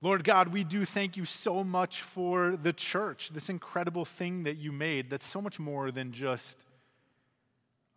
Lord 0.00 0.22
God, 0.22 0.48
we 0.48 0.62
do 0.62 0.84
thank 0.84 1.16
you 1.16 1.24
so 1.24 1.64
much 1.64 2.02
for 2.02 2.56
the 2.56 2.72
church, 2.72 3.30
this 3.30 3.48
incredible 3.48 4.04
thing 4.04 4.44
that 4.44 4.56
you 4.56 4.70
made 4.70 5.10
that's 5.10 5.26
so 5.26 5.42
much 5.42 5.58
more 5.58 5.90
than 5.90 6.12
just 6.12 6.64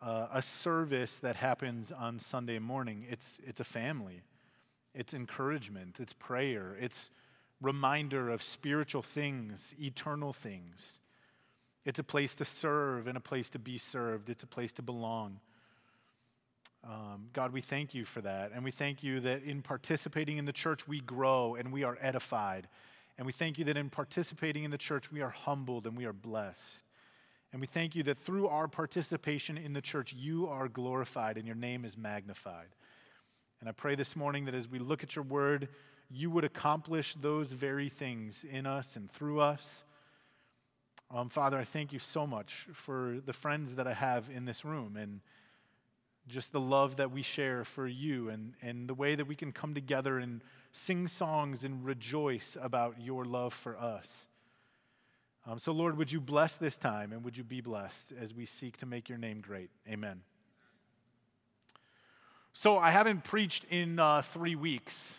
uh, 0.02 0.26
a 0.34 0.42
service 0.42 1.20
that 1.20 1.36
happens 1.36 1.92
on 1.92 2.20
Sunday 2.20 2.58
morning. 2.58 3.06
It's, 3.08 3.40
it's 3.46 3.60
a 3.60 3.64
family, 3.64 4.24
it's 4.96 5.14
encouragement, 5.14 5.98
it's 6.00 6.14
prayer, 6.14 6.76
it's 6.80 7.12
reminder 7.62 8.30
of 8.32 8.42
spiritual 8.42 9.04
things, 9.04 9.76
eternal 9.80 10.34
things. 10.34 11.00
It's 11.86 12.00
a 12.00 12.04
place 12.04 12.34
to 12.36 12.46
serve 12.46 13.06
and 13.06 13.16
a 13.16 13.22
place 13.22 13.52
to 13.52 13.60
be 13.60 13.78
served, 13.78 14.28
it's 14.28 14.44
a 14.44 14.48
place 14.48 14.74
to 14.74 14.82
belong. 14.82 15.40
Um, 16.84 17.28
God, 17.34 17.54
we 17.54 17.62
thank 17.62 17.94
you 17.94 18.06
for 18.06 18.22
that. 18.22 18.52
And 18.54 18.64
we 18.64 18.72
thank 18.72 19.04
you 19.04 19.20
that 19.20 19.44
in 19.44 19.62
participating 19.62 20.38
in 20.38 20.46
the 20.46 20.54
church, 20.54 20.88
we 20.88 21.00
grow 21.00 21.56
and 21.56 21.72
we 21.72 21.84
are 21.84 21.98
edified. 22.02 22.68
And 23.18 23.26
we 23.26 23.34
thank 23.34 23.60
you 23.60 23.66
that 23.66 23.78
in 23.78 23.90
participating 23.90 24.64
in 24.64 24.72
the 24.72 24.78
church, 24.78 25.12
we 25.12 25.22
are 25.22 25.30
humbled 25.30 25.86
and 25.86 25.96
we 25.96 26.06
are 26.06 26.14
blessed. 26.14 26.84
And 27.52 27.62
we 27.62 27.68
thank 27.68 27.96
you 27.96 28.04
that 28.04 28.18
through 28.18 28.48
our 28.48 28.68
participation 28.68 29.58
in 29.58 29.74
the 29.74 29.82
church, 29.82 30.14
you 30.14 30.48
are 30.48 30.68
glorified 30.68 31.38
and 31.38 31.46
your 31.46 31.56
name 31.56 31.86
is 31.86 31.98
magnified. 31.98 32.70
And 33.60 33.70
I 33.70 33.74
pray 33.74 33.96
this 33.96 34.16
morning 34.16 34.46
that 34.46 34.56
as 34.56 34.68
we 34.68 34.80
look 34.80 35.04
at 35.04 35.16
your 35.16 35.26
word, 35.26 35.68
you 36.10 36.32
would 36.32 36.44
accomplish 36.44 37.14
those 37.16 37.52
very 37.52 37.90
things 37.90 38.44
in 38.44 38.66
us 38.66 38.96
and 38.96 39.12
through 39.12 39.40
us. 39.40 39.84
Um, 41.14 41.30
Father, 41.30 41.60
I 41.60 41.64
thank 41.64 41.94
you 41.94 42.00
so 42.00 42.26
much 42.26 42.68
for 42.74 43.20
the 43.24 43.34
friends 43.34 43.76
that 43.76 43.86
I 43.86 43.94
have 43.94 44.30
in 44.34 44.46
this 44.46 44.66
room 44.66 44.96
and 44.96 45.20
just 46.28 46.52
the 46.52 46.60
love 46.60 46.98
that 46.98 47.12
we 47.12 47.22
share 47.22 47.64
for 47.64 47.88
you 47.88 48.30
and, 48.30 48.54
and 48.62 48.88
the 48.88 48.94
way 48.94 49.16
that 49.16 49.28
we 49.28 49.36
can 49.36 49.52
come 49.52 49.74
together 49.74 50.18
and 50.18 50.42
sing 50.72 51.08
songs 51.08 51.64
and 51.64 51.84
rejoice 51.86 52.58
about 52.62 53.02
your 53.02 53.26
love 53.26 53.54
for 53.54 53.78
us. 53.78 54.28
Um, 55.48 55.58
so, 55.58 55.72
Lord, 55.72 55.98
would 55.98 56.12
you 56.12 56.22
bless 56.22 56.58
this 56.58 56.78
time 56.78 57.12
and 57.12 57.24
would 57.24 57.38
you 57.38 57.44
be 57.44 57.62
blessed 57.62 58.14
as 58.20 58.34
we 58.34 58.46
seek 58.46 58.78
to 58.78 58.86
make 58.86 59.10
your 59.10 59.18
name 59.18 59.42
great? 59.42 59.70
Amen. 59.90 60.22
So, 62.54 62.78
I 62.78 62.92
haven't 62.92 63.24
preached 63.24 63.66
in 63.70 63.98
uh, 63.98 64.22
three 64.22 64.56
weeks, 64.56 65.18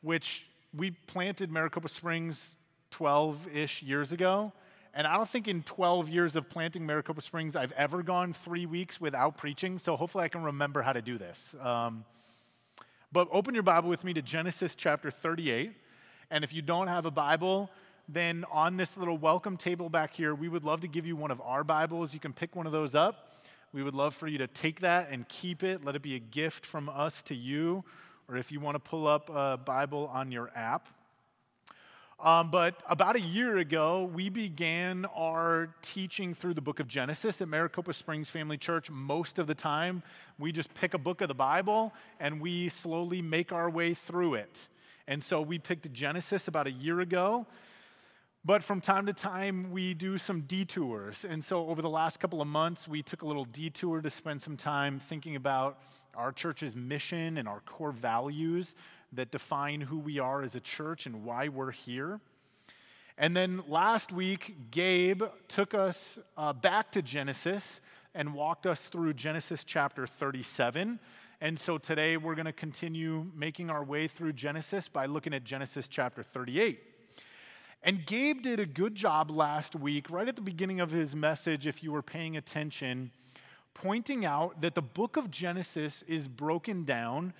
which 0.00 0.46
we 0.74 0.92
planted 0.92 1.50
Maricopa 1.50 1.88
Springs 1.88 2.56
12 2.90 3.48
ish 3.54 3.82
years 3.82 4.10
ago. 4.10 4.52
And 4.98 5.06
I 5.06 5.16
don't 5.16 5.28
think 5.28 5.46
in 5.46 5.62
12 5.62 6.08
years 6.08 6.34
of 6.34 6.48
planting 6.48 6.84
Maricopa 6.84 7.20
Springs, 7.20 7.54
I've 7.54 7.70
ever 7.76 8.02
gone 8.02 8.32
three 8.32 8.66
weeks 8.66 9.00
without 9.00 9.36
preaching. 9.38 9.78
So 9.78 9.94
hopefully 9.94 10.24
I 10.24 10.28
can 10.28 10.42
remember 10.42 10.82
how 10.82 10.92
to 10.92 11.00
do 11.00 11.16
this. 11.18 11.54
Um, 11.60 12.04
but 13.12 13.28
open 13.30 13.54
your 13.54 13.62
Bible 13.62 13.88
with 13.88 14.02
me 14.02 14.12
to 14.14 14.22
Genesis 14.22 14.74
chapter 14.74 15.08
38. 15.08 15.70
And 16.32 16.42
if 16.42 16.52
you 16.52 16.62
don't 16.62 16.88
have 16.88 17.06
a 17.06 17.12
Bible, 17.12 17.70
then 18.08 18.44
on 18.50 18.76
this 18.76 18.96
little 18.96 19.16
welcome 19.16 19.56
table 19.56 19.88
back 19.88 20.14
here, 20.14 20.34
we 20.34 20.48
would 20.48 20.64
love 20.64 20.80
to 20.80 20.88
give 20.88 21.06
you 21.06 21.14
one 21.14 21.30
of 21.30 21.40
our 21.42 21.62
Bibles. 21.62 22.12
You 22.12 22.18
can 22.18 22.32
pick 22.32 22.56
one 22.56 22.66
of 22.66 22.72
those 22.72 22.96
up. 22.96 23.36
We 23.72 23.84
would 23.84 23.94
love 23.94 24.16
for 24.16 24.26
you 24.26 24.38
to 24.38 24.48
take 24.48 24.80
that 24.80 25.10
and 25.12 25.28
keep 25.28 25.62
it. 25.62 25.84
Let 25.84 25.94
it 25.94 26.02
be 26.02 26.16
a 26.16 26.18
gift 26.18 26.66
from 26.66 26.88
us 26.88 27.22
to 27.22 27.36
you. 27.36 27.84
Or 28.28 28.36
if 28.36 28.50
you 28.50 28.58
want 28.58 28.74
to 28.74 28.80
pull 28.80 29.06
up 29.06 29.30
a 29.30 29.60
Bible 29.64 30.10
on 30.12 30.32
your 30.32 30.50
app, 30.56 30.88
um, 32.20 32.50
but 32.50 32.82
about 32.88 33.14
a 33.14 33.20
year 33.20 33.58
ago, 33.58 34.10
we 34.12 34.28
began 34.28 35.04
our 35.14 35.68
teaching 35.82 36.34
through 36.34 36.54
the 36.54 36.60
book 36.60 36.80
of 36.80 36.88
Genesis 36.88 37.40
at 37.40 37.46
Maricopa 37.46 37.92
Springs 37.92 38.28
Family 38.28 38.56
Church. 38.56 38.90
Most 38.90 39.38
of 39.38 39.46
the 39.46 39.54
time, 39.54 40.02
we 40.36 40.50
just 40.50 40.74
pick 40.74 40.94
a 40.94 40.98
book 40.98 41.20
of 41.20 41.28
the 41.28 41.34
Bible 41.34 41.94
and 42.18 42.40
we 42.40 42.68
slowly 42.70 43.22
make 43.22 43.52
our 43.52 43.70
way 43.70 43.94
through 43.94 44.34
it. 44.34 44.68
And 45.06 45.22
so 45.22 45.40
we 45.40 45.60
picked 45.60 45.92
Genesis 45.92 46.48
about 46.48 46.66
a 46.66 46.72
year 46.72 46.98
ago. 46.98 47.46
But 48.44 48.64
from 48.64 48.80
time 48.80 49.06
to 49.06 49.12
time, 49.12 49.70
we 49.70 49.94
do 49.94 50.18
some 50.18 50.40
detours. 50.40 51.24
And 51.24 51.44
so 51.44 51.68
over 51.68 51.82
the 51.82 51.90
last 51.90 52.18
couple 52.18 52.42
of 52.42 52.48
months, 52.48 52.88
we 52.88 53.00
took 53.00 53.22
a 53.22 53.26
little 53.26 53.44
detour 53.44 54.00
to 54.00 54.10
spend 54.10 54.42
some 54.42 54.56
time 54.56 54.98
thinking 54.98 55.36
about 55.36 55.78
our 56.16 56.32
church's 56.32 56.74
mission 56.74 57.38
and 57.38 57.46
our 57.46 57.60
core 57.60 57.92
values 57.92 58.74
that 59.12 59.30
define 59.30 59.82
who 59.82 59.98
we 59.98 60.18
are 60.18 60.42
as 60.42 60.54
a 60.54 60.60
church 60.60 61.06
and 61.06 61.24
why 61.24 61.48
we're 61.48 61.70
here. 61.70 62.20
And 63.16 63.36
then 63.36 63.62
last 63.66 64.12
week, 64.12 64.70
Gabe 64.70 65.24
took 65.48 65.74
us 65.74 66.18
uh, 66.36 66.52
back 66.52 66.92
to 66.92 67.02
Genesis 67.02 67.80
and 68.14 68.32
walked 68.32 68.66
us 68.66 68.86
through 68.86 69.14
Genesis 69.14 69.64
chapter 69.64 70.06
37. 70.06 71.00
And 71.40 71.58
so 71.58 71.78
today 71.78 72.16
we're 72.16 72.34
going 72.34 72.46
to 72.46 72.52
continue 72.52 73.30
making 73.34 73.70
our 73.70 73.84
way 73.84 74.08
through 74.08 74.34
Genesis 74.34 74.88
by 74.88 75.06
looking 75.06 75.34
at 75.34 75.44
Genesis 75.44 75.88
chapter 75.88 76.22
38. 76.22 76.80
And 77.82 78.04
Gabe 78.06 78.42
did 78.42 78.58
a 78.58 78.66
good 78.66 78.94
job 78.94 79.30
last 79.30 79.76
week, 79.76 80.10
right 80.10 80.26
at 80.26 80.34
the 80.34 80.42
beginning 80.42 80.80
of 80.80 80.90
his 80.90 81.14
message, 81.14 81.66
if 81.66 81.82
you 81.82 81.92
were 81.92 82.02
paying 82.02 82.36
attention, 82.36 83.12
pointing 83.72 84.24
out 84.24 84.60
that 84.60 84.74
the 84.74 84.82
book 84.82 85.16
of 85.16 85.30
Genesis 85.30 86.02
is 86.02 86.26
broken 86.26 86.84
down 86.84 87.32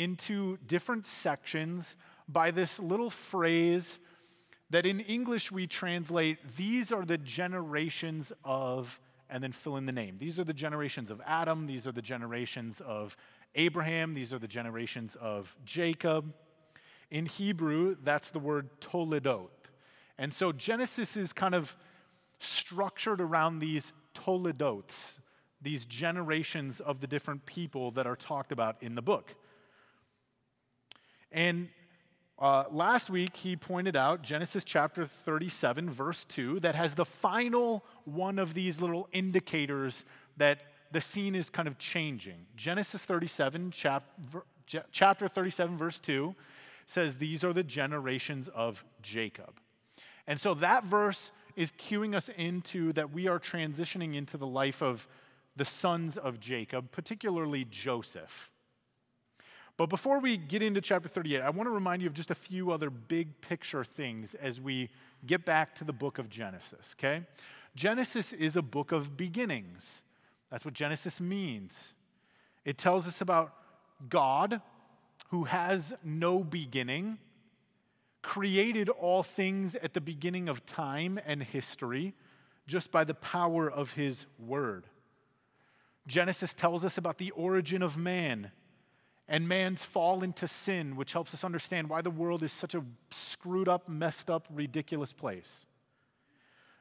into 0.00 0.56
different 0.66 1.06
sections 1.06 1.94
by 2.26 2.50
this 2.50 2.80
little 2.80 3.10
phrase 3.10 3.98
that 4.70 4.86
in 4.86 5.00
English 5.00 5.52
we 5.52 5.66
translate, 5.66 6.38
these 6.56 6.90
are 6.90 7.04
the 7.04 7.18
generations 7.18 8.32
of, 8.42 8.98
and 9.28 9.42
then 9.42 9.52
fill 9.52 9.76
in 9.76 9.84
the 9.84 9.92
name. 9.92 10.16
These 10.18 10.38
are 10.38 10.44
the 10.44 10.54
generations 10.54 11.10
of 11.10 11.20
Adam, 11.26 11.66
these 11.66 11.86
are 11.86 11.92
the 11.92 12.00
generations 12.00 12.80
of 12.80 13.14
Abraham, 13.56 14.14
these 14.14 14.32
are 14.32 14.38
the 14.38 14.48
generations 14.48 15.16
of 15.16 15.54
Jacob. 15.66 16.32
In 17.10 17.26
Hebrew, 17.26 17.96
that's 18.02 18.30
the 18.30 18.38
word 18.38 18.70
toledot. 18.80 19.48
And 20.16 20.32
so 20.32 20.50
Genesis 20.50 21.16
is 21.16 21.34
kind 21.34 21.54
of 21.54 21.76
structured 22.38 23.20
around 23.20 23.58
these 23.58 23.92
toledots, 24.14 25.18
these 25.60 25.84
generations 25.84 26.80
of 26.80 27.00
the 27.00 27.06
different 27.06 27.44
people 27.44 27.90
that 27.90 28.06
are 28.06 28.16
talked 28.16 28.50
about 28.50 28.76
in 28.80 28.94
the 28.94 29.02
book. 29.02 29.34
And 31.32 31.68
uh, 32.38 32.64
last 32.70 33.10
week, 33.10 33.36
he 33.36 33.54
pointed 33.54 33.96
out 33.96 34.22
Genesis 34.22 34.64
chapter 34.64 35.04
37, 35.04 35.90
verse 35.90 36.24
2, 36.24 36.60
that 36.60 36.74
has 36.74 36.94
the 36.94 37.04
final 37.04 37.84
one 38.04 38.38
of 38.38 38.54
these 38.54 38.80
little 38.80 39.08
indicators 39.12 40.04
that 40.38 40.62
the 40.90 41.00
scene 41.00 41.34
is 41.34 41.50
kind 41.50 41.68
of 41.68 41.78
changing. 41.78 42.46
Genesis 42.56 43.04
37, 43.04 43.70
chap, 43.72 44.04
chapter 44.90 45.28
37, 45.28 45.76
verse 45.76 45.98
2 45.98 46.34
says, 46.86 47.18
These 47.18 47.44
are 47.44 47.52
the 47.52 47.62
generations 47.62 48.48
of 48.48 48.84
Jacob. 49.02 49.60
And 50.26 50.40
so 50.40 50.54
that 50.54 50.84
verse 50.84 51.30
is 51.56 51.72
cueing 51.72 52.14
us 52.14 52.30
into 52.36 52.92
that 52.94 53.12
we 53.12 53.28
are 53.28 53.38
transitioning 53.38 54.14
into 54.14 54.36
the 54.36 54.46
life 54.46 54.82
of 54.82 55.06
the 55.56 55.64
sons 55.64 56.16
of 56.16 56.40
Jacob, 56.40 56.90
particularly 56.90 57.66
Joseph. 57.68 58.50
But 59.80 59.88
before 59.88 60.18
we 60.18 60.36
get 60.36 60.62
into 60.62 60.82
chapter 60.82 61.08
38, 61.08 61.40
I 61.40 61.48
want 61.48 61.66
to 61.66 61.70
remind 61.70 62.02
you 62.02 62.08
of 62.08 62.12
just 62.12 62.30
a 62.30 62.34
few 62.34 62.70
other 62.70 62.90
big 62.90 63.40
picture 63.40 63.82
things 63.82 64.34
as 64.34 64.60
we 64.60 64.90
get 65.24 65.46
back 65.46 65.74
to 65.76 65.84
the 65.84 65.92
book 65.94 66.18
of 66.18 66.28
Genesis, 66.28 66.94
okay? 66.98 67.22
Genesis 67.74 68.34
is 68.34 68.56
a 68.56 68.60
book 68.60 68.92
of 68.92 69.16
beginnings. 69.16 70.02
That's 70.50 70.66
what 70.66 70.74
Genesis 70.74 71.18
means. 71.18 71.94
It 72.66 72.76
tells 72.76 73.08
us 73.08 73.22
about 73.22 73.54
God, 74.10 74.60
who 75.30 75.44
has 75.44 75.94
no 76.04 76.44
beginning, 76.44 77.16
created 78.20 78.90
all 78.90 79.22
things 79.22 79.76
at 79.76 79.94
the 79.94 80.02
beginning 80.02 80.50
of 80.50 80.66
time 80.66 81.18
and 81.24 81.42
history 81.42 82.12
just 82.66 82.92
by 82.92 83.04
the 83.04 83.14
power 83.14 83.70
of 83.70 83.94
his 83.94 84.26
word. 84.38 84.84
Genesis 86.06 86.52
tells 86.52 86.84
us 86.84 86.98
about 86.98 87.16
the 87.16 87.30
origin 87.30 87.82
of 87.82 87.96
man 87.96 88.50
and 89.30 89.46
man's 89.48 89.84
fall 89.84 90.24
into 90.24 90.48
sin, 90.48 90.96
which 90.96 91.12
helps 91.12 91.32
us 91.32 91.44
understand 91.44 91.88
why 91.88 92.02
the 92.02 92.10
world 92.10 92.42
is 92.42 92.52
such 92.52 92.74
a 92.74 92.82
screwed 93.12 93.68
up, 93.68 93.88
messed 93.88 94.28
up, 94.28 94.48
ridiculous 94.52 95.12
place. 95.12 95.66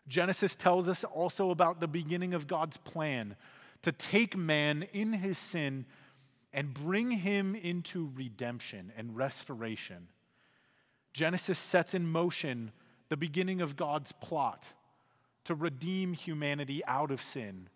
Genesis 0.07 0.55
tells 0.55 0.89
us 0.89 1.03
also 1.03 1.51
about 1.51 1.79
the 1.79 1.87
beginning 1.87 2.33
of 2.33 2.47
God's 2.47 2.77
plan 2.77 3.35
to 3.83 3.91
take 3.91 4.35
man 4.35 4.87
in 4.93 5.13
his 5.13 5.37
sin 5.37 5.85
and 6.51 6.73
bring 6.73 7.11
him 7.11 7.53
into 7.53 8.11
redemption 8.15 8.91
and 8.97 9.15
restoration. 9.15 10.07
Genesis 11.13 11.59
sets 11.59 11.93
in 11.93 12.07
motion 12.07 12.71
the 13.09 13.17
beginning 13.17 13.61
of 13.61 13.75
God's 13.75 14.11
plot 14.11 14.65
to 15.43 15.53
redeem 15.53 16.13
humanity 16.13 16.83
out 16.85 17.11
of 17.11 17.21
sin 17.21 17.69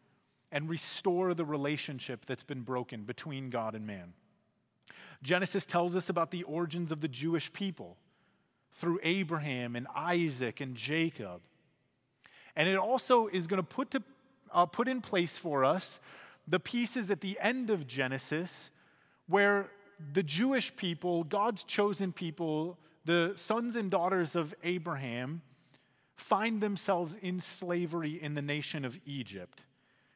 and 0.52 0.68
restore 0.68 1.36
the 1.36 1.46
relationship 1.46 2.26
that's 2.26 2.44
been 2.44 2.62
broken 2.62 3.04
between 3.04 3.52
God 3.52 3.76
and 3.76 3.86
man. 3.86 4.14
Genesis 5.24 5.66
tells 5.66 5.96
us 5.96 6.10
about 6.10 6.32
the 6.32 6.44
origins 6.44 6.92
of 6.92 7.02
the 7.02 7.08
Jewish 7.08 7.52
people 7.54 7.98
through 8.74 9.00
Abraham 9.04 9.76
and 9.76 9.88
Isaac 9.96 10.62
and 10.62 10.76
Jacob. 10.76 11.42
And 12.56 12.68
it 12.68 12.78
also 12.78 13.28
is 13.28 13.48
going 13.48 13.62
to 13.62 13.68
put, 13.68 13.92
to, 13.92 14.04
uh, 14.52 14.66
put 14.66 14.88
in 14.88 15.02
place 15.02 15.38
for 15.38 15.64
us 15.66 16.00
the 16.48 16.60
pieces 16.60 17.10
at 17.10 17.22
the 17.22 17.38
end 17.40 17.70
of 17.70 17.88
Genesis 17.88 18.70
where 19.28 19.70
the 20.14 20.24
Jewish 20.24 20.76
people, 20.76 21.24
God's 21.24 21.64
chosen 21.64 22.12
people, 22.12 22.78
the 23.06 23.34
sons 23.36 23.78
and 23.78 23.90
daughters 23.90 24.36
of 24.36 24.54
Abraham 24.64 25.42
find 26.16 26.62
themselves 26.62 27.16
in 27.22 27.40
slavery 27.40 28.22
in 28.22 28.34
the 28.34 28.42
nation 28.42 28.84
of 28.84 29.00
Egypt. 29.06 29.64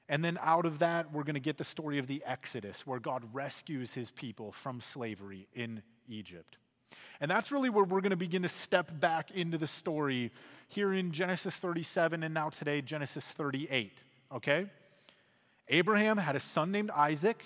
And 0.10 0.24
then 0.24 0.38
out 0.42 0.66
of 0.66 0.80
that, 0.80 1.12
we're 1.12 1.24
going 1.24 1.36
to 1.36 1.40
get 1.40 1.58
the 1.58 1.64
story 1.64 2.00
of 2.00 2.08
the 2.08 2.24
Exodus, 2.26 2.88
where 2.88 3.00
God 3.00 3.24
rescues 3.34 3.94
his 3.94 4.10
people 4.12 4.52
from 4.52 4.80
slavery 4.80 5.48
in 5.54 5.84
Egypt. 6.08 6.58
And 7.20 7.30
that's 7.30 7.52
really 7.52 7.70
where 7.70 7.84
we're 7.84 8.02
going 8.02 8.12
to 8.12 8.16
begin 8.16 8.44
to 8.44 8.50
step 8.50 9.00
back 9.00 9.32
into 9.32 9.58
the 9.58 9.68
story 9.68 10.32
here 10.68 10.94
in 10.94 11.12
Genesis 11.12 11.58
37 11.58 12.24
and 12.24 12.34
now 12.34 12.50
today, 12.50 12.82
Genesis 12.82 13.32
38. 13.32 13.92
Okay? 14.34 14.68
Abraham 15.68 16.18
had 16.18 16.36
a 16.36 16.40
son 16.40 16.72
named 16.72 16.92
Isaac. 16.92 17.44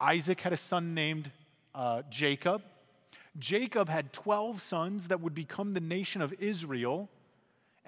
Isaac 0.00 0.40
had 0.40 0.52
a 0.52 0.56
son 0.56 0.94
named 0.94 1.30
uh, 1.74 2.02
Jacob. 2.10 2.62
Jacob 3.38 3.88
had 3.88 4.12
12 4.12 4.60
sons 4.60 5.08
that 5.08 5.20
would 5.20 5.34
become 5.34 5.74
the 5.74 5.80
nation 5.80 6.20
of 6.20 6.34
Israel. 6.40 7.08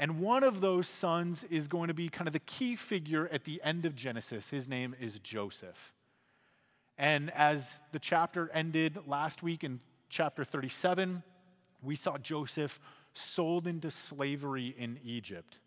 And 0.00 0.18
one 0.18 0.44
of 0.44 0.62
those 0.62 0.88
sons 0.88 1.44
is 1.50 1.68
going 1.68 1.88
to 1.88 1.94
be 1.94 2.08
kind 2.08 2.26
of 2.26 2.32
the 2.32 2.38
key 2.38 2.74
figure 2.74 3.28
at 3.30 3.44
the 3.44 3.60
end 3.62 3.84
of 3.84 3.94
Genesis. 3.94 4.48
His 4.48 4.66
name 4.66 4.96
is 4.98 5.18
Joseph. 5.18 5.92
And 6.96 7.30
as 7.32 7.80
the 7.92 7.98
chapter 7.98 8.50
ended 8.54 8.98
last 9.06 9.42
week 9.42 9.62
in 9.62 9.80
chapter 10.08 10.42
37, 10.42 11.22
we 11.82 11.96
saw 11.96 12.16
Joseph 12.16 12.80
sold 13.12 13.66
into 13.66 13.90
slavery 13.90 14.74
in 14.78 14.98
Egypt. 15.04 15.58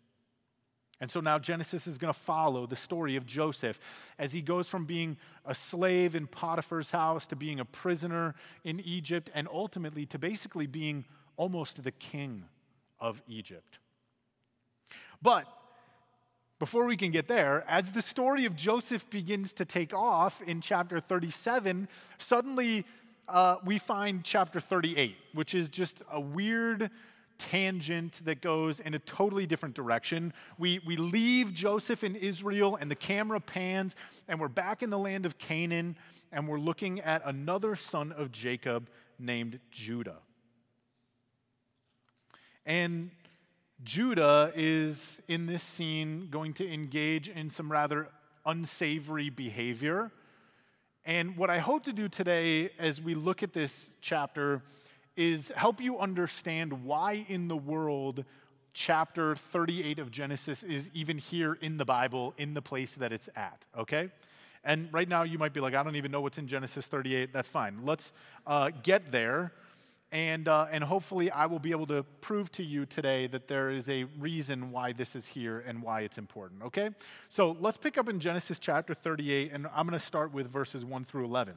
And 1.00 1.08
so 1.12 1.20
now 1.20 1.38
Genesis 1.38 1.86
is 1.86 1.96
going 1.96 2.12
to 2.12 2.18
follow 2.18 2.66
the 2.66 2.74
story 2.74 3.14
of 3.14 3.26
Joseph 3.26 3.78
as 4.18 4.32
he 4.32 4.42
goes 4.42 4.66
from 4.66 4.84
being 4.84 5.16
a 5.44 5.54
slave 5.54 6.16
in 6.16 6.26
Potiphar's 6.26 6.90
house 6.90 7.28
to 7.28 7.36
being 7.36 7.60
a 7.60 7.64
prisoner 7.64 8.34
in 8.64 8.80
Egypt 8.80 9.30
and 9.32 9.46
ultimately 9.52 10.06
to 10.06 10.18
basically 10.18 10.66
being 10.66 11.04
almost 11.36 11.84
the 11.84 11.92
king 11.92 12.46
of 12.98 13.22
Egypt. 13.28 13.78
But 15.24 15.48
before 16.58 16.84
we 16.84 16.98
can 16.98 17.10
get 17.10 17.28
there, 17.28 17.64
as 17.66 17.90
the 17.90 18.02
story 18.02 18.44
of 18.44 18.54
Joseph 18.54 19.08
begins 19.08 19.54
to 19.54 19.64
take 19.64 19.94
off 19.94 20.42
in 20.42 20.60
chapter 20.60 21.00
37, 21.00 21.88
suddenly 22.18 22.84
uh, 23.26 23.56
we 23.64 23.78
find 23.78 24.22
chapter 24.22 24.60
38, 24.60 25.16
which 25.32 25.54
is 25.54 25.70
just 25.70 26.02
a 26.12 26.20
weird 26.20 26.90
tangent 27.38 28.20
that 28.26 28.42
goes 28.42 28.80
in 28.80 28.92
a 28.92 28.98
totally 28.98 29.46
different 29.46 29.74
direction. 29.74 30.34
We, 30.58 30.80
we 30.86 30.96
leave 30.96 31.54
Joseph 31.54 32.04
in 32.04 32.16
Israel, 32.16 32.76
and 32.76 32.90
the 32.90 32.94
camera 32.94 33.40
pans, 33.40 33.96
and 34.28 34.38
we're 34.38 34.48
back 34.48 34.82
in 34.82 34.90
the 34.90 34.98
land 34.98 35.24
of 35.24 35.38
Canaan, 35.38 35.96
and 36.32 36.46
we're 36.46 36.60
looking 36.60 37.00
at 37.00 37.22
another 37.24 37.76
son 37.76 38.12
of 38.12 38.30
Jacob 38.30 38.90
named 39.18 39.58
Judah. 39.70 40.18
And 42.66 43.10
Judah 43.84 44.50
is 44.56 45.20
in 45.28 45.46
this 45.46 45.62
scene 45.62 46.28
going 46.30 46.54
to 46.54 46.72
engage 46.72 47.28
in 47.28 47.50
some 47.50 47.70
rather 47.70 48.08
unsavory 48.46 49.28
behavior. 49.28 50.10
And 51.04 51.36
what 51.36 51.50
I 51.50 51.58
hope 51.58 51.84
to 51.84 51.92
do 51.92 52.08
today 52.08 52.70
as 52.78 53.00
we 53.02 53.14
look 53.14 53.42
at 53.42 53.52
this 53.52 53.90
chapter 54.00 54.62
is 55.16 55.52
help 55.54 55.82
you 55.82 55.98
understand 55.98 56.84
why 56.84 57.26
in 57.28 57.48
the 57.48 57.56
world 57.56 58.24
chapter 58.72 59.36
38 59.36 59.98
of 59.98 60.10
Genesis 60.10 60.62
is 60.62 60.90
even 60.94 61.18
here 61.18 61.54
in 61.60 61.76
the 61.76 61.84
Bible, 61.84 62.34
in 62.38 62.54
the 62.54 62.62
place 62.62 62.94
that 62.94 63.12
it's 63.12 63.28
at, 63.36 63.64
okay? 63.78 64.10
And 64.64 64.88
right 64.92 65.08
now 65.08 65.24
you 65.24 65.38
might 65.38 65.52
be 65.52 65.60
like, 65.60 65.74
I 65.74 65.82
don't 65.82 65.96
even 65.96 66.10
know 66.10 66.22
what's 66.22 66.38
in 66.38 66.48
Genesis 66.48 66.86
38. 66.86 67.34
That's 67.34 67.48
fine. 67.48 67.80
Let's 67.84 68.12
uh, 68.46 68.70
get 68.82 69.12
there. 69.12 69.52
And, 70.14 70.46
uh, 70.46 70.68
and 70.70 70.84
hopefully, 70.84 71.28
I 71.32 71.46
will 71.46 71.58
be 71.58 71.72
able 71.72 71.88
to 71.88 72.04
prove 72.20 72.52
to 72.52 72.62
you 72.62 72.86
today 72.86 73.26
that 73.26 73.48
there 73.48 73.70
is 73.70 73.88
a 73.88 74.04
reason 74.04 74.70
why 74.70 74.92
this 74.92 75.16
is 75.16 75.26
here 75.26 75.64
and 75.66 75.82
why 75.82 76.02
it's 76.02 76.18
important, 76.18 76.62
okay? 76.62 76.90
So 77.28 77.56
let's 77.58 77.78
pick 77.78 77.98
up 77.98 78.08
in 78.08 78.20
Genesis 78.20 78.60
chapter 78.60 78.94
38, 78.94 79.50
and 79.52 79.66
I'm 79.74 79.88
going 79.88 79.98
to 79.98 80.06
start 80.06 80.32
with 80.32 80.48
verses 80.48 80.84
1 80.84 81.02
through 81.02 81.24
11. 81.24 81.54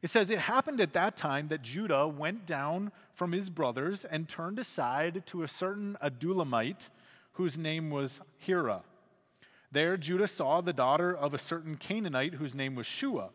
It 0.00 0.08
says, 0.08 0.30
It 0.30 0.38
happened 0.38 0.80
at 0.80 0.94
that 0.94 1.14
time 1.14 1.48
that 1.48 1.60
Judah 1.60 2.08
went 2.08 2.46
down 2.46 2.90
from 3.12 3.32
his 3.32 3.50
brothers 3.50 4.06
and 4.06 4.26
turned 4.26 4.58
aside 4.58 5.26
to 5.26 5.42
a 5.42 5.48
certain 5.48 5.98
Adullamite 6.02 6.88
whose 7.32 7.58
name 7.58 7.90
was 7.90 8.22
Hira. 8.38 8.80
There 9.70 9.98
Judah 9.98 10.26
saw 10.26 10.62
the 10.62 10.72
daughter 10.72 11.14
of 11.14 11.34
a 11.34 11.38
certain 11.38 11.76
Canaanite 11.76 12.34
whose 12.34 12.54
name 12.54 12.74
was 12.74 12.86
Shua. 12.86 13.28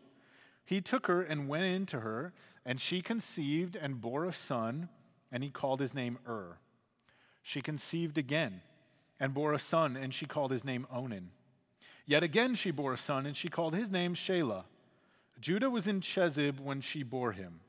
He 0.64 0.80
took 0.80 1.06
her 1.06 1.22
and 1.22 1.46
went 1.46 1.64
in 1.64 1.86
to 1.86 2.00
her, 2.00 2.32
and 2.64 2.80
she 2.80 3.02
conceived 3.02 3.76
and 3.76 4.00
bore 4.00 4.24
a 4.24 4.32
son, 4.32 4.88
and 5.30 5.42
he 5.42 5.50
called 5.50 5.80
his 5.80 5.94
name 5.94 6.18
Ur. 6.26 6.58
She 7.42 7.60
conceived 7.60 8.16
again 8.16 8.62
and 9.20 9.34
bore 9.34 9.52
a 9.52 9.58
son, 9.58 9.96
and 9.96 10.14
she 10.14 10.26
called 10.26 10.50
his 10.50 10.64
name 10.64 10.86
Onan. 10.90 11.30
Yet 12.06 12.22
again 12.22 12.54
she 12.54 12.70
bore 12.70 12.94
a 12.94 12.98
son, 12.98 13.26
and 13.26 13.36
she 13.36 13.48
called 13.48 13.74
his 13.74 13.90
name 13.90 14.14
Shelah. 14.14 14.64
Judah 15.40 15.70
was 15.70 15.88
in 15.88 16.00
Chezib 16.00 16.60
when 16.60 16.80
she 16.80 17.02
bore 17.02 17.32
him. 17.32 17.60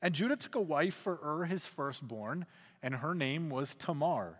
And 0.00 0.14
Judah 0.14 0.36
took 0.36 0.54
a 0.54 0.60
wife 0.60 0.94
for 0.94 1.18
Ur, 1.22 1.44
his 1.44 1.66
firstborn, 1.66 2.46
and 2.82 2.96
her 2.96 3.14
name 3.14 3.50
was 3.50 3.74
Tamar. 3.74 4.38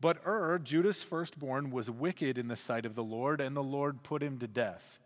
But 0.00 0.18
Ur, 0.26 0.58
Judah's 0.58 1.02
firstborn, 1.02 1.70
was 1.70 1.88
wicked 1.88 2.36
in 2.36 2.48
the 2.48 2.56
sight 2.56 2.84
of 2.84 2.96
the 2.96 3.04
Lord, 3.04 3.40
and 3.40 3.56
the 3.56 3.62
Lord 3.62 4.02
put 4.02 4.22
him 4.22 4.38
to 4.38 4.48
death. 4.48 4.98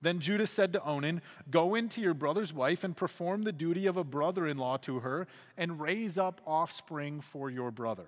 Then 0.00 0.20
Judah 0.20 0.46
said 0.46 0.72
to 0.74 0.84
Onan, 0.84 1.22
Go 1.50 1.74
into 1.74 2.00
your 2.00 2.14
brother's 2.14 2.52
wife 2.52 2.84
and 2.84 2.96
perform 2.96 3.42
the 3.42 3.52
duty 3.52 3.86
of 3.86 3.96
a 3.96 4.04
brother 4.04 4.46
in 4.46 4.58
law 4.58 4.76
to 4.78 5.00
her, 5.00 5.26
and 5.56 5.80
raise 5.80 6.18
up 6.18 6.40
offspring 6.46 7.20
for 7.20 7.50
your 7.50 7.70
brother. 7.70 8.06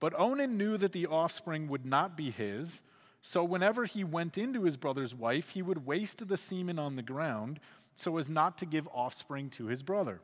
But 0.00 0.18
Onan 0.18 0.56
knew 0.56 0.76
that 0.76 0.92
the 0.92 1.06
offspring 1.06 1.68
would 1.68 1.86
not 1.86 2.16
be 2.16 2.30
his 2.30 2.82
so 3.20 3.44
whenever 3.44 3.84
he 3.84 4.04
went 4.04 4.38
into 4.38 4.64
his 4.64 4.76
brother's 4.76 5.14
wife, 5.14 5.50
he 5.50 5.62
would 5.62 5.86
waste 5.86 6.26
the 6.26 6.36
semen 6.36 6.78
on 6.78 6.96
the 6.96 7.02
ground 7.02 7.60
so 7.94 8.16
as 8.16 8.30
not 8.30 8.58
to 8.58 8.66
give 8.66 8.88
offspring 8.88 9.50
to 9.50 9.66
his 9.66 9.82
brother. 9.82 10.20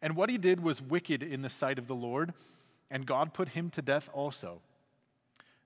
And 0.00 0.16
what 0.16 0.30
he 0.30 0.38
did 0.38 0.62
was 0.62 0.80
wicked 0.80 1.22
in 1.22 1.42
the 1.42 1.48
sight 1.48 1.78
of 1.78 1.88
the 1.88 1.94
Lord, 1.94 2.32
and 2.90 3.06
God 3.06 3.34
put 3.34 3.50
him 3.50 3.70
to 3.70 3.82
death 3.82 4.08
also. 4.12 4.60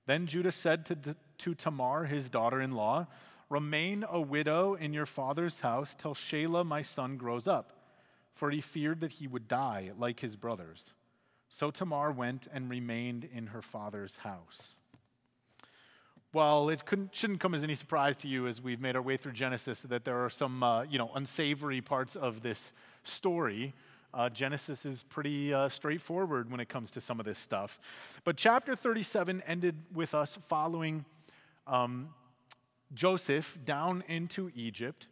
Then 0.06 0.26
Judah 0.26 0.52
said 0.52 0.86
to, 0.86 1.16
to 1.38 1.54
Tamar, 1.54 2.04
his 2.04 2.30
daughter 2.30 2.60
in 2.60 2.72
law, 2.72 3.06
Remain 3.48 4.04
a 4.08 4.20
widow 4.20 4.74
in 4.74 4.92
your 4.92 5.06
father's 5.06 5.60
house 5.60 5.94
till 5.94 6.14
Shelah, 6.14 6.66
my 6.66 6.82
son, 6.82 7.16
grows 7.16 7.46
up, 7.46 7.72
for 8.34 8.50
he 8.50 8.60
feared 8.60 9.00
that 9.00 9.12
he 9.12 9.28
would 9.28 9.46
die 9.46 9.92
like 9.96 10.20
his 10.20 10.34
brothers. 10.34 10.92
So 11.48 11.70
Tamar 11.70 12.10
went 12.10 12.48
and 12.52 12.68
remained 12.68 13.24
in 13.32 13.48
her 13.48 13.62
father's 13.62 14.16
house. 14.16 14.74
Well, 16.32 16.68
it 16.68 16.82
shouldn't 17.12 17.40
come 17.40 17.54
as 17.54 17.62
any 17.62 17.76
surprise 17.76 18.16
to 18.18 18.28
you 18.28 18.46
as 18.46 18.60
we've 18.60 18.80
made 18.80 18.96
our 18.96 19.00
way 19.00 19.16
through 19.16 19.32
Genesis 19.32 19.82
that 19.82 20.04
there 20.04 20.22
are 20.24 20.28
some, 20.28 20.62
uh, 20.62 20.82
you 20.82 20.98
know, 20.98 21.10
unsavory 21.14 21.80
parts 21.80 22.16
of 22.16 22.42
this 22.42 22.72
story. 23.04 23.74
Uh, 24.12 24.28
Genesis 24.28 24.84
is 24.84 25.02
pretty 25.04 25.54
uh, 25.54 25.68
straightforward 25.68 26.50
when 26.50 26.58
it 26.58 26.68
comes 26.68 26.90
to 26.90 27.00
some 27.00 27.20
of 27.20 27.26
this 27.26 27.38
stuff. 27.38 27.78
But 28.24 28.36
chapter 28.36 28.74
37 28.74 29.42
ended 29.46 29.76
with 29.94 30.14
us 30.14 30.36
following 30.42 31.04
um, 31.66 32.10
Joseph 32.94 33.58
down 33.64 34.04
into 34.08 34.50
Egypt. 34.54 35.08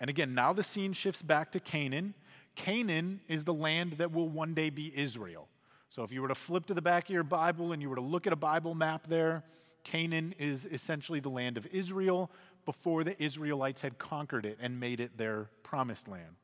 And 0.00 0.10
again, 0.10 0.34
now 0.34 0.52
the 0.52 0.62
scene 0.62 0.92
shifts 0.92 1.22
back 1.22 1.52
to 1.52 1.60
Canaan. 1.60 2.14
Canaan 2.54 3.20
is 3.28 3.44
the 3.44 3.54
land 3.54 3.92
that 3.92 4.12
will 4.12 4.28
one 4.28 4.54
day 4.54 4.70
be 4.70 4.92
Israel. 4.96 5.48
So 5.90 6.02
if 6.02 6.12
you 6.12 6.22
were 6.22 6.28
to 6.28 6.34
flip 6.34 6.66
to 6.66 6.74
the 6.74 6.82
back 6.82 7.04
of 7.04 7.10
your 7.10 7.22
Bible 7.22 7.72
and 7.72 7.80
you 7.80 7.88
were 7.88 7.96
to 7.96 8.02
look 8.02 8.26
at 8.26 8.32
a 8.32 8.36
Bible 8.36 8.74
map 8.74 9.06
there, 9.06 9.44
Canaan 9.84 10.34
is 10.38 10.66
essentially 10.66 11.20
the 11.20 11.28
land 11.28 11.56
of 11.56 11.66
Israel 11.66 12.30
before 12.64 13.04
the 13.04 13.22
Israelites 13.22 13.80
had 13.80 13.98
conquered 13.98 14.46
it 14.46 14.58
and 14.60 14.80
made 14.80 15.00
it 15.00 15.16
their 15.16 15.50
promised 15.62 16.08
land. 16.08 16.36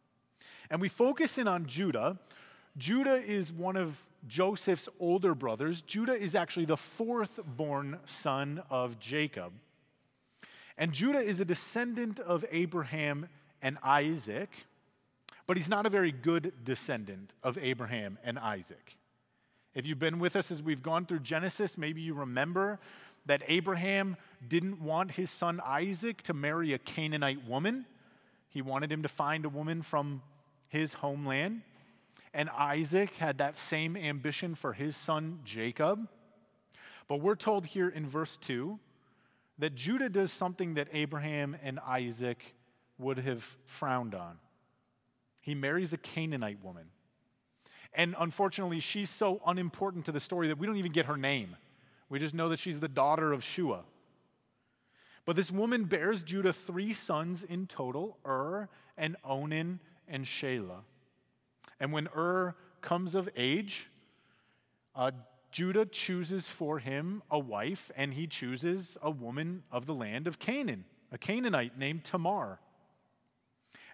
And 0.71 0.81
we 0.81 0.89
focus 0.89 1.39
in 1.39 1.49
on 1.49 1.67
Judah. 1.67 2.19
Judah 2.77 3.17
is 3.17 3.53
one 3.53 3.77
of 3.77 4.01
Joseph's 4.29 4.89
older 5.01 5.35
brothers. 5.35 5.83
Judah 5.83 6.15
is 6.15 6.35
actually 6.35 6.67
the 6.67 6.77
fourth 6.77 7.41
born 7.45 7.99
son 8.05 8.63
of 8.71 9.01
Jacob. 9.01 9.53
And 10.79 10.93
Judah 10.93 11.21
is 11.21 11.41
a 11.41 11.45
descendant 11.45 12.21
of 12.21 12.45
Abraham 12.51 13.29
and 13.63 13.79
Isaac, 13.83 14.51
but 15.47 15.57
he's 15.57 15.69
not 15.69 15.87
a 15.87 15.91
very 15.91 16.13
good 16.13 16.53
descendant 16.65 17.33
of 17.43 17.59
Abraham 17.59 18.19
and 18.25 18.39
Isaac. 18.39 18.97
If 19.75 19.87
you've 19.87 19.99
been 19.99 20.19
with 20.19 20.37
us 20.37 20.51
as 20.51 20.63
we've 20.63 20.83
gone 20.83 21.07
through 21.07 21.21
Genesis, 21.21 21.79
maybe 21.79 22.01
you 22.01 22.15
remember 22.15 22.81
that 23.27 23.43
Abraham 23.47 24.17
didn't 24.47 24.81
want 24.81 25.13
his 25.13 25.31
son 25.31 25.61
Isaac 25.65 26.23
to 26.23 26.35
marry 26.35 26.73
a 26.73 26.79
Canaanite 26.79 27.47
woman. 27.47 27.87
He 28.49 28.63
wanted 28.63 28.91
him 28.91 29.03
to 29.03 29.09
find 29.09 29.45
a 29.45 29.49
woman 29.49 29.83
from 29.83 30.23
his 30.69 30.95
homeland. 30.95 31.63
And 32.33 32.49
Isaac 32.51 33.15
had 33.15 33.39
that 33.39 33.57
same 33.57 33.97
ambition 33.97 34.55
for 34.55 34.73
his 34.73 34.97
son 34.97 35.41
Jacob. 35.45 36.09
But 37.09 37.21
we're 37.21 37.37
told 37.37 37.67
here 37.67 37.89
in 37.89 38.07
verse 38.07 38.37
2 38.37 38.79
that 39.61 39.75
Judah 39.75 40.09
does 40.09 40.33
something 40.33 40.75
that 40.75 40.89
Abraham 40.93 41.57
and 41.63 41.79
Isaac 41.81 42.55
would 42.99 43.19
have 43.19 43.57
frowned 43.67 44.15
on. 44.15 44.39
he 45.41 45.55
marries 45.55 45.93
a 45.93 45.99
Canaanite 45.99 46.63
woman. 46.63 46.87
And 47.93 48.15
unfortunately, 48.19 48.81
she's 48.81 49.11
so 49.11 49.41
unimportant 49.47 50.05
to 50.07 50.13
the 50.13 50.21
story 50.21 50.49
that 50.49 50.59
we 50.59 50.67
don't 50.67 50.77
even 50.77 50.93
get 50.93 51.07
her 51.07 51.17
name. 51.17 51.57
We 52.09 52.19
just 52.19 52.35
know 52.35 52.49
that 52.51 52.59
she's 52.59 52.81
the 52.81 52.89
daughter 52.89 53.33
of 53.33 53.43
Shua. 53.43 53.81
But 55.25 55.37
this 55.37 55.51
woman 55.51 55.85
bears 55.85 56.23
Judah 56.23 56.53
three 56.53 56.93
sons 56.93 57.43
in 57.43 57.67
total 57.67 58.19
Ur 58.27 58.69
and 58.97 59.17
Onan 59.25 59.81
and 60.09 60.25
Shelah. 60.25 60.83
And 61.79 61.93
when 61.93 62.09
Ur 62.17 62.55
comes 62.81 63.15
of 63.15 63.29
age, 63.37 63.89
uh, 64.95 65.11
Judah 65.51 65.85
chooses 65.85 66.49
for 66.49 66.79
him 66.79 67.23
a 67.31 67.39
wife, 67.39 67.91
and 67.97 68.15
he 68.15 68.27
chooses 68.27 68.97
a 69.03 69.11
woman 69.11 69.65
of 69.71 69.87
the 69.87 69.95
land 69.95 70.27
of 70.27 70.39
Canaan, 70.39 70.85
a 71.11 71.19
Canaanite 71.19 71.77
named 71.79 72.05
Tamar. 72.05 72.61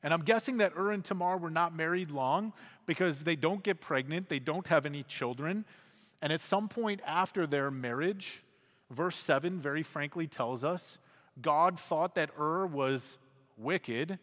And 0.03 0.13
I'm 0.13 0.23
guessing 0.23 0.59
that 0.59 0.75
Ur 0.77 0.93
and 0.93 1.05
Tamar 1.05 1.39
were 1.39 1.51
not 1.51 1.75
married 1.75 2.11
long 2.11 2.53
because 2.85 3.25
they 3.25 3.37
don't 3.37 3.63
get 3.63 3.81
pregnant, 3.81 4.29
they 4.29 4.39
don't 4.39 4.67
have 4.67 4.87
any 4.87 5.03
children. 5.03 5.65
And 6.21 6.33
at 6.33 6.41
some 6.41 6.69
point 6.69 7.01
after 7.07 7.47
their 7.47 7.71
marriage, 7.71 8.43
verse 8.91 9.17
7 9.17 9.59
very 9.59 9.83
frankly 9.83 10.27
tells 10.27 10.63
us 10.63 10.99
God 11.41 11.81
thought 11.81 12.15
that 12.15 12.31
Ur 12.39 12.67
was 12.67 13.19
wicked, 13.57 14.19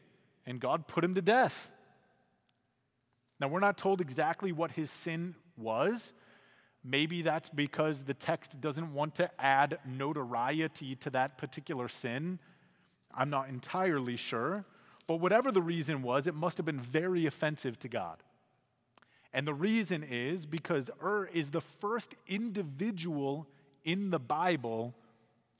and 0.46 0.60
God 0.60 0.88
put 0.88 1.04
him 1.04 1.16
to 1.16 1.22
death. 1.22 1.70
Now, 3.40 3.48
we're 3.48 3.60
not 3.60 3.78
told 3.78 4.00
exactly 4.00 4.52
what 4.52 4.72
his 4.72 4.90
sin 4.90 5.36
was. 5.58 6.14
Maybe 6.84 7.22
that's 7.22 7.50
because 7.50 8.04
the 8.04 8.14
text 8.14 8.60
doesn't 8.60 8.94
want 8.94 9.16
to 9.16 9.30
add 9.42 9.80
notoriety 9.86 10.96
to 10.98 11.10
that 11.12 11.38
particular 11.38 11.88
sin. 11.88 12.40
I'm 13.14 13.30
not 13.30 13.48
entirely 13.48 14.18
sure. 14.18 14.66
But 15.08 15.18
whatever 15.18 15.52
the 15.52 15.62
reason 15.62 16.02
was, 16.02 16.28
it 16.28 16.36
must 16.36 16.58
have 16.58 16.66
been 16.66 16.80
very 16.80 17.26
offensive 17.26 17.80
to 17.80 17.88
God. 17.88 18.18
And 19.34 19.48
the 19.48 19.54
reason 19.54 20.04
is 20.04 20.46
because 20.46 20.92
Ur 21.02 21.26
is 21.34 21.52
the 21.52 21.62
first 21.62 22.16
individual 22.28 23.48
in 23.84 24.12
the 24.12 24.20
Bible 24.20 24.94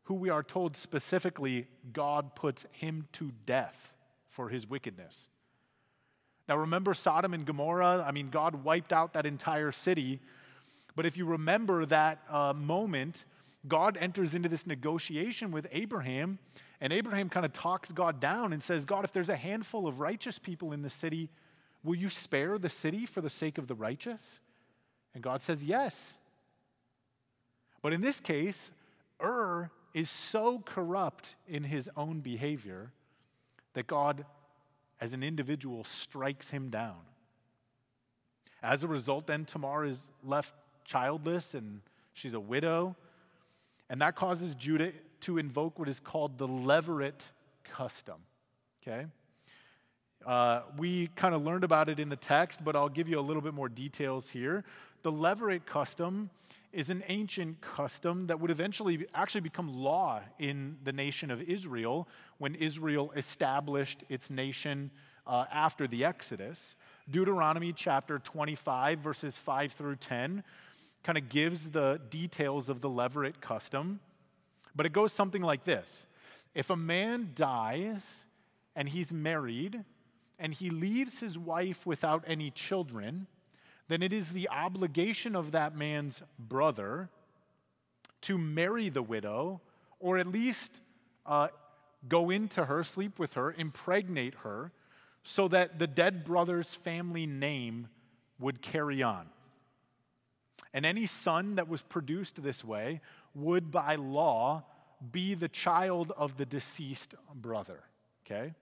who 0.04 0.14
we 0.14 0.30
are 0.30 0.44
told 0.44 0.78
specifically 0.78 1.68
God 1.92 2.36
puts 2.36 2.66
him 2.72 3.08
to 3.14 3.32
death 3.46 3.94
for 4.28 4.50
his 4.50 4.70
wickedness. 4.70 5.28
Now, 6.48 6.58
remember 6.58 6.94
Sodom 6.94 7.34
and 7.34 7.46
Gomorrah? 7.46 8.04
I 8.06 8.12
mean, 8.12 8.30
God 8.30 8.64
wiped 8.66 8.92
out 8.92 9.14
that 9.14 9.26
entire 9.26 9.72
city. 9.72 10.20
But 10.96 11.06
if 11.06 11.18
you 11.18 11.26
remember 11.26 11.86
that 11.86 12.20
uh, 12.30 12.54
moment, 12.54 13.26
God 13.68 13.98
enters 14.00 14.34
into 14.34 14.50
this 14.50 14.68
negotiation 14.68 15.52
with 15.52 15.68
Abraham, 15.72 16.40
and 16.82 16.92
Abraham 16.92 17.30
kind 17.30 17.46
of 17.46 17.54
talks 17.54 17.92
God 17.92 18.20
down 18.20 18.54
and 18.54 18.62
says, 18.62 18.86
God, 18.86 19.06
if 19.06 19.14
there's 19.14 19.30
a 19.30 19.36
handful 19.36 19.88
of 19.88 20.00
righteous 20.00 20.38
people 20.38 20.74
in 20.74 20.82
the 20.82 20.90
city, 20.90 21.30
will 21.84 21.96
you 21.96 22.10
spare 22.10 22.58
the 22.58 22.70
city 22.70 23.06
for 23.06 23.22
the 23.22 23.30
sake 23.30 23.58
of 23.58 23.68
the 23.68 23.76
righteous? 23.76 24.40
And 25.14 25.24
God 25.24 25.42
says, 25.42 25.64
Yes. 25.64 26.16
But 27.82 27.94
in 27.94 28.02
this 28.02 28.20
case, 28.20 28.72
Ur 29.22 29.70
is 29.94 30.10
so 30.10 30.64
corrupt 30.66 31.36
in 31.48 31.66
his 31.66 31.90
own 31.96 32.22
behavior 32.22 32.92
that 33.74 33.88
God, 33.88 34.26
as 35.02 35.14
an 35.14 35.22
individual, 35.22 35.84
strikes 35.84 36.50
him 36.50 36.70
down. 36.70 37.00
As 38.62 38.84
a 38.84 38.88
result, 38.88 39.28
then 39.28 39.44
Tamar 39.44 39.86
is 39.86 40.10
left 40.24 40.54
childless 40.84 41.54
and 41.54 41.82
she's 42.14 42.34
a 42.34 42.40
widow. 42.40 42.96
And 43.90 44.02
that 44.02 44.16
causes 44.16 44.56
Judah 44.56 44.92
to 45.22 45.38
invoke 45.38 45.80
what 45.80 45.88
is 45.88 46.00
called 46.00 46.38
the 46.38 46.48
levirate 46.48 47.30
custom. 47.64 48.16
Okay? 48.82 49.06
Uh, 50.26 50.62
we 50.78 51.08
kind 51.16 51.36
of 51.36 51.44
learned 51.44 51.64
about 51.64 51.90
it 51.90 52.00
in 52.00 52.10
the 52.10 52.16
text, 52.16 52.64
but 52.64 52.76
I'll 52.76 52.90
give 52.90 53.10
you 53.10 53.20
a 53.20 53.22
little 53.22 53.42
bit 53.42 53.54
more 53.54 53.70
details 53.70 54.30
here. 54.30 54.64
The 55.04 55.12
levirate 55.12 55.66
custom 55.66 56.30
is 56.72 56.90
an 56.90 57.04
ancient 57.08 57.62
custom 57.62 58.28
that 58.28 58.40
would 58.40 58.50
eventually 58.50 59.06
actually 59.14 59.42
become 59.42 59.68
law 59.68 60.22
in 60.40 60.78
the 60.84 60.92
nation 60.92 61.30
of 61.30 61.42
Israel 61.42 62.08
when 62.40 62.56
Israel 62.56 63.12
established 63.16 64.04
its 64.10 64.30
nation 64.30 64.90
uh, 65.28 65.46
after 65.52 65.88
the 65.88 66.04
Exodus. 66.04 66.76
Deuteronomy 67.10 67.74
chapter 67.74 68.18
25, 68.18 69.00
verses 69.00 69.38
5 69.38 69.74
through 69.74 69.98
10, 69.98 70.44
kind 71.04 71.18
of 71.18 71.30
gives 71.30 71.72
the 71.72 72.00
details 72.10 72.70
of 72.70 72.82
the 72.82 72.90
levirate 72.90 73.42
custom, 73.42 74.00
but 74.76 74.86
it 74.86 74.94
goes 74.94 75.12
something 75.12 75.42
like 75.42 75.64
this 75.64 76.06
If 76.56 76.70
a 76.70 76.78
man 76.78 77.32
dies 77.36 78.26
and 78.76 78.90
he's 78.90 79.12
married 79.12 79.84
and 80.40 80.54
he 80.54 80.70
leaves 80.70 81.20
his 81.20 81.38
wife 81.38 81.86
without 81.86 82.24
any 82.28 82.52
children, 82.52 83.28
then 83.88 84.02
it 84.02 84.14
is 84.14 84.32
the 84.32 84.50
obligation 84.50 85.36
of 85.36 85.52
that 85.52 85.76
man's 85.76 86.24
brother 86.40 87.10
to 88.22 88.38
marry 88.38 88.90
the 88.90 89.04
widow, 89.04 89.62
or 90.00 90.18
at 90.18 90.28
least 90.28 90.80
uh, 91.26 91.50
go 92.08 92.30
into 92.30 92.66
her, 92.66 92.84
sleep 92.84 93.20
with 93.20 93.34
her, 93.34 93.52
impregnate 93.52 94.36
her, 94.44 94.72
so 95.24 95.48
that 95.48 95.80
the 95.80 95.88
dead 95.88 96.24
brother's 96.24 96.74
family 96.74 97.26
name 97.26 97.88
would 98.40 98.62
carry 98.62 99.04
on. 99.04 99.28
And 100.74 100.86
any 100.86 101.06
son 101.06 101.56
that 101.56 101.68
was 101.68 101.82
produced 101.82 102.42
this 102.42 102.64
way 102.64 103.02
would, 103.36 103.72
by 103.72 103.96
law, 103.96 104.64
be 105.12 105.34
the 105.34 105.50
child 105.50 106.12
of 106.18 106.38
the 106.38 106.46
deceased 106.46 107.16
brother. 107.36 107.82
Okay? 108.26 108.54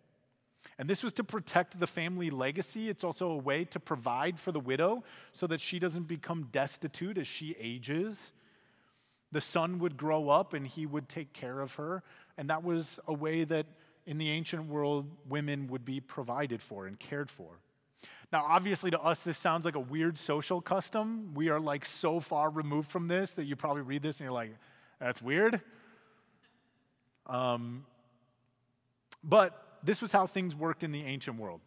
And 0.78 0.90
this 0.90 1.04
was 1.04 1.14
to 1.14 1.24
protect 1.24 1.80
the 1.80 1.88
family 1.88 2.30
legacy. 2.30 2.90
It's 2.90 3.04
also 3.04 3.30
a 3.30 3.38
way 3.38 3.66
to 3.66 3.80
provide 3.80 4.40
for 4.40 4.52
the 4.52 4.60
widow 4.60 5.04
so 5.32 5.48
that 5.48 5.62
she 5.62 5.80
doesn't 5.80 6.08
become 6.08 6.50
destitute 6.52 7.18
as 7.18 7.28
she 7.28 7.56
ages. 7.60 8.32
The 9.32 9.42
son 9.42 9.80
would 9.80 9.98
grow 9.98 10.30
up 10.30 10.54
and 10.54 10.68
he 10.68 10.86
would 10.86 11.08
take 11.08 11.34
care 11.34 11.62
of 11.62 11.76
her. 11.76 12.04
And 12.38 12.50
that 12.50 12.64
was 12.64 13.00
a 13.08 13.14
way 13.14 13.44
that 13.46 13.66
in 14.06 14.18
the 14.18 14.30
ancient 14.30 14.68
world, 14.68 15.06
women 15.30 15.68
would 15.68 15.86
be 15.86 16.00
provided 16.00 16.62
for 16.62 16.88
and 16.88 17.00
cared 17.00 17.30
for. 17.30 17.60
Now, 18.32 18.46
obviously, 18.48 18.92
to 18.92 19.00
us, 19.00 19.24
this 19.24 19.38
sounds 19.38 19.66
like 19.66 19.76
a 19.76 19.80
weird 19.80 20.18
social 20.18 20.62
custom. 20.62 21.34
We 21.34 21.50
are 21.50 21.60
like 21.60 21.86
so 21.86 22.20
far 22.20 22.50
removed 22.50 22.90
from 22.90 23.08
this 23.08 23.34
that 23.34 23.44
you 23.44 23.56
probably 23.56 23.82
read 23.82 24.02
this 24.02 24.20
and 24.20 24.26
you're 24.26 24.34
like, 24.34 24.56
that's 25.00 25.22
weird. 25.22 25.60
Um, 27.28 27.86
but 29.24 29.80
this 29.84 30.02
was 30.02 30.12
how 30.12 30.28
things 30.28 30.56
worked 30.56 30.84
in 30.84 30.92
the 30.92 31.04
ancient 31.04 31.38
world. 31.38 31.60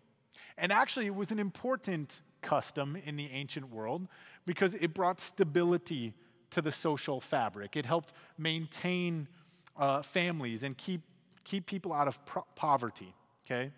And 0.57 0.73
actually, 0.73 1.07
it 1.07 1.15
was 1.15 1.31
an 1.31 1.39
important 1.39 2.23
custom 2.41 2.97
in 3.05 3.17
the 3.17 3.31
ancient 3.31 3.71
world 3.71 4.09
because 4.47 4.75
it 4.75 4.95
brought 4.95 5.21
stability 5.21 6.15
to 6.51 6.63
the 6.63 6.73
social 6.73 7.21
fabric. 7.21 7.77
It 7.77 7.85
helped 7.85 8.13
maintain 8.39 9.29
uh, 9.77 10.03
families 10.03 10.63
and 10.63 10.77
keep, 10.77 11.03
keep 11.43 11.67
people 11.67 11.93
out 11.93 12.09
of 12.09 12.25
pro- 12.25 12.47
poverty, 12.55 13.15
okay? 13.45 13.73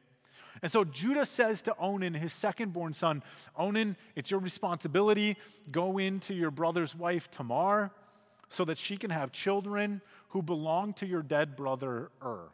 And 0.62 0.72
so 0.72 0.84
Judah 0.84 1.26
says 1.26 1.62
to 1.64 1.76
Onan, 1.78 2.14
his 2.14 2.32
second 2.32 2.72
born 2.72 2.94
son, 2.94 3.22
Onan, 3.56 3.96
it's 4.14 4.30
your 4.30 4.40
responsibility. 4.40 5.36
Go 5.70 5.98
into 5.98 6.34
your 6.34 6.50
brother's 6.50 6.94
wife, 6.94 7.30
Tamar, 7.30 7.90
so 8.48 8.64
that 8.64 8.78
she 8.78 8.96
can 8.96 9.10
have 9.10 9.32
children 9.32 10.00
who 10.28 10.42
belong 10.42 10.92
to 10.94 11.06
your 11.06 11.22
dead 11.22 11.56
brother 11.56 12.10
Ur. 12.24 12.48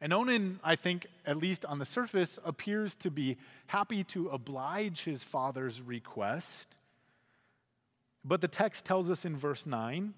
And 0.00 0.12
Onan, 0.12 0.60
I 0.62 0.76
think, 0.76 1.06
at 1.24 1.38
least 1.38 1.64
on 1.64 1.78
the 1.78 1.84
surface, 1.84 2.38
appears 2.44 2.94
to 2.96 3.10
be 3.10 3.38
happy 3.68 4.04
to 4.04 4.28
oblige 4.28 5.04
his 5.04 5.22
father's 5.22 5.80
request. 5.80 6.76
But 8.24 8.40
the 8.40 8.48
text 8.48 8.84
tells 8.84 9.10
us 9.10 9.24
in 9.24 9.36
verse 9.36 9.64
9 9.64 10.12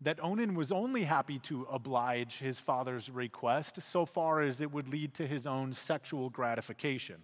that 0.00 0.22
Onan 0.22 0.54
was 0.54 0.70
only 0.70 1.04
happy 1.04 1.38
to 1.40 1.66
oblige 1.70 2.38
his 2.38 2.58
father's 2.58 3.08
request 3.08 3.80
so 3.80 4.04
far 4.04 4.42
as 4.42 4.60
it 4.60 4.70
would 4.70 4.88
lead 4.88 5.14
to 5.14 5.26
his 5.26 5.46
own 5.46 5.72
sexual 5.72 6.28
gratification. 6.28 7.16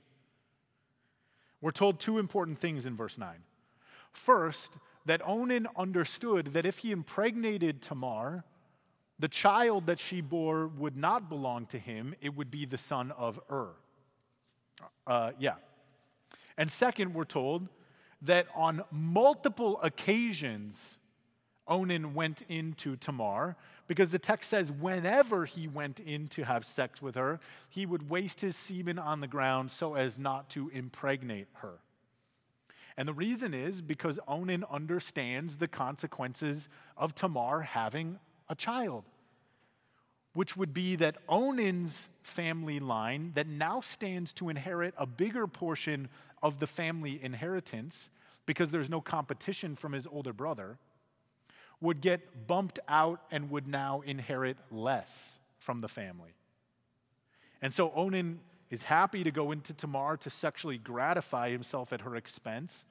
We're 1.61 1.71
told 1.71 2.01
two 2.01 2.19
important 2.19 2.59
things 2.59 2.87
in 2.87 2.97
verse 2.97 3.19
9. 3.19 3.45
First, 4.11 4.79
that 5.05 5.21
Onan 5.27 5.69
understood 5.77 6.49
that 6.49 6.65
if 6.65 6.79
he 6.79 6.93
impregnated 6.93 7.83
Tamar, 7.83 8.45
the 9.19 9.29
child 9.29 9.87
that 9.87 9.99
she 9.99 10.21
bore 10.21 10.67
would 10.67 10.97
not 10.97 11.29
belong 11.29 11.67
to 11.67 11.79
him, 11.79 12.15
it 12.21 12.35
would 12.35 12.51
be 12.51 12.65
the 12.65 12.79
son 12.79 13.13
of 13.13 13.39
Ur. 13.51 13.71
Uh, 15.07 15.33
yeah. 15.39 15.55
And 16.57 16.71
second, 16.71 17.15
we're 17.15 17.25
told 17.25 17.69
that 18.23 18.47
on 18.55 18.83
multiple 18.91 19.81
occasions, 19.83 20.97
Onan 21.69 22.15
went 22.15 22.43
into 22.49 22.97
Tamar 22.97 23.57
because 23.87 24.11
the 24.11 24.19
text 24.19 24.51
says 24.51 24.73
whenever 24.73 25.45
he 25.45 25.69
went 25.69 26.01
in 26.01 26.29
to 26.29 26.45
have 26.45 26.65
sex 26.65 27.01
with 27.01 27.15
her, 27.15 27.41
he 27.69 27.87
would 27.87 28.11
waste 28.11 28.41
his 28.41 28.57
semen 28.57 28.99
on 28.99 29.21
the 29.21 29.27
ground 29.29 29.71
so 29.71 29.95
as 29.95 30.19
not 30.19 30.49
to 30.51 30.69
impregnate 30.71 31.49
her. 31.55 31.79
And 32.97 33.09
the 33.09 33.15
reason 33.15 33.55
is 33.55 33.81
because 33.81 34.21
Onan 34.29 34.65
understands 34.71 35.57
the 35.57 35.69
consequences 35.69 36.69
of 36.97 37.15
Tamar 37.15 37.61
having 37.63 38.19
a 38.49 38.55
child. 38.55 39.05
which 40.35 40.57
would 40.57 40.73
be 40.73 40.97
that 40.97 41.17
Onan's 41.29 42.09
family 42.23 42.81
line, 42.81 43.33
that 43.35 43.47
now 43.47 43.81
stands 43.81 44.33
to 44.35 44.49
inherit 44.49 44.95
a 44.97 45.07
bigger 45.07 45.47
portion 45.47 46.09
of 46.43 46.59
the 46.59 46.67
family 46.67 47.23
inheritance 47.23 48.11
because 48.47 48.71
there's 48.71 48.91
no 48.91 49.01
competition 49.01 49.77
from 49.77 49.93
his 49.93 50.07
older 50.07 50.33
brother, 50.33 50.79
would 51.83 52.01
get 52.01 52.47
bumped 52.47 52.79
out 52.89 53.21
and 53.31 53.51
would 53.51 53.67
now 53.67 54.03
inherit 54.07 54.57
less 54.71 55.39
from 55.59 55.81
the 55.81 55.89
family. 55.89 56.31
And 57.61 57.75
so 57.75 57.93
Onan 57.95 58.41
is 58.71 58.85
happy 58.85 59.25
to 59.25 59.31
go 59.31 59.53
into 59.53 59.75
Tamar 59.75 60.17
to 60.19 60.31
sexually 60.31 60.79
gratify 60.79 61.51
himself 61.51 61.93
at 61.93 62.01
her 62.03 62.17
expense, 62.17 62.87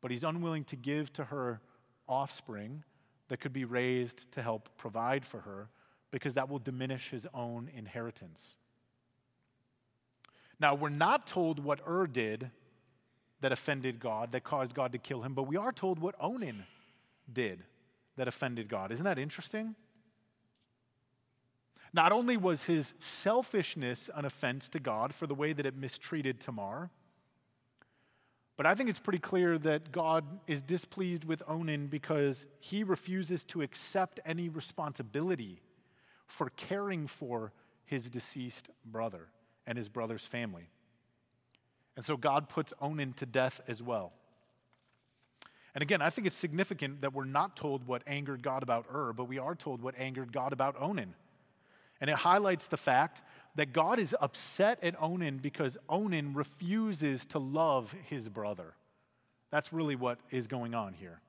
but 0.00 0.10
he's 0.10 0.24
unwilling 0.24 0.64
to 0.64 0.76
give 0.76 1.12
to 1.14 1.24
her 1.24 1.60
offspring 2.08 2.84
that 3.28 3.38
could 3.38 3.52
be 3.52 3.64
raised 3.64 4.30
to 4.32 4.42
help 4.42 4.68
provide 4.76 5.24
for 5.24 5.40
her 5.40 5.68
because 6.10 6.34
that 6.34 6.48
will 6.48 6.58
diminish 6.60 7.10
his 7.10 7.26
own 7.34 7.68
inheritance. 7.74 8.54
Now, 10.60 10.74
we're 10.74 10.88
not 10.88 11.26
told 11.26 11.58
what 11.58 11.80
Ur 11.86 12.06
did 12.06 12.50
that 13.40 13.50
offended 13.50 13.98
God, 13.98 14.32
that 14.32 14.44
caused 14.44 14.72
God 14.72 14.92
to 14.92 14.98
kill 14.98 15.22
him, 15.22 15.34
but 15.34 15.42
we 15.44 15.56
are 15.56 15.72
told 15.72 15.98
what 15.98 16.14
Onan 16.20 16.64
did 17.30 17.64
that 18.16 18.28
offended 18.28 18.68
God. 18.68 18.92
Isn't 18.92 19.04
that 19.04 19.18
interesting? 19.18 19.74
Not 21.92 22.10
only 22.10 22.36
was 22.36 22.64
his 22.64 22.92
selfishness 22.98 24.10
an 24.14 24.24
offense 24.24 24.68
to 24.70 24.80
God 24.80 25.14
for 25.14 25.26
the 25.26 25.34
way 25.34 25.52
that 25.52 25.64
it 25.64 25.76
mistreated 25.76 26.40
Tamar, 26.40 26.90
but 28.56 28.66
I 28.66 28.74
think 28.74 28.88
it's 28.88 29.00
pretty 29.00 29.18
clear 29.18 29.58
that 29.58 29.90
God 29.90 30.24
is 30.46 30.62
displeased 30.62 31.24
with 31.24 31.42
Onan 31.48 31.88
because 31.88 32.46
he 32.60 32.84
refuses 32.84 33.44
to 33.44 33.62
accept 33.62 34.20
any 34.24 34.48
responsibility 34.48 35.60
for 36.26 36.50
caring 36.50 37.06
for 37.06 37.52
his 37.84 38.10
deceased 38.10 38.70
brother 38.84 39.28
and 39.66 39.76
his 39.76 39.88
brother's 39.88 40.24
family. 40.24 40.68
And 41.96 42.04
so 42.04 42.16
God 42.16 42.48
puts 42.48 42.72
Onan 42.80 43.14
to 43.14 43.26
death 43.26 43.60
as 43.66 43.82
well. 43.82 44.12
And 45.74 45.82
again, 45.82 46.00
I 46.00 46.10
think 46.10 46.26
it's 46.26 46.36
significant 46.36 47.00
that 47.00 47.12
we're 47.12 47.24
not 47.24 47.56
told 47.56 47.86
what 47.86 48.02
angered 48.06 48.42
God 48.42 48.62
about 48.62 48.86
Ur, 48.92 49.12
but 49.12 49.24
we 49.24 49.38
are 49.38 49.54
told 49.54 49.82
what 49.82 49.98
angered 49.98 50.32
God 50.32 50.52
about 50.52 50.80
Onan. 50.80 51.14
And 52.00 52.08
it 52.08 52.16
highlights 52.16 52.68
the 52.68 52.76
fact 52.76 53.22
that 53.56 53.72
God 53.72 53.98
is 53.98 54.14
upset 54.20 54.82
at 54.82 55.00
Onan 55.00 55.38
because 55.38 55.76
Onan 55.88 56.34
refuses 56.34 57.26
to 57.26 57.38
love 57.38 57.94
his 58.08 58.28
brother. 58.28 58.74
That's 59.50 59.72
really 59.72 59.96
what 59.96 60.18
is 60.30 60.46
going 60.46 60.74
on 60.74 60.94
here. 60.94 61.20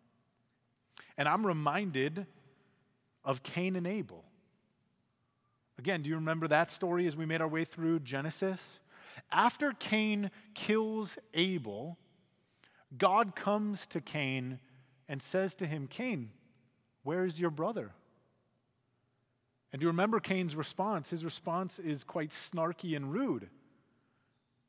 And 1.18 1.28
I'm 1.28 1.46
reminded 1.46 2.26
of 3.24 3.42
Cain 3.42 3.76
and 3.76 3.88
Abel. 3.88 4.24
Again, 5.78 6.02
do 6.02 6.10
you 6.10 6.16
remember 6.16 6.48
that 6.48 6.72
story 6.72 7.08
as 7.08 7.16
we 7.16 7.26
made 7.26 7.42
our 7.42 7.48
way 7.48 7.66
through 7.66 8.00
Genesis? 8.00 8.80
After 9.32 9.74
Cain 9.74 10.32
kills 10.54 11.18
Abel, 11.34 11.98
God 12.98 13.36
comes 13.36 13.88
to 13.88 14.02
Cain 14.02 14.60
and 15.08 15.22
says 15.22 15.56
to 15.56 15.66
him, 15.66 15.88
Cain, 15.88 16.32
where's 17.04 17.40
your 17.40 17.50
brother? 17.50 17.92
And 19.72 19.80
do 19.80 19.86
you 19.86 19.90
remember 19.90 20.20
Cain's 20.20 20.56
response? 20.56 21.10
His 21.10 21.26
response 21.26 21.80
is 21.80 22.04
quite 22.04 22.30
snarky 22.30 22.96
and 22.96 23.12
rude. 23.12 23.50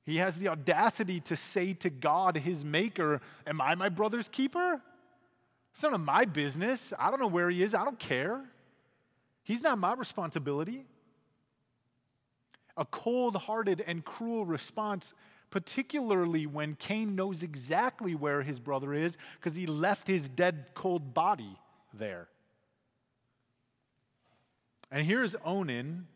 He 0.05 0.17
has 0.17 0.39
the 0.39 0.49
audacity 0.49 1.21
to 1.21 1.37
say 1.37 1.75
to 1.75 1.91
God, 1.91 2.39
his 2.39 2.65
maker, 2.65 3.21
Am 3.47 3.61
I 3.61 3.75
my 3.75 3.89
brother's 3.89 4.29
keeper? 4.29 4.81
It's 5.73 5.83
none 5.83 5.95
of 5.95 6.01
my 6.01 6.25
business. 6.25 6.93
I 6.99 7.11
don't 7.11 7.21
know 7.21 7.27
where 7.27 7.51
he 7.51 7.63
is. 7.63 7.75
I 7.75 7.85
don't 7.85 7.99
care. 7.99 8.43
He's 9.45 9.63
not 9.63 9.79
my 9.79 9.95
responsibility. 9.95 10.87
A 12.77 12.85
cold 12.85 13.37
hearted 13.37 13.85
and 13.87 14.05
cruel 14.05 14.45
response, 14.45 15.15
particularly 15.51 16.47
when 16.47 16.75
Cain 16.75 17.15
knows 17.15 17.43
exactly 17.43 18.15
where 18.15 18.43
his 18.43 18.61
brother 18.61 18.93
is 18.93 19.17
because 19.39 19.55
he 19.55 19.67
left 19.67 20.07
his 20.07 20.29
dead, 20.29 20.67
cold 20.75 21.15
body 21.15 21.59
there. 21.95 22.29
And 24.91 25.07
here's 25.07 25.35
Onan, 25.45 26.07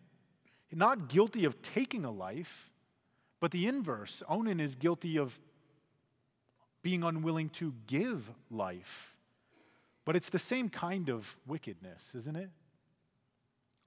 not 0.72 1.08
guilty 1.08 1.44
of 1.44 1.60
taking 1.62 2.04
a 2.04 2.10
life, 2.10 2.70
but 3.40 3.50
the 3.50 3.66
inverse. 3.66 4.22
Onan 4.28 4.60
is 4.60 4.74
guilty 4.74 5.16
of 5.18 5.38
being 6.82 7.02
unwilling 7.02 7.48
to 7.50 7.74
give 7.86 8.30
life. 8.50 9.16
But 10.04 10.16
it's 10.16 10.30
the 10.30 10.38
same 10.38 10.68
kind 10.68 11.08
of 11.08 11.36
wickedness, 11.46 12.14
isn't 12.14 12.36
it? 12.36 12.50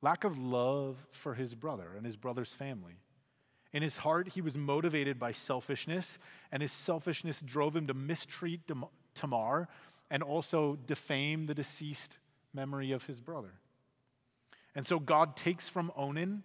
Lack 0.02 0.24
of 0.24 0.38
love 0.38 1.08
for 1.12 1.34
his 1.34 1.56
brother 1.56 1.91
and 1.96 2.06
his 2.06 2.17
brother's 2.17 2.54
family. 2.54 2.98
In 3.74 3.82
his 3.82 3.98
heart, 3.98 4.30
he 4.30 4.42
was 4.42 4.56
motivated 4.56 5.18
by 5.18 5.32
selfishness, 5.32 6.20
and 6.52 6.62
his 6.62 6.72
selfishness 6.72 7.42
drove 7.42 7.76
him 7.76 7.88
to 7.88 7.94
mistreat 7.94 8.62
Tamar 9.16 9.68
and 10.12 10.22
also 10.22 10.78
defame 10.86 11.48
the 11.48 11.56
deceased 11.56 12.20
memory 12.54 12.92
of 12.92 13.06
his 13.06 13.20
brother. 13.20 13.54
And 14.76 14.86
so 14.86 15.00
God 15.00 15.36
takes 15.36 15.68
from 15.68 15.92
Onan 15.96 16.44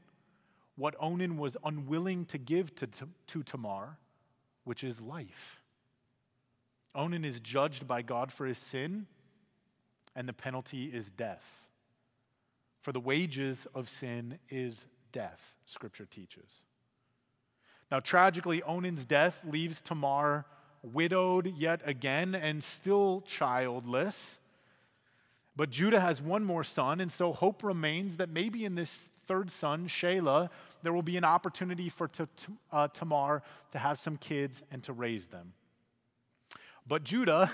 what 0.77 0.95
Onan 1.01 1.37
was 1.37 1.57
unwilling 1.65 2.25
to 2.27 2.39
give 2.39 2.75
to, 2.77 2.89
to, 3.27 3.43
Tamar, 3.43 3.99
which 4.65 4.83
is 4.83 5.01
life. 5.01 5.61
Onan 6.95 7.25
is 7.25 7.41
judged 7.41 7.87
by 7.87 8.01
God 8.01 8.33
for 8.33 8.47
his 8.47 8.59
sin, 8.59 9.07
and 10.15 10.29
the 10.29 10.33
penalty 10.33 10.85
is 10.85 11.11
death. 11.11 11.65
For 12.81 12.93
the 12.93 13.01
wages 13.01 13.67
of 13.75 13.89
sin 13.89 14.39
is 14.49 14.87
death, 15.13 15.57
Scripture 15.67 16.07
teaches. 16.07 16.65
Now, 17.91 18.01
tragically, 18.01 18.63
Onan's 18.63 19.07
death 19.07 19.45
leaves 19.45 19.81
Tamar 19.81 20.45
widowed 20.83 21.55
yet 21.57 21.81
again 21.85 22.35
and 22.35 22.63
still 22.63 23.23
childless. 23.27 24.41
But 25.57 25.71
Judah 25.71 26.01
has 26.01 26.23
one 26.23 26.45
more 26.45 26.63
son, 26.63 27.01
and 27.01 27.11
so 27.11 27.33
hope 27.33 27.65
remains 27.65 28.19
that 28.19 28.29
maybe 28.29 28.65
in 28.65 28.75
this 28.75 29.11
third 29.27 29.51
son, 29.51 29.89
Shelah, 29.89 30.51
there 30.83 30.93
will 30.93 31.03
be 31.03 31.17
an 31.17 31.25
opportunity 31.25 31.89
for 31.89 32.07
t- 32.07 32.25
t- 32.37 32.53
uh, 32.71 32.89
Tamar 32.89 33.43
to 33.73 33.79
have 33.79 33.99
some 33.99 34.17
kids 34.17 34.63
and 34.71 34.83
to 34.85 34.93
raise 34.93 35.29
them. 35.29 35.55
But 36.87 37.03
Judah, 37.03 37.51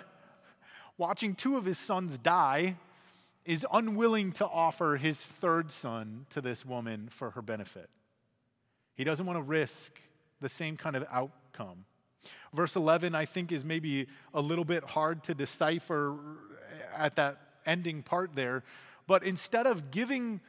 watching 0.99 1.35
two 1.35 1.57
of 1.57 1.65
his 1.65 1.79
sons 1.79 2.19
die, 2.19 2.77
is 3.45 3.67
unwilling 3.73 4.33
to 4.33 4.47
offer 4.47 4.97
his 4.97 5.19
third 5.19 5.73
son 5.73 6.27
to 6.31 6.41
this 6.41 6.65
woman 6.65 7.09
for 7.11 7.31
her 7.31 7.43
benefit. 7.43 7.89
He 8.95 9.05
doesn't 9.05 9.27
want 9.27 9.39
to 9.39 9.43
risk 9.43 9.99
the 10.45 10.49
same 10.51 10.77
kind 10.77 10.95
of 10.95 11.07
outcome. 11.11 11.87
Verse 12.53 12.77
11, 12.77 13.15
I 13.15 13.25
think, 13.25 13.51
is 13.51 13.65
maybe 13.65 14.07
a 14.35 14.43
little 14.43 14.67
bit 14.67 14.85
hard 14.85 15.25
to 15.25 15.35
decipher 15.35 16.15
at 16.95 17.17
that 17.17 17.39
ending 17.65 18.03
part 18.03 18.35
there. 18.35 18.63
But 19.07 19.25
instead 19.25 19.67
of 19.67 19.91
giving 19.91 20.43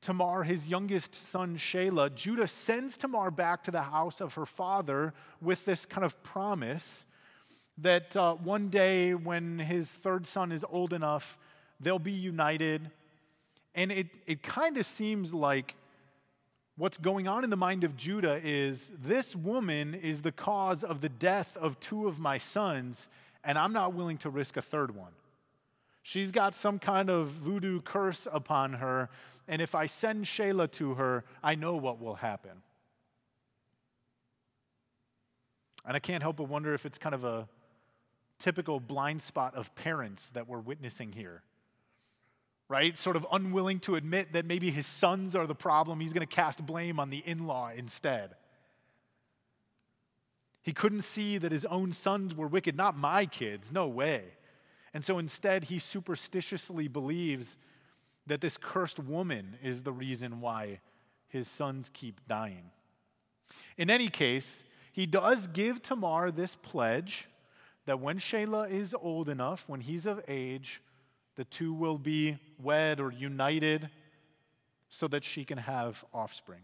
Tamar 0.00 0.44
his 0.44 0.68
youngest 0.68 1.14
son 1.14 1.58
Shelah, 1.58 2.14
Judah 2.14 2.48
sends 2.48 2.96
Tamar 2.96 3.30
back 3.30 3.62
to 3.64 3.70
the 3.70 3.82
house 3.82 4.22
of 4.22 4.32
her 4.34 4.46
father 4.46 5.12
with 5.42 5.66
this 5.66 5.84
kind 5.84 6.04
of 6.04 6.22
promise 6.22 7.04
that 7.76 8.16
uh, 8.16 8.34
one 8.36 8.70
day 8.70 9.12
when 9.12 9.58
his 9.58 9.92
third 9.92 10.26
son 10.26 10.50
is 10.50 10.64
old 10.70 10.94
enough, 10.94 11.36
they'll 11.78 11.98
be 11.98 12.12
united. 12.12 12.90
And 13.74 13.92
it, 13.92 14.06
it 14.26 14.42
kind 14.42 14.78
of 14.78 14.86
seems 14.86 15.34
like 15.34 15.74
what's 16.76 16.98
going 16.98 17.26
on 17.26 17.42
in 17.42 17.50
the 17.50 17.56
mind 17.56 17.84
of 17.84 17.96
Judah 17.96 18.40
is 18.44 18.92
this 19.02 19.34
woman 19.34 19.94
is 19.94 20.22
the 20.22 20.32
cause 20.32 20.84
of 20.84 21.00
the 21.00 21.08
death 21.08 21.56
of 21.56 21.80
two 21.80 22.06
of 22.06 22.18
my 22.18 22.36
sons, 22.38 23.08
and 23.42 23.58
I'm 23.58 23.72
not 23.72 23.94
willing 23.94 24.18
to 24.18 24.30
risk 24.30 24.56
a 24.56 24.62
third 24.62 24.94
one. 24.94 25.12
She's 26.02 26.30
got 26.30 26.54
some 26.54 26.78
kind 26.78 27.10
of 27.10 27.28
voodoo 27.28 27.80
curse 27.80 28.28
upon 28.30 28.74
her, 28.74 29.08
and 29.48 29.62
if 29.62 29.74
I 29.74 29.86
send 29.86 30.26
Shelah 30.26 30.70
to 30.72 30.94
her, 30.94 31.24
I 31.42 31.54
know 31.54 31.76
what 31.76 32.00
will 32.00 32.16
happen. 32.16 32.62
And 35.86 35.96
I 35.96 35.98
can't 35.98 36.22
help 36.22 36.36
but 36.36 36.48
wonder 36.48 36.74
if 36.74 36.84
it's 36.84 36.98
kind 36.98 37.14
of 37.14 37.24
a 37.24 37.48
typical 38.38 38.80
blind 38.80 39.22
spot 39.22 39.54
of 39.54 39.74
parents 39.74 40.30
that 40.30 40.46
we're 40.46 40.60
witnessing 40.60 41.12
here. 41.12 41.42
Right? 42.68 42.98
Sort 42.98 43.16
of 43.16 43.26
unwilling 43.30 43.78
to 43.80 43.94
admit 43.94 44.32
that 44.32 44.44
maybe 44.44 44.70
his 44.70 44.86
sons 44.86 45.36
are 45.36 45.46
the 45.46 45.54
problem. 45.54 46.00
He's 46.00 46.12
going 46.12 46.26
to 46.26 46.34
cast 46.34 46.64
blame 46.66 46.98
on 46.98 47.10
the 47.10 47.22
in 47.24 47.46
law 47.46 47.70
instead. 47.74 48.34
He 50.62 50.72
couldn't 50.72 51.02
see 51.02 51.38
that 51.38 51.52
his 51.52 51.64
own 51.66 51.92
sons 51.92 52.34
were 52.34 52.48
wicked. 52.48 52.76
Not 52.76 52.96
my 52.96 53.24
kids, 53.26 53.70
no 53.70 53.86
way. 53.86 54.24
And 54.92 55.04
so 55.04 55.18
instead, 55.18 55.64
he 55.64 55.78
superstitiously 55.78 56.88
believes 56.88 57.56
that 58.26 58.40
this 58.40 58.56
cursed 58.56 58.98
woman 58.98 59.58
is 59.62 59.84
the 59.84 59.92
reason 59.92 60.40
why 60.40 60.80
his 61.28 61.46
sons 61.46 61.90
keep 61.92 62.20
dying. 62.26 62.70
In 63.76 63.90
any 63.90 64.08
case, 64.08 64.64
he 64.92 65.06
does 65.06 65.46
give 65.46 65.82
Tamar 65.82 66.30
this 66.30 66.56
pledge 66.56 67.28
that 67.84 68.00
when 68.00 68.18
Shelah 68.18 68.70
is 68.70 68.94
old 69.00 69.28
enough, 69.28 69.68
when 69.68 69.82
he's 69.82 70.06
of 70.06 70.20
age, 70.26 70.82
the 71.36 71.44
two 71.44 71.72
will 71.72 71.98
be 71.98 72.38
wed 72.60 73.00
or 73.00 73.12
united 73.12 73.88
so 74.88 75.06
that 75.08 75.24
she 75.24 75.44
can 75.44 75.58
have 75.58 76.04
offspring. 76.12 76.62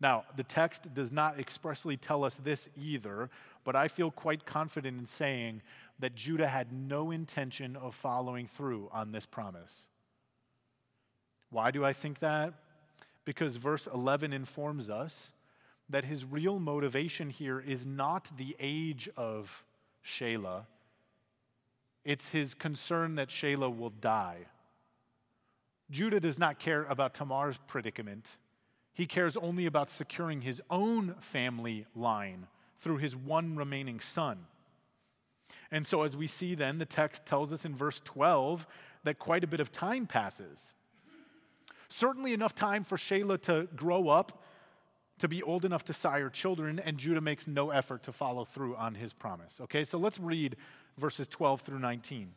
Now, 0.00 0.24
the 0.36 0.42
text 0.42 0.92
does 0.94 1.10
not 1.10 1.38
expressly 1.38 1.96
tell 1.96 2.24
us 2.24 2.36
this 2.36 2.68
either, 2.76 3.30
but 3.64 3.74
I 3.74 3.88
feel 3.88 4.10
quite 4.10 4.44
confident 4.44 4.98
in 4.98 5.06
saying 5.06 5.62
that 5.98 6.14
Judah 6.14 6.48
had 6.48 6.72
no 6.72 7.10
intention 7.10 7.76
of 7.76 7.94
following 7.94 8.46
through 8.46 8.90
on 8.92 9.12
this 9.12 9.24
promise. 9.24 9.86
Why 11.50 11.70
do 11.70 11.84
I 11.84 11.92
think 11.94 12.18
that? 12.18 12.52
Because 13.24 13.56
verse 13.56 13.88
11 13.92 14.32
informs 14.32 14.90
us 14.90 15.32
that 15.88 16.04
his 16.04 16.24
real 16.24 16.58
motivation 16.58 17.30
here 17.30 17.60
is 17.60 17.86
not 17.86 18.36
the 18.36 18.54
age 18.60 19.08
of 19.16 19.64
Shelah, 20.04 20.66
it's 22.06 22.28
his 22.28 22.54
concern 22.54 23.16
that 23.16 23.28
Shelah 23.28 23.76
will 23.76 23.90
die. 23.90 24.46
Judah 25.90 26.20
does 26.20 26.38
not 26.38 26.60
care 26.60 26.84
about 26.84 27.14
Tamar's 27.14 27.58
predicament. 27.66 28.36
He 28.94 29.06
cares 29.06 29.36
only 29.36 29.66
about 29.66 29.90
securing 29.90 30.40
his 30.40 30.62
own 30.70 31.16
family 31.20 31.84
line 31.96 32.46
through 32.80 32.98
his 32.98 33.16
one 33.16 33.56
remaining 33.56 33.98
son. 33.98 34.46
And 35.72 35.84
so, 35.84 36.02
as 36.02 36.16
we 36.16 36.28
see 36.28 36.54
then, 36.54 36.78
the 36.78 36.86
text 36.86 37.26
tells 37.26 37.52
us 37.52 37.64
in 37.64 37.74
verse 37.74 38.00
12 38.04 38.68
that 39.02 39.18
quite 39.18 39.42
a 39.42 39.48
bit 39.48 39.58
of 39.58 39.72
time 39.72 40.06
passes. 40.06 40.72
Certainly 41.88 42.32
enough 42.34 42.54
time 42.54 42.84
for 42.84 42.96
Shelah 42.96 43.42
to 43.42 43.68
grow 43.74 44.08
up, 44.08 44.44
to 45.18 45.26
be 45.26 45.42
old 45.42 45.64
enough 45.64 45.84
to 45.86 45.92
sire 45.92 46.30
children, 46.30 46.78
and 46.78 46.98
Judah 46.98 47.20
makes 47.20 47.48
no 47.48 47.70
effort 47.70 48.04
to 48.04 48.12
follow 48.12 48.44
through 48.44 48.76
on 48.76 48.94
his 48.94 49.12
promise. 49.12 49.60
Okay, 49.60 49.84
so 49.84 49.98
let's 49.98 50.20
read 50.20 50.56
verses 50.98 51.26
12 51.28 51.60
through 51.62 51.78
19. 51.78 52.32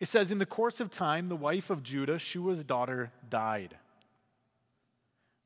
It 0.00 0.08
says, 0.08 0.30
In 0.30 0.38
the 0.38 0.46
course 0.46 0.80
of 0.80 0.90
time, 0.90 1.28
the 1.28 1.36
wife 1.36 1.70
of 1.70 1.82
Judah, 1.82 2.18
Shua's 2.18 2.64
daughter, 2.64 3.12
died. 3.28 3.76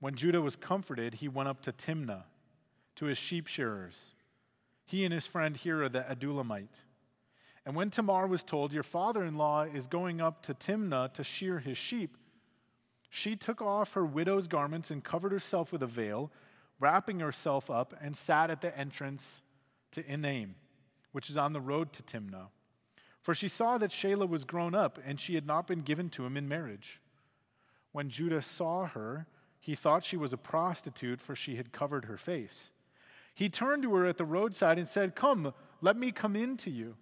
When 0.00 0.14
Judah 0.14 0.40
was 0.40 0.56
comforted, 0.56 1.14
he 1.14 1.28
went 1.28 1.48
up 1.48 1.60
to 1.62 1.72
Timnah, 1.72 2.24
to 2.96 3.06
his 3.06 3.18
sheep 3.18 3.46
shearers, 3.46 4.12
he 4.84 5.04
and 5.04 5.12
his 5.12 5.26
friend 5.26 5.56
Hira 5.56 5.88
the 5.88 6.00
Adullamite. 6.00 6.84
And 7.66 7.76
when 7.76 7.90
Tamar 7.90 8.26
was 8.26 8.42
told, 8.42 8.72
Your 8.72 8.82
father 8.82 9.24
in 9.24 9.36
law 9.36 9.62
is 9.62 9.86
going 9.86 10.20
up 10.20 10.42
to 10.44 10.54
Timnah 10.54 11.12
to 11.12 11.22
shear 11.22 11.58
his 11.58 11.76
sheep, 11.76 12.16
she 13.10 13.36
took 13.36 13.60
off 13.60 13.92
her 13.92 14.04
widow's 14.04 14.48
garments 14.48 14.90
and 14.90 15.02
covered 15.02 15.32
herself 15.32 15.72
with 15.72 15.82
a 15.82 15.86
veil, 15.86 16.30
wrapping 16.78 17.20
herself 17.20 17.70
up, 17.70 17.94
and 18.00 18.16
sat 18.16 18.50
at 18.50 18.60
the 18.60 18.76
entrance 18.76 19.40
to 19.92 20.02
Enaim, 20.02 20.54
which 21.12 21.30
is 21.30 21.38
on 21.38 21.52
the 21.52 21.60
road 21.60 21.92
to 21.94 22.02
Timnah. 22.02 22.48
For 23.20 23.34
she 23.34 23.48
saw 23.48 23.78
that 23.78 23.90
Shelah 23.90 24.28
was 24.28 24.44
grown 24.44 24.74
up, 24.74 24.98
and 25.04 25.20
she 25.20 25.34
had 25.34 25.46
not 25.46 25.66
been 25.66 25.80
given 25.80 26.08
to 26.10 26.24
him 26.24 26.36
in 26.36 26.48
marriage. 26.48 27.00
When 27.92 28.08
Judah 28.08 28.42
saw 28.42 28.86
her, 28.86 29.26
he 29.60 29.74
thought 29.74 30.04
she 30.04 30.16
was 30.16 30.32
a 30.32 30.38
prostitute, 30.38 31.20
for 31.20 31.34
she 31.34 31.56
had 31.56 31.72
covered 31.72 32.04
her 32.06 32.16
face. 32.16 32.70
He 33.34 33.48
turned 33.48 33.82
to 33.82 33.94
her 33.94 34.06
at 34.06 34.18
the 34.18 34.24
roadside 34.24 34.78
and 34.78 34.88
said, 34.88 35.14
Come, 35.14 35.52
let 35.80 35.96
me 35.96 36.10
come 36.10 36.36
in 36.36 36.56
to 36.58 36.70
you. 36.70 36.96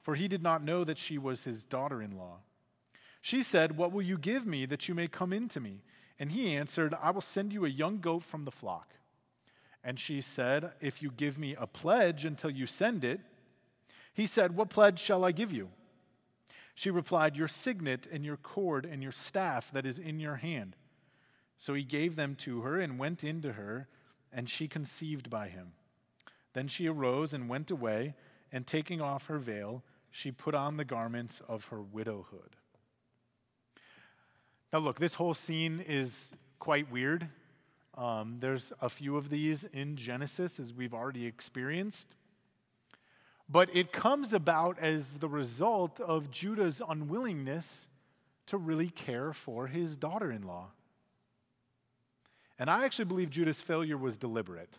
For 0.00 0.14
he 0.14 0.28
did 0.28 0.42
not 0.42 0.64
know 0.64 0.84
that 0.84 0.98
she 0.98 1.18
was 1.18 1.44
his 1.44 1.64
daughter 1.64 2.00
in 2.00 2.16
law. 2.16 2.38
She 3.20 3.42
said, 3.42 3.76
What 3.76 3.92
will 3.92 4.02
you 4.02 4.16
give 4.16 4.46
me 4.46 4.66
that 4.66 4.88
you 4.88 4.94
may 4.94 5.08
come 5.08 5.32
in 5.32 5.48
to 5.48 5.60
me? 5.60 5.82
And 6.18 6.32
he 6.32 6.54
answered, 6.54 6.94
I 7.00 7.10
will 7.10 7.20
send 7.20 7.52
you 7.52 7.64
a 7.64 7.68
young 7.68 7.98
goat 7.98 8.22
from 8.22 8.44
the 8.44 8.50
flock. 8.50 8.94
And 9.82 9.98
she 9.98 10.20
said, 10.20 10.72
If 10.80 11.02
you 11.02 11.10
give 11.10 11.38
me 11.38 11.56
a 11.58 11.66
pledge 11.66 12.24
until 12.24 12.50
you 12.50 12.66
send 12.66 13.04
it, 13.04 13.20
he 14.12 14.26
said, 14.26 14.56
What 14.56 14.70
pledge 14.70 14.98
shall 14.98 15.24
I 15.24 15.32
give 15.32 15.52
you? 15.52 15.70
She 16.74 16.90
replied, 16.90 17.36
Your 17.36 17.48
signet 17.48 18.06
and 18.10 18.24
your 18.24 18.36
cord 18.36 18.84
and 18.84 19.02
your 19.02 19.12
staff 19.12 19.70
that 19.72 19.86
is 19.86 19.98
in 19.98 20.20
your 20.20 20.36
hand. 20.36 20.76
So 21.58 21.74
he 21.74 21.84
gave 21.84 22.16
them 22.16 22.34
to 22.36 22.62
her 22.62 22.80
and 22.80 22.98
went 22.98 23.22
in 23.22 23.42
to 23.42 23.52
her, 23.52 23.88
and 24.32 24.48
she 24.48 24.66
conceived 24.66 25.28
by 25.28 25.48
him. 25.48 25.72
Then 26.52 26.68
she 26.68 26.88
arose 26.88 27.34
and 27.34 27.48
went 27.48 27.70
away, 27.70 28.14
and 28.52 28.66
taking 28.66 29.00
off 29.00 29.26
her 29.26 29.38
veil, 29.38 29.82
she 30.10 30.32
put 30.32 30.54
on 30.54 30.76
the 30.76 30.84
garments 30.84 31.40
of 31.48 31.66
her 31.66 31.80
widowhood. 31.80 32.56
Now, 34.72 34.78
look, 34.78 34.98
this 34.98 35.14
whole 35.14 35.34
scene 35.34 35.84
is 35.86 36.32
quite 36.58 36.90
weird. 36.90 37.28
Um, 37.96 38.36
there's 38.40 38.72
a 38.80 38.88
few 38.88 39.16
of 39.16 39.30
these 39.30 39.64
in 39.64 39.96
Genesis, 39.96 40.60
as 40.60 40.72
we've 40.72 40.94
already 40.94 41.26
experienced. 41.26 42.08
But 43.48 43.68
it 43.74 43.92
comes 43.92 44.32
about 44.32 44.78
as 44.78 45.18
the 45.18 45.28
result 45.28 46.00
of 46.00 46.30
Judah's 46.30 46.80
unwillingness 46.88 47.88
to 48.46 48.56
really 48.56 48.90
care 48.90 49.32
for 49.32 49.66
his 49.66 49.96
daughter 49.96 50.30
in 50.30 50.42
law. 50.42 50.68
And 52.58 52.70
I 52.70 52.84
actually 52.84 53.06
believe 53.06 53.30
Judah's 53.30 53.60
failure 53.60 53.96
was 53.96 54.18
deliberate. 54.18 54.78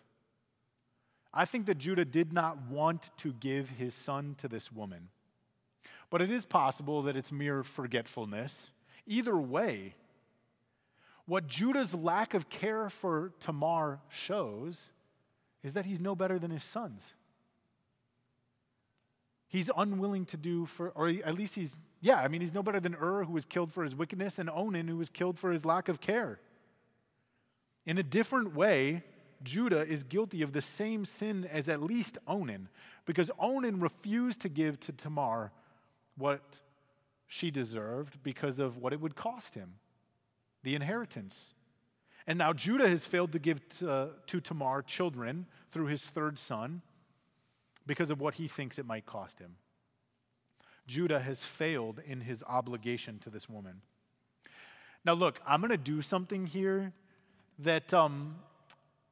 I 1.33 1.45
think 1.45 1.65
that 1.65 1.77
Judah 1.77 2.05
did 2.05 2.31
not 2.31 2.67
want 2.69 3.09
to 3.17 3.33
give 3.33 3.71
his 3.71 3.95
son 3.95 4.35
to 4.37 4.47
this 4.47 4.71
woman. 4.71 5.09
But 6.09 6.21
it 6.21 6.29
is 6.29 6.45
possible 6.45 7.01
that 7.03 7.15
it's 7.15 7.31
mere 7.31 7.63
forgetfulness. 7.63 8.69
Either 9.07 9.37
way, 9.37 9.95
what 11.25 11.47
Judah's 11.47 11.93
lack 11.93 12.33
of 12.33 12.49
care 12.49 12.89
for 12.89 13.31
Tamar 13.39 13.99
shows 14.09 14.89
is 15.63 15.73
that 15.73 15.85
he's 15.85 15.99
no 15.99 16.15
better 16.15 16.39
than 16.39 16.51
his 16.51 16.63
sons. 16.63 17.13
He's 19.47 19.69
unwilling 19.75 20.25
to 20.27 20.37
do 20.37 20.65
for, 20.65 20.89
or 20.89 21.09
at 21.09 21.35
least 21.35 21.55
he's, 21.55 21.75
yeah, 21.99 22.15
I 22.15 22.27
mean, 22.27 22.41
he's 22.41 22.53
no 22.53 22.63
better 22.63 22.79
than 22.79 22.95
Ur, 22.95 23.25
who 23.25 23.33
was 23.33 23.45
killed 23.45 23.71
for 23.71 23.83
his 23.83 23.95
wickedness, 23.95 24.39
and 24.39 24.49
Onan, 24.49 24.87
who 24.87 24.97
was 24.97 25.09
killed 25.09 25.37
for 25.37 25.51
his 25.51 25.65
lack 25.65 25.89
of 25.89 25.99
care. 25.99 26.39
In 27.85 27.97
a 27.97 28.03
different 28.03 28.55
way, 28.55 29.03
Judah 29.43 29.85
is 29.85 30.03
guilty 30.03 30.41
of 30.41 30.53
the 30.53 30.61
same 30.61 31.03
sin 31.03 31.45
as 31.51 31.67
at 31.67 31.81
least 31.81 32.17
Onan, 32.27 32.69
because 33.05 33.29
Onan 33.39 33.79
refused 33.79 34.41
to 34.41 34.49
give 34.49 34.79
to 34.81 34.91
Tamar 34.91 35.51
what 36.17 36.61
she 37.27 37.51
deserved 37.51 38.23
because 38.23 38.59
of 38.59 38.77
what 38.77 38.93
it 38.93 39.01
would 39.01 39.15
cost 39.15 39.55
him 39.55 39.73
the 40.63 40.75
inheritance. 40.75 41.53
And 42.27 42.37
now 42.37 42.53
Judah 42.53 42.87
has 42.87 43.05
failed 43.05 43.31
to 43.31 43.39
give 43.39 43.67
to, 43.79 44.11
to 44.27 44.39
Tamar 44.39 44.81
children 44.83 45.47
through 45.71 45.87
his 45.87 46.03
third 46.03 46.37
son 46.37 46.81
because 47.87 48.09
of 48.09 48.19
what 48.19 48.35
he 48.35 48.47
thinks 48.47 48.77
it 48.77 48.85
might 48.85 49.05
cost 49.05 49.39
him. 49.39 49.55
Judah 50.87 51.19
has 51.19 51.43
failed 51.43 52.01
in 52.05 52.21
his 52.21 52.43
obligation 52.47 53.19
to 53.19 53.29
this 53.29 53.49
woman. 53.49 53.81
Now, 55.03 55.13
look, 55.13 55.39
I'm 55.47 55.61
going 55.61 55.71
to 55.71 55.77
do 55.77 56.01
something 56.01 56.45
here 56.45 56.93
that 57.59 57.93
um, 57.93 58.35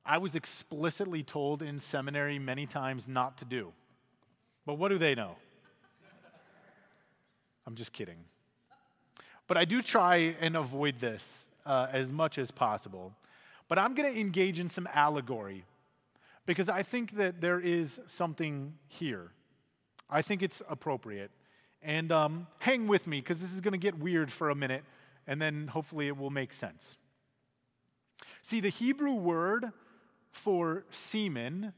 I 0.06 0.18
was 0.18 0.36
explicitly 0.36 1.24
told 1.24 1.62
in 1.62 1.80
seminary 1.80 2.38
many 2.38 2.66
times 2.66 3.08
not 3.08 3.38
to 3.40 3.46
do. 3.46 3.74
But 4.66 4.76
what 4.76 4.90
do 4.90 4.98
they 4.98 5.16
know? 5.16 5.36
I'm 7.66 7.76
just 7.76 7.94
kidding. 7.94 8.18
But 9.50 9.58
I 9.58 9.66
do 9.66 9.82
try 9.82 10.36
and 10.40 10.56
avoid 10.56 11.00
this 11.00 11.44
uh, 11.66 11.88
as 11.92 12.12
much 12.12 12.38
as 12.38 12.52
possible. 12.52 13.14
But 13.68 13.78
I'm 13.78 13.96
going 13.96 14.14
to 14.14 14.18
engage 14.18 14.60
in 14.60 14.70
some 14.70 14.88
allegory 14.94 15.66
because 16.46 16.70
I 16.70 16.84
think 16.84 17.18
that 17.18 17.42
there 17.42 17.60
is 17.60 18.00
something 18.06 18.76
here. 18.88 19.32
I 20.10 20.22
think 20.22 20.42
it's 20.42 20.62
appropriate. 20.70 21.32
And 21.82 22.12
um, 22.12 22.48
hang 22.60 22.88
with 22.88 23.08
me 23.08 23.20
because 23.22 23.42
this 23.42 23.52
is 23.52 23.60
going 23.60 23.74
to 23.74 23.80
get 23.80 23.98
weird 23.98 24.32
for 24.32 24.50
a 24.50 24.56
minute 24.56 24.84
and 25.26 25.42
then 25.42 25.68
hopefully 25.68 26.08
it 26.08 26.18
will 26.18 26.32
make 26.32 26.54
sense. 26.54 26.98
See, 28.42 28.60
the 28.60 28.70
Hebrew 28.70 29.14
word 29.14 29.72
for 30.32 30.86
semen 30.90 31.74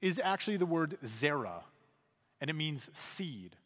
is 0.00 0.20
actually 0.22 0.56
the 0.56 0.66
word 0.66 0.96
zera, 1.04 1.64
and 2.40 2.48
it 2.48 2.54
means 2.54 2.88
seed. 2.94 3.56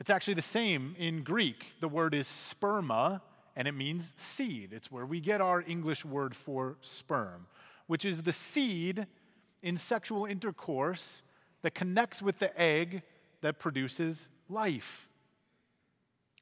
It's 0.00 0.10
actually 0.10 0.34
the 0.34 0.42
same 0.42 0.96
in 0.98 1.22
Greek. 1.22 1.72
The 1.80 1.88
word 1.88 2.14
is 2.14 2.26
sperma, 2.26 3.20
and 3.54 3.68
it 3.68 3.72
means 3.72 4.12
seed. 4.16 4.72
It's 4.72 4.90
where 4.90 5.06
we 5.06 5.20
get 5.20 5.40
our 5.40 5.62
English 5.66 6.04
word 6.04 6.34
for 6.34 6.78
sperm, 6.80 7.46
which 7.86 8.04
is 8.04 8.22
the 8.22 8.32
seed 8.32 9.06
in 9.62 9.76
sexual 9.76 10.24
intercourse 10.24 11.22
that 11.62 11.74
connects 11.74 12.22
with 12.22 12.38
the 12.38 12.58
egg 12.60 13.02
that 13.42 13.58
produces 13.58 14.26
life. 14.48 15.08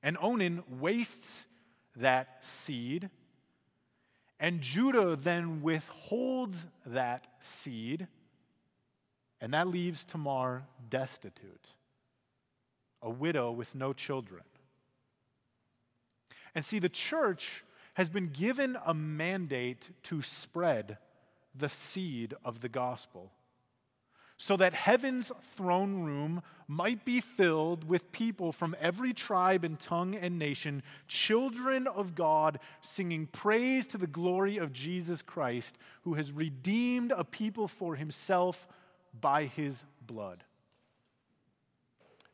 And 0.03 0.17
Onan 0.21 0.63
wastes 0.79 1.45
that 1.97 2.39
seed 2.43 3.11
and 4.41 4.61
Judah 4.61 5.17
then 5.17 5.63
withholds 5.63 6.67
that 6.87 7.27
seed, 7.41 8.07
and 9.41 9.53
that 9.53 9.69
leaves 9.69 10.05
Tamar 10.05 10.65
destitute, 10.89 11.73
a 13.03 13.11
widow 13.11 13.51
with 13.51 13.75
no 13.75 13.93
children. 13.93 14.43
And 16.55 16.65
see, 16.65 16.79
the 16.79 16.89
church 16.89 17.65
has 17.95 18.09
been 18.09 18.29
given 18.29 18.77
a 18.87 18.95
mandate 18.95 19.91
to 20.05 20.23
spread 20.23 20.99
the 21.55 21.69
seed 21.69 22.35
of 22.45 22.61
the 22.61 22.69
gospel. 22.69 23.33
so 24.41 24.57
that 24.57 24.73
heaven's 24.73 25.33
throne 25.57 26.05
room 26.05 26.41
might 26.69 27.05
be 27.05 27.21
filled 27.21 27.83
with 27.83 28.13
people 28.13 28.53
from 28.53 28.75
every 28.81 29.13
tribe 29.13 29.65
and 29.65 29.81
tongue 29.81 30.15
and 30.15 30.39
nation, 30.39 30.81
children 31.09 31.89
of 31.89 32.15
God, 32.15 32.61
singing 32.81 33.27
praise 33.27 33.87
to 33.89 33.99
the 33.99 34.07
glory 34.07 34.57
of 34.57 34.73
Jesus 34.73 35.23
Christ, 35.23 35.77
who 36.03 36.15
has 36.15 36.31
redeemed 36.31 37.13
a 37.17 37.25
people 37.25 37.67
for 37.67 37.97
himself 37.97 38.69
by 39.21 39.47
his 39.47 39.85
blood. 40.07 40.45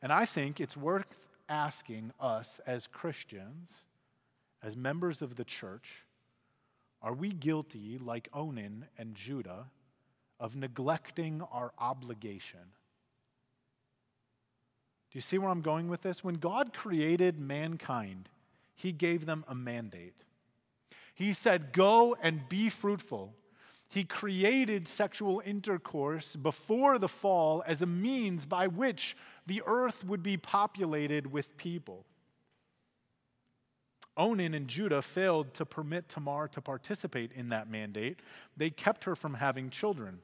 And 0.05 0.13
I 0.13 0.25
think 0.25 0.61
it's 0.61 0.77
worth 0.77 1.25
asking 1.49 2.11
us 2.19 2.61
as 2.67 2.85
Christians, 2.85 3.85
as 4.61 4.77
members 4.77 5.23
of 5.23 5.35
the 5.35 5.43
church, 5.43 6.05
are 7.01 7.15
we 7.15 7.31
guilty, 7.31 7.97
like 7.97 8.29
Onan 8.31 8.85
and 8.99 9.15
Judah? 9.15 9.71
of 10.39 10.55
neglecting 10.55 11.41
our 11.51 11.71
obligation. 11.79 12.59
Do 15.11 15.17
you 15.17 15.21
see 15.21 15.37
where 15.37 15.49
I'm 15.49 15.61
going 15.61 15.87
with 15.87 16.01
this? 16.01 16.23
When 16.23 16.35
God 16.35 16.73
created 16.73 17.39
mankind, 17.39 18.29
He 18.75 18.91
gave 18.91 19.25
them 19.25 19.45
a 19.47 19.55
mandate. 19.55 20.15
He 21.13 21.31
said, 21.31 21.71
Go 21.71 22.17
and 22.21 22.49
be 22.49 22.69
fruitful. 22.69 23.33
He 23.95 24.03
created 24.03 24.89
sexual 24.89 25.41
intercourse 25.45 26.35
before 26.35 26.99
the 26.99 27.07
fall 27.07 27.63
as 27.65 27.81
a 27.81 27.85
means 27.85 28.45
by 28.45 28.67
which 28.67 29.15
the 29.47 29.63
earth 29.65 30.03
would 30.03 30.21
be 30.21 30.35
populated 30.35 31.31
with 31.31 31.55
people. 31.55 32.03
Onan 34.17 34.53
and 34.53 34.67
Judah 34.67 35.01
failed 35.01 35.53
to 35.53 35.65
permit 35.65 36.09
Tamar 36.09 36.49
to 36.49 36.59
participate 36.59 37.31
in 37.31 37.47
that 37.49 37.69
mandate. 37.69 38.19
They 38.57 38.69
kept 38.69 39.05
her 39.05 39.15
from 39.15 39.35
having 39.35 39.69
children. 39.69 40.19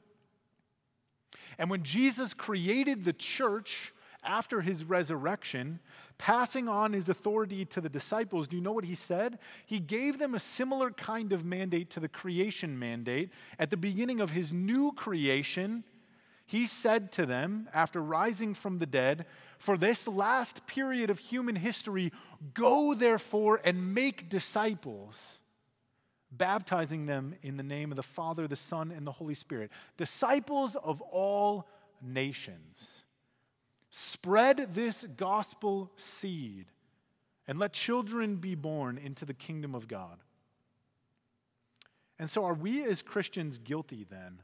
And 1.58 1.70
when 1.70 1.84
Jesus 1.84 2.34
created 2.34 3.06
the 3.06 3.14
church 3.14 3.94
after 4.24 4.62
his 4.62 4.84
resurrection, 4.84 5.80
passing 6.18 6.70
on 6.70 6.94
his 6.94 7.10
authority 7.10 7.66
to 7.66 7.82
the 7.82 7.90
disciples, 7.90 8.48
do 8.48 8.56
you 8.56 8.62
know 8.62 8.72
what 8.72 8.86
he 8.86 8.96
said? 8.96 9.40
He 9.66 9.80
gave 9.80 10.20
them 10.20 10.36
a 10.36 10.40
similar 10.40 10.92
kind 10.92 11.34
of 11.34 11.44
mandate 11.44 11.90
to 11.92 12.00
the 12.00 12.08
creation 12.08 12.78
mandate. 12.78 13.32
At 13.58 13.70
the 13.70 13.78
beginning 13.78 14.22
of 14.22 14.32
his 14.32 14.54
new 14.54 14.92
creation, 14.92 15.84
he 16.46 16.66
said 16.68 17.12
to 17.14 17.26
them, 17.26 17.70
after 17.74 18.02
rising 18.02 18.54
from 18.54 18.80
the 18.80 18.86
dead, 18.86 19.26
For 19.58 19.78
this 19.78 20.08
last 20.08 20.68
period 20.68 21.10
of 21.10 21.20
human 21.20 21.56
history, 21.56 22.12
go 22.54 22.94
therefore 22.94 23.62
and 23.64 23.94
make 23.94 24.30
disciples 24.30 25.40
baptizing 26.32 27.06
them 27.06 27.36
in 27.42 27.58
the 27.58 27.64
name 27.64 27.92
of 27.92 27.96
the 27.96 28.04
Father, 28.04 28.48
the 28.48 28.56
Son, 28.56 28.92
and 28.92 29.06
the 29.06 29.12
Holy 29.12 29.34
Spirit, 29.34 29.72
disciples 29.98 30.76
of 30.76 31.02
all 31.02 31.68
nations. 32.02 33.04
Spread 33.92 34.74
this 34.74 35.06
gospel 35.18 35.92
seed 35.98 36.68
and 37.48 37.60
let 37.60 37.74
children 37.74 38.38
be 38.38 38.56
born 38.56 38.98
into 38.98 39.26
the 39.26 39.34
kingdom 39.34 39.76
of 39.76 39.88
God. 39.88 40.18
And 42.18 42.30
so, 42.30 42.46
are 42.46 42.54
we 42.54 42.86
as 42.86 43.02
Christians 43.02 43.58
guilty 43.58 44.06
then 44.10 44.40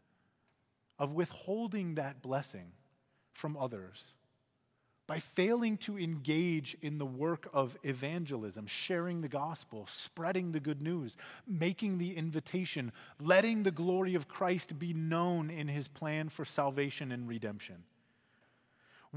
of 0.99 1.13
withholding 1.13 1.95
that 1.95 2.21
blessing 2.21 2.71
from 3.33 3.55
others? 3.55 4.13
by 5.07 5.19
failing 5.19 5.77
to 5.77 5.97
engage 5.97 6.75
in 6.81 6.97
the 6.97 7.05
work 7.05 7.47
of 7.53 7.77
evangelism, 7.83 8.67
sharing 8.67 9.21
the 9.21 9.29
gospel, 9.29 9.87
spreading 9.89 10.51
the 10.51 10.59
good 10.59 10.81
news, 10.81 11.15
making 11.47 11.97
the 11.97 12.15
invitation, 12.17 12.91
letting 13.19 13.63
the 13.63 13.71
glory 13.71 14.15
of 14.15 14.27
Christ 14.27 14.77
be 14.77 14.93
known 14.93 15.49
in 15.49 15.69
his 15.69 15.87
plan 15.87 16.27
for 16.27 16.43
salvation 16.43 17.13
and 17.13 17.25
redemption. 17.25 17.83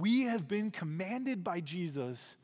We 0.01 0.23
have 0.23 0.49
been 0.49 0.71
commanded 0.71 1.45
by 1.45 1.61
Jesus 1.61 2.37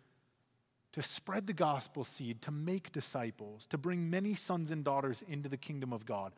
to 0.93 1.03
spread 1.03 1.47
the 1.47 1.53
gospel 1.53 2.05
seed, 2.05 2.43
to 2.43 2.51
make 2.51 2.93
disciples, 2.93 3.67
to 3.67 3.79
bring 3.79 4.11
many 4.11 4.35
sons 4.35 4.71
and 4.71 4.85
daughters 4.85 5.23
into 5.27 5.49
the 5.49 5.57
kingdom 5.57 5.93
of 5.93 6.07
God. 6.07 6.33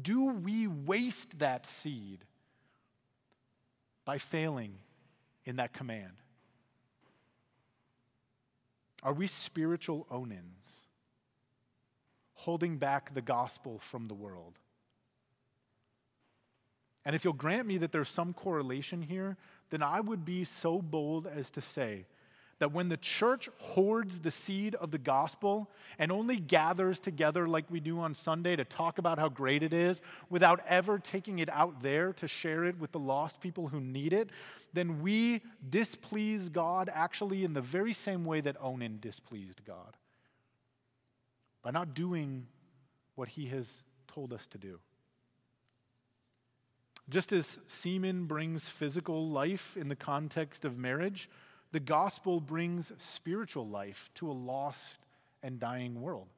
Do 0.00 0.24
we 0.26 0.66
waste 0.66 1.38
that 1.40 1.66
seed 1.66 2.24
by 4.04 4.18
failing 4.18 4.74
in 5.44 5.56
that 5.56 5.72
command? 5.72 6.12
Are 9.02 9.12
we 9.12 9.26
spiritual 9.26 10.06
Onans, 10.10 10.82
holding 12.34 12.76
back 12.78 13.14
the 13.14 13.22
gospel 13.22 13.78
from 13.78 14.08
the 14.08 14.14
world? 14.14 14.58
And 17.04 17.16
if 17.16 17.24
you'll 17.24 17.32
grant 17.32 17.66
me 17.66 17.78
that 17.78 17.92
there's 17.92 18.10
some 18.10 18.34
correlation 18.34 19.02
here, 19.02 19.36
then 19.70 19.82
I 19.82 20.00
would 20.00 20.24
be 20.24 20.44
so 20.44 20.82
bold 20.82 21.26
as 21.26 21.50
to 21.52 21.60
say 21.60 22.06
that 22.60 22.72
when 22.72 22.90
the 22.90 22.96
church 22.98 23.48
hoards 23.58 24.20
the 24.20 24.30
seed 24.30 24.74
of 24.74 24.90
the 24.90 24.98
gospel 24.98 25.70
and 25.98 26.12
only 26.12 26.36
gathers 26.36 27.00
together 27.00 27.48
like 27.48 27.64
we 27.70 27.80
do 27.80 27.98
on 27.98 28.14
Sunday 28.14 28.54
to 28.54 28.64
talk 28.64 28.98
about 28.98 29.18
how 29.18 29.30
great 29.30 29.62
it 29.62 29.72
is 29.72 30.02
without 30.28 30.60
ever 30.68 30.98
taking 30.98 31.38
it 31.38 31.48
out 31.48 31.82
there 31.82 32.12
to 32.12 32.28
share 32.28 32.64
it 32.64 32.78
with 32.78 32.92
the 32.92 32.98
lost 32.98 33.40
people 33.40 33.68
who 33.68 33.80
need 33.80 34.12
it, 34.12 34.28
then 34.74 35.00
we 35.00 35.40
displease 35.70 36.50
God 36.50 36.90
actually 36.92 37.44
in 37.44 37.54
the 37.54 37.62
very 37.62 37.94
same 37.94 38.26
way 38.26 38.42
that 38.42 38.56
Onan 38.60 38.98
displeased 39.00 39.64
God 39.64 39.96
by 41.62 41.70
not 41.70 41.94
doing 41.94 42.46
what 43.14 43.28
he 43.28 43.46
has 43.46 43.82
told 44.06 44.34
us 44.34 44.46
to 44.48 44.58
do. 44.58 44.80
Just 47.10 47.32
as 47.32 47.58
semen 47.66 48.26
brings 48.26 48.68
physical 48.68 49.28
life 49.28 49.76
in 49.76 49.88
the 49.88 49.96
context 49.96 50.64
of 50.64 50.78
marriage, 50.78 51.28
the 51.72 51.80
gospel 51.80 52.40
brings 52.40 52.92
spiritual 52.98 53.66
life 53.66 54.10
to 54.14 54.30
a 54.30 54.32
lost 54.32 54.94
and 55.42 55.58
dying 55.58 56.00
world. 56.00 56.28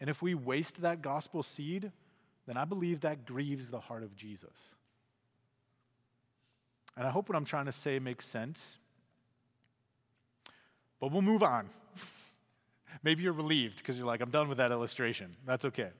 And 0.00 0.08
if 0.08 0.22
we 0.22 0.34
waste 0.34 0.80
that 0.80 1.02
gospel 1.02 1.42
seed, 1.42 1.92
then 2.46 2.56
I 2.56 2.64
believe 2.64 3.00
that 3.00 3.26
grieves 3.26 3.70
the 3.70 3.80
heart 3.80 4.02
of 4.02 4.16
Jesus. 4.16 4.74
And 6.96 7.06
I 7.06 7.10
hope 7.10 7.28
what 7.28 7.36
I'm 7.36 7.44
trying 7.44 7.66
to 7.66 7.72
say 7.72 7.98
makes 7.98 8.26
sense. 8.26 8.78
But 11.00 11.12
we'll 11.12 11.22
move 11.22 11.42
on. 11.42 11.68
Maybe 13.02 13.22
you're 13.22 13.34
relieved 13.34 13.78
because 13.78 13.98
you're 13.98 14.06
like, 14.06 14.22
I'm 14.22 14.30
done 14.30 14.48
with 14.48 14.58
that 14.58 14.70
illustration. 14.70 15.36
That's 15.44 15.66
okay. 15.66 15.90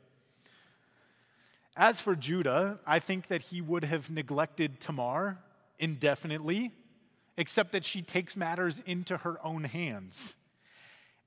As 1.77 2.01
for 2.01 2.17
Judah, 2.17 2.81
I 2.87 2.99
think 2.99 3.27
that 3.27 3.43
he 3.43 3.61
would 3.61 3.85
have 3.85 4.11
neglected 4.11 4.81
Tamar 4.81 5.39
indefinitely 5.79 6.73
except 7.37 7.73
that 7.73 7.85
she 7.85 8.01
takes 8.01 8.35
matters 8.35 8.83
into 8.87 9.19
her 9.19 9.39
own 9.45 9.65
hands. 9.65 10.37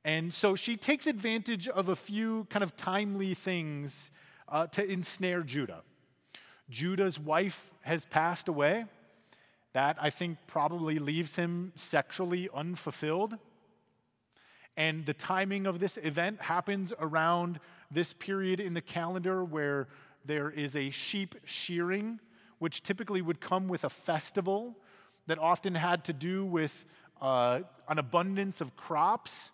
And 0.03 0.33
so 0.33 0.55
she 0.55 0.75
takes 0.75 1.05
advantage 1.05 1.67
of 1.67 1.87
a 1.87 1.95
few 1.95 2.45
kind 2.49 2.63
of 2.63 2.75
timely 2.75 3.35
things 3.35 4.09
uh, 4.47 4.65
to 4.67 4.83
ensnare 4.83 5.43
Judah. 5.43 5.83
Judah's 6.67 7.19
wife 7.19 7.71
has 7.81 8.05
passed 8.05 8.47
away. 8.47 8.85
That, 9.73 9.97
I 10.01 10.09
think, 10.09 10.39
probably 10.47 10.97
leaves 10.97 11.35
him 11.35 11.73
sexually 11.75 12.49
unfulfilled. 12.51 13.37
And 14.75 15.05
the 15.05 15.13
timing 15.13 15.67
of 15.67 15.79
this 15.79 15.97
event 15.97 16.41
happens 16.41 16.91
around 16.99 17.59
this 17.91 18.13
period 18.13 18.59
in 18.59 18.73
the 18.73 18.81
calendar 18.81 19.43
where 19.43 19.87
there 20.25 20.49
is 20.49 20.75
a 20.75 20.89
sheep 20.89 21.35
shearing, 21.45 22.19
which 22.59 22.83
typically 22.83 23.21
would 23.21 23.39
come 23.39 23.67
with 23.67 23.83
a 23.83 23.89
festival 23.89 24.75
that 25.27 25.39
often 25.39 25.75
had 25.75 26.03
to 26.05 26.13
do 26.13 26.45
with 26.45 26.85
uh, 27.21 27.61
an 27.87 27.99
abundance 27.99 28.61
of 28.61 28.75
crops, 28.75 29.51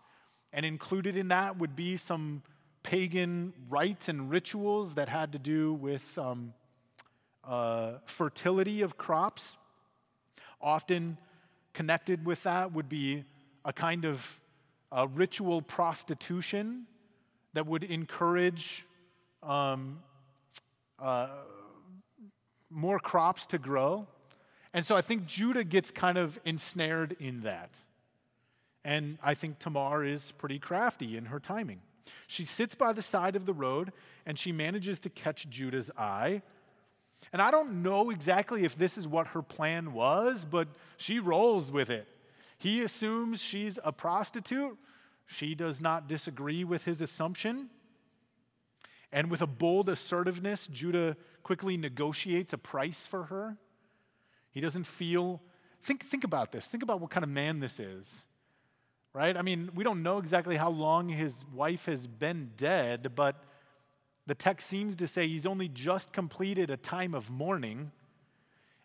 and 0.54 0.66
included 0.66 1.18
in 1.18 1.28
that 1.30 1.58
would 1.58 1.76
be 1.76 1.98
some 1.98 2.42
pagan 2.84 3.54
rites 3.70 4.10
and 4.10 4.30
rituals 4.30 4.94
that 4.94 5.10
had 5.10 5.32
to 5.32 5.40
do 5.40 5.74
with 5.74 6.18
um, 6.18 6.54
uh, 7.44 7.94
fertility 8.06 8.82
of 8.82 8.98
crops. 8.98 9.58
Often 10.62 11.18
connected 11.74 12.26
with 12.26 12.44
that 12.44 12.72
would 12.74 12.88
be 12.88 13.24
a 13.66 13.74
kind 13.74 14.06
of 14.06 14.40
uh, 14.92 15.08
ritual 15.14 15.62
prostitution 15.62 16.86
that 17.54 17.66
would 17.66 17.84
encourage 17.84 18.86
um, 19.44 20.00
uh, 21.00 21.28
more 22.70 23.00
crops 23.00 23.46
to 23.48 23.58
grow. 23.58 24.08
And 24.74 24.86
so 24.86 24.96
I 24.96 25.02
think 25.02 25.26
Judah 25.26 25.64
gets 25.64 25.92
kind 25.92 26.18
of 26.18 26.40
ensnared 26.46 27.16
in 27.20 27.42
that. 27.42 27.78
And 28.84 29.18
I 29.24 29.34
think 29.34 29.60
Tamar 29.60 30.04
is 30.04 30.32
pretty 30.34 30.60
crafty 30.60 31.18
in 31.18 31.26
her 31.26 31.40
timing. 31.40 31.80
She 32.28 32.46
sits 32.46 32.76
by 32.76 32.94
the 32.94 33.02
side 33.02 33.36
of 33.36 33.46
the 33.46 33.54
road 33.54 33.92
and 34.26 34.38
she 34.38 34.52
manages 34.52 35.00
to 35.02 35.10
catch 35.10 35.50
Judah's 35.50 35.90
eye. 35.98 36.42
And 37.34 37.42
I 37.42 37.52
don't 37.52 37.82
know 37.82 38.10
exactly 38.12 38.64
if 38.64 38.78
this 38.78 38.98
is 38.98 39.08
what 39.08 39.28
her 39.28 39.42
plan 39.42 39.94
was, 39.94 40.46
but 40.46 40.68
she 40.98 41.20
rolls 41.20 41.72
with 41.72 41.90
it. 41.90 42.08
He 42.58 42.82
assumes 42.82 43.42
she's 43.42 43.80
a 43.84 43.92
prostitute. 43.92 44.78
She 45.26 45.56
does 45.56 45.82
not 45.82 46.08
disagree 46.08 46.64
with 46.64 46.86
his 46.86 47.02
assumption. 47.02 47.70
And 49.12 49.32
with 49.32 49.42
a 49.42 49.48
bold 49.48 49.90
assertiveness, 49.90 50.68
Judah 50.68 51.16
quickly 51.44 51.78
negotiates 51.78 52.54
a 52.54 52.58
price 52.58 53.06
for 53.06 53.24
her. 53.26 53.58
He 54.52 54.62
doesn't 54.62 54.86
feel, 54.86 55.42
think, 55.82 56.04
think 56.04 56.24
about 56.24 56.52
this. 56.52 56.68
Think 56.68 56.84
about 56.84 57.00
what 57.00 57.12
kind 57.12 57.24
of 57.24 57.30
man 57.30 57.60
this 57.60 57.80
is, 57.80 58.24
right? 59.14 59.36
I 59.36 59.42
mean, 59.42 59.70
we 59.76 59.84
don't 59.84 60.02
know 60.02 60.18
exactly 60.18 60.56
how 60.56 60.70
long 60.70 61.10
his 61.10 61.46
wife 61.54 61.86
has 61.86 62.08
been 62.08 62.52
dead, 62.58 63.16
but 63.16 63.44
the 64.26 64.36
text 64.36 64.68
seems 64.68 64.96
to 64.96 65.08
say 65.08 65.28
he's 65.28 65.46
only 65.46 65.68
just 65.68 66.12
completed 66.12 66.70
a 66.70 66.78
time 66.78 67.14
of 67.14 67.30
mourning, 67.30 67.92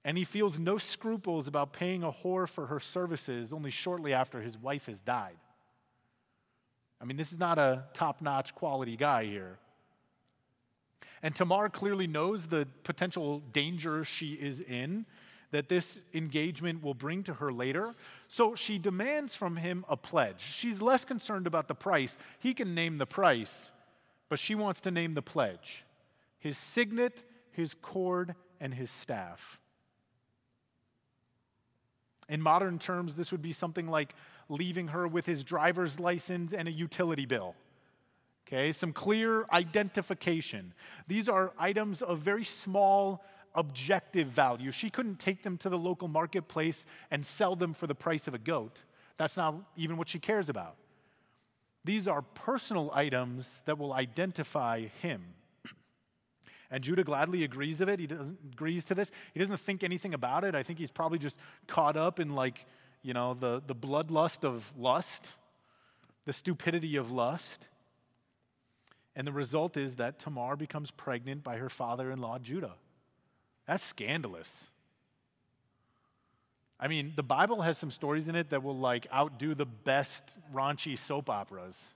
and 0.05 0.19
he 0.19 0.25
feels 0.25 0.59
no 0.59 0.77
scruples 0.77 1.49
about 1.49 1.73
paying 1.73 2.03
a 2.03 2.13
whore 2.13 2.49
for 2.49 2.67
her 2.67 2.81
services 2.81 3.53
only 3.53 3.71
shortly 3.71 4.13
after 4.13 4.41
his 4.41 4.59
wife 4.59 4.87
has 4.87 5.01
died. 5.01 5.39
I 7.01 7.05
mean, 7.05 7.17
this 7.17 7.33
is 7.33 7.39
not 7.39 7.59
a 7.59 7.85
top 7.95 8.21
notch 8.21 8.55
quality 8.55 8.97
guy 8.97 9.25
here. 9.25 9.59
And 11.23 11.35
Tamar 11.35 11.69
clearly 11.69 12.07
knows 12.07 12.47
the 12.47 12.67
potential 12.83 13.43
danger 13.53 14.05
she 14.05 14.35
is 14.35 14.61
in 14.61 15.07
that 15.51 15.69
this 15.69 16.01
engagement 16.15 16.83
will 16.83 16.95
bring 16.95 17.23
to 17.25 17.35
her 17.35 17.53
later. 17.53 17.95
So 18.29 18.55
she 18.55 18.79
demands 18.79 19.35
from 19.35 19.57
him 19.57 19.85
a 19.89 19.97
pledge. 19.97 20.41
She's 20.41 20.81
less 20.81 21.05
concerned 21.05 21.47
about 21.47 21.69
the 21.69 21.75
price. 21.75 22.17
He 22.39 22.55
can 22.55 22.75
name 22.75 22.99
the 22.99 23.07
price, 23.07 23.71
but 24.29 24.39
she 24.39 24.55
wants 24.55 24.81
to 24.83 24.91
name 24.91 25.15
the 25.15 25.23
pledge 25.23 25.85
his 26.39 26.57
signet, 26.57 27.23
his 27.51 27.75
cord, 27.75 28.35
and 28.61 28.73
his 28.73 28.91
staff. 28.91 29.61
In 32.31 32.41
modern 32.41 32.79
terms, 32.79 33.17
this 33.17 33.31
would 33.31 33.43
be 33.43 33.53
something 33.53 33.89
like 33.89 34.15
leaving 34.49 34.89
her 34.89 35.07
with 35.07 35.27
his 35.27 35.45
driver's 35.45 36.01
license 36.01 36.55
and 36.55 36.67
a 36.67 36.71
utility 36.71 37.27
bill. 37.27 37.55
Okay, 38.47 38.73
some 38.73 38.93
clear 38.93 39.47
identification. 39.53 40.75
These 41.07 41.29
are 41.29 41.53
items 41.59 42.03
of 42.03 42.19
very 42.19 42.45
small 42.45 43.25
objective 43.55 44.29
value. 44.29 44.71
She 44.71 44.91
couldn't 44.91 45.19
take 45.19 45.43
them 45.43 45.57
to 45.59 45.69
the 45.69 45.79
local 45.79 46.09
marketplace 46.09 46.87
and 47.11 47.25
sell 47.25 47.57
them 47.57 47.75
for 47.75 47.87
the 47.87 47.95
price 47.95 48.27
of 48.29 48.35
a 48.35 48.39
goat. 48.39 48.83
That's 49.17 49.37
not 49.37 49.55
even 49.77 49.97
what 49.97 50.09
she 50.09 50.19
cares 50.19 50.49
about. 50.49 50.77
These 51.85 52.07
are 52.07 52.23
personal 52.23 52.91
items 52.95 53.63
that 53.65 53.79
will 53.79 53.93
identify 53.93 54.87
him. 55.03 55.23
And 56.73 56.85
Judah 56.85 57.03
gladly 57.03 57.43
agrees 57.43 57.81
of 57.81 57.89
it. 57.89 57.99
He 57.99 58.09
agrees 58.53 58.85
to 58.85 58.95
this. 58.95 59.11
He 59.35 59.41
doesn't 59.41 59.59
think 59.59 59.83
anything 59.83 60.15
about 60.15 60.45
it. 60.45 60.55
I 60.55 60.63
think 60.63 60.79
he's 60.79 60.91
probably 60.91 61.19
just 61.19 61.37
caught 61.67 61.97
up 61.97 62.21
in 62.21 62.37
like, 62.37 62.65
you 63.03 63.13
know, 63.13 63.35
the, 63.35 63.61
the 63.67 63.75
bloodlust 63.75 64.45
of 64.45 64.73
lust, 64.79 65.33
the 66.27 66.33
stupidity 66.33 66.95
of 66.95 67.11
lust. 67.11 67.69
And 69.17 69.27
the 69.27 69.33
result 69.33 69.77
is 69.77 69.97
that 69.97 70.19
Tamar 70.19 70.57
becomes 70.57 70.91
pregnant 70.91 71.43
by 71.43 71.57
her 71.57 71.69
father 71.69 72.11
in 72.11 72.21
law, 72.21 72.39
Judah. 72.39 72.75
That's 73.67 73.83
scandalous. 73.83 74.65
I 76.79 76.89
mean, 76.89 77.13
the 77.15 77.23
Bible 77.23 77.63
has 77.63 77.77
some 77.77 77.91
stories 77.91 78.29
in 78.29 78.37
it 78.37 78.51
that 78.51 78.63
will 78.63 78.77
like 78.77 79.07
outdo 79.13 79.55
the 79.55 79.67
best 79.67 80.39
raunchy 80.53 80.97
soap 80.97 81.29
operas. 81.29 81.93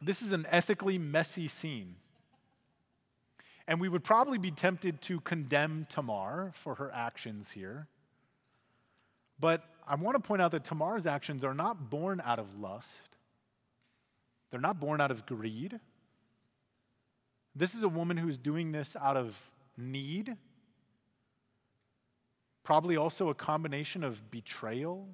This 0.00 0.22
is 0.22 0.32
an 0.32 0.46
ethically 0.50 0.98
messy 0.98 1.48
scene. 1.48 1.96
And 3.68 3.80
we 3.80 3.88
would 3.88 4.04
probably 4.04 4.38
be 4.38 4.50
tempted 4.50 5.02
to 5.02 5.20
condemn 5.20 5.86
Tamar 5.90 6.52
for 6.54 6.76
her 6.76 6.90
actions 6.94 7.50
here. 7.50 7.88
But 9.38 9.64
I 9.86 9.96
want 9.96 10.14
to 10.14 10.26
point 10.26 10.40
out 10.40 10.52
that 10.52 10.64
Tamar's 10.64 11.06
actions 11.06 11.44
are 11.44 11.54
not 11.54 11.90
born 11.90 12.22
out 12.24 12.38
of 12.38 12.58
lust, 12.58 13.15
they're 14.50 14.60
not 14.60 14.80
born 14.80 15.00
out 15.00 15.10
of 15.10 15.26
greed. 15.26 15.80
This 17.54 17.74
is 17.74 17.82
a 17.82 17.88
woman 17.88 18.16
who's 18.16 18.38
doing 18.38 18.72
this 18.72 18.96
out 19.00 19.16
of 19.16 19.38
need, 19.76 20.36
probably 22.62 22.96
also 22.96 23.28
a 23.28 23.34
combination 23.34 24.04
of 24.04 24.30
betrayal, 24.30 25.08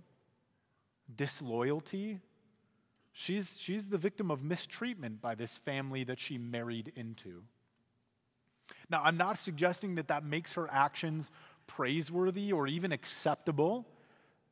disloyalty. 1.14 2.21
She's, 3.12 3.57
she's 3.59 3.88
the 3.88 3.99
victim 3.99 4.31
of 4.31 4.42
mistreatment 4.42 5.21
by 5.21 5.35
this 5.35 5.59
family 5.59 6.05
that 6.05 6.18
she 6.18 6.38
married 6.38 6.92
into. 6.97 7.42
Now, 8.90 9.03
I'm 9.05 9.16
not 9.16 9.38
suggesting 9.38 9.97
that 9.97 10.09
that 10.09 10.25
makes 10.25 10.55
her 10.55 10.68
actions 10.71 11.31
praiseworthy 11.66 12.53
or 12.53 12.66
even 12.66 12.90
acceptable. 12.92 13.87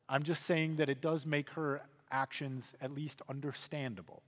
I'm 0.07 0.23
just 0.23 0.45
saying 0.45 0.77
that 0.77 0.89
it 0.89 1.01
does 1.01 1.25
make 1.25 1.49
her 1.51 1.81
actions 2.11 2.73
at 2.81 2.93
least 2.93 3.21
understandable. 3.29 4.21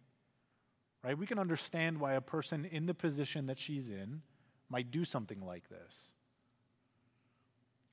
Right? 1.04 1.18
We 1.18 1.26
can 1.26 1.40
understand 1.40 2.00
why 2.00 2.14
a 2.14 2.22
person 2.22 2.66
in 2.66 2.86
the 2.86 2.94
position 2.94 3.48
that 3.48 3.60
she's 3.60 3.90
in 3.90 4.22
might 4.70 4.90
do 4.90 5.04
something 5.04 5.42
like 5.42 5.68
this. 5.70 6.12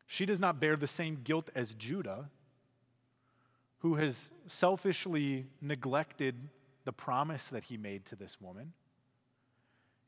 She 0.07 0.27
does 0.27 0.39
not 0.39 0.61
bear 0.61 0.77
the 0.77 0.87
same 0.87 1.21
guilt 1.23 1.51
as 1.55 1.75
Judah, 1.75 2.31
who 3.79 3.97
has 3.97 4.31
selfishly 4.47 5.47
neglected 5.61 6.49
the 6.85 6.93
promise 6.93 7.49
that 7.49 7.65
he 7.65 7.77
made 7.77 8.07
to 8.07 8.17
this 8.17 8.41
woman 8.41 8.73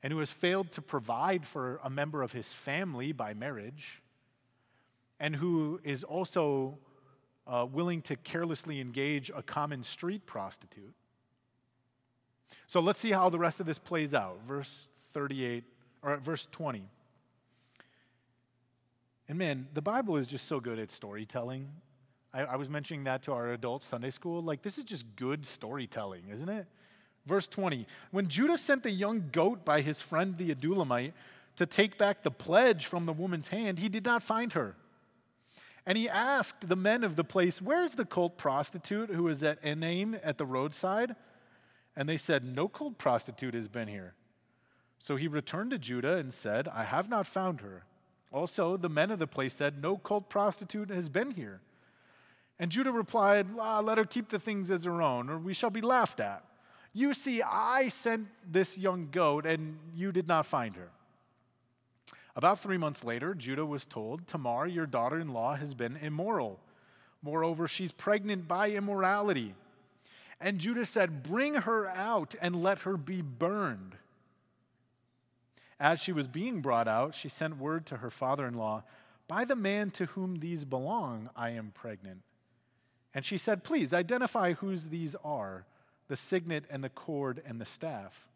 and 0.03 0.13
who 0.13 0.19
has 0.19 0.33
failed 0.33 0.73
to 0.73 0.83
provide 0.83 1.47
for 1.47 1.81
a 1.85 1.91
member 1.91 2.23
of 2.23 2.33
his 2.33 2.53
family 2.53 3.13
by 3.13 3.35
marriage, 3.35 4.03
and 5.21 5.37
who 5.37 5.81
is 5.85 6.03
also 6.03 6.79
uh, 7.47 7.65
willing 7.71 8.03
to 8.03 8.17
carelessly 8.17 8.81
engage 8.81 9.31
a 9.35 9.43
common 9.43 9.85
street 9.85 10.27
prostitute. 10.27 10.95
So 12.67 12.81
let's 12.81 12.99
see 12.99 13.13
how 13.13 13.29
the 13.29 13.39
rest 13.39 13.61
of 13.61 13.67
this 13.67 13.79
plays 13.79 14.15
out. 14.15 14.39
Verse 14.47 14.89
38, 15.13 15.65
or 16.03 16.17
verse 16.19 16.47
20. 16.51 16.85
And 19.29 19.39
man, 19.39 19.69
the 19.73 19.83
Bible 19.83 20.17
is 20.17 20.27
just 20.27 20.47
so 20.47 20.61
good 20.61 20.79
at 20.79 20.91
storytelling. 20.91 21.69
I, 22.35 22.43
I 22.43 22.57
was 22.57 22.69
mentioning 22.69 23.05
that 23.05 23.23
to 23.25 23.33
our 23.33 23.53
adult 23.53 23.83
Sunday 23.83 24.11
school. 24.11 24.43
Like, 24.43 24.63
this 24.63 24.79
is 24.79 24.85
just 24.85 25.17
good 25.17 25.47
storytelling, 25.47 26.25
isn't 26.33 26.49
it? 26.49 26.67
Verse 27.27 27.47
20 27.47 27.87
When 28.11 28.29
Judah 28.29 28.59
sent 28.59 28.83
the 28.83 28.91
young 28.91 29.29
goat 29.33 29.65
by 29.65 29.81
his 29.81 30.01
friend 30.01 30.37
the 30.37 30.55
Adullamite 30.55 31.13
to 31.57 31.67
take 31.67 31.99
back 31.99 32.23
the 32.23 32.31
pledge 32.31 32.87
from 32.87 33.07
the 33.07 33.13
woman's 33.13 33.49
hand, 33.49 33.79
he 33.79 33.89
did 33.89 34.05
not 34.05 34.23
find 34.23 34.53
her. 34.55 34.77
And 35.85 35.99
he 35.99 36.09
asked 36.09 36.69
the 36.69 36.77
men 36.77 37.03
of 37.05 37.17
the 37.17 37.25
place, 37.25 37.61
Where's 37.61 37.95
the 37.95 38.05
cult 38.05 38.39
prostitute 38.39 39.11
who 39.11 39.29
is 39.29 39.43
at 39.43 39.63
Enaim 39.63 40.19
at 40.23 40.39
the 40.39 40.47
roadside? 40.47 41.17
And 41.97 42.09
they 42.09 42.17
said, 42.17 42.45
No 42.45 42.69
cult 42.69 42.99
prostitute 42.99 43.55
has 43.55 43.69
been 43.69 43.89
here. 43.89 44.15
So 44.99 45.17
he 45.17 45.29
returned 45.29 45.71
to 45.73 45.79
Judah 45.79 46.17
and 46.17 46.33
said, 46.33 46.69
I 46.69 46.85
have 46.85 47.09
not 47.09 47.27
found 47.27 47.61
her. 47.61 47.85
Also, 48.33 48.77
the 48.77 48.89
men 48.89 49.11
of 49.11 49.19
the 49.19 49.27
place 49.27 49.55
said, 49.55 49.83
No 49.83 49.97
cult 49.97 50.29
prostitute 50.31 50.91
has 50.91 51.09
been 51.09 51.33
here. 51.33 51.61
And 52.59 52.71
Judah 52.71 52.93
replied, 52.93 53.47
ah, 53.59 53.81
Let 53.81 53.99
her 53.99 54.05
keep 54.05 54.29
the 54.29 54.39
things 54.39 54.71
as 54.71 54.85
her 54.85 55.03
own, 55.03 55.29
or 55.29 55.39
we 55.39 55.55
shall 55.55 55.71
be 55.71 55.81
laughed 55.81 56.21
at. 56.21 56.45
You 56.95 57.15
see, 57.15 57.43
I 57.43 57.89
sent 57.89 58.29
this 58.51 58.79
young 58.79 59.09
goat, 59.11 59.47
and 59.47 59.79
you 59.95 60.13
did 60.13 60.29
not 60.29 60.47
find 60.47 60.77
her. 60.77 60.91
About 62.35 62.61
three 62.61 62.79
months 62.79 63.05
later, 63.05 63.35
Judah 63.35 63.67
was 63.67 63.85
told, 63.85 64.27
Tamar, 64.27 64.67
your 64.67 64.87
daughter 64.87 65.19
in 65.19 65.29
law, 65.29 65.55
has 65.55 65.75
been 65.75 65.97
immoral. 65.97 66.61
Moreover, 67.23 67.69
she's 67.69 67.93
pregnant 67.93 68.49
by 68.49 68.71
immorality. 68.71 69.55
And 70.43 70.59
Judah 70.59 70.85
said, 70.85 71.23
Bring 71.23 71.55
her 71.55 71.87
out 71.87 72.35
and 72.43 72.63
let 72.63 72.81
her 72.81 72.97
be 72.97 73.23
burned. 73.23 73.95
As 75.79 76.01
she 76.01 76.13
was 76.13 76.27
being 76.27 76.61
brought 76.61 76.89
out, 76.89 77.15
she 77.15 77.29
sent 77.29 77.59
word 77.59 77.87
to 77.87 77.99
her 77.99 78.11
father 78.11 78.47
in 78.47 78.55
law, 78.55 78.83
By 79.29 79.45
the 79.45 79.57
man 79.57 79.91
to 79.93 80.07
whom 80.07 80.37
these 80.37 80.65
belong, 80.65 81.31
I 81.37 81.51
am 81.51 81.71
pregnant. 81.73 82.23
And 83.15 83.25
she 83.25 83.39
said, 83.39 83.63
Please 83.63 83.95
identify 83.95 84.55
whose 84.55 84.87
these 84.87 85.15
are 85.25 85.65
the 86.09 86.17
signet 86.17 86.65
and 86.69 86.83
the 86.83 86.89
cord 86.89 87.41
and 87.47 87.61
the 87.61 87.65
staff. 87.65 88.29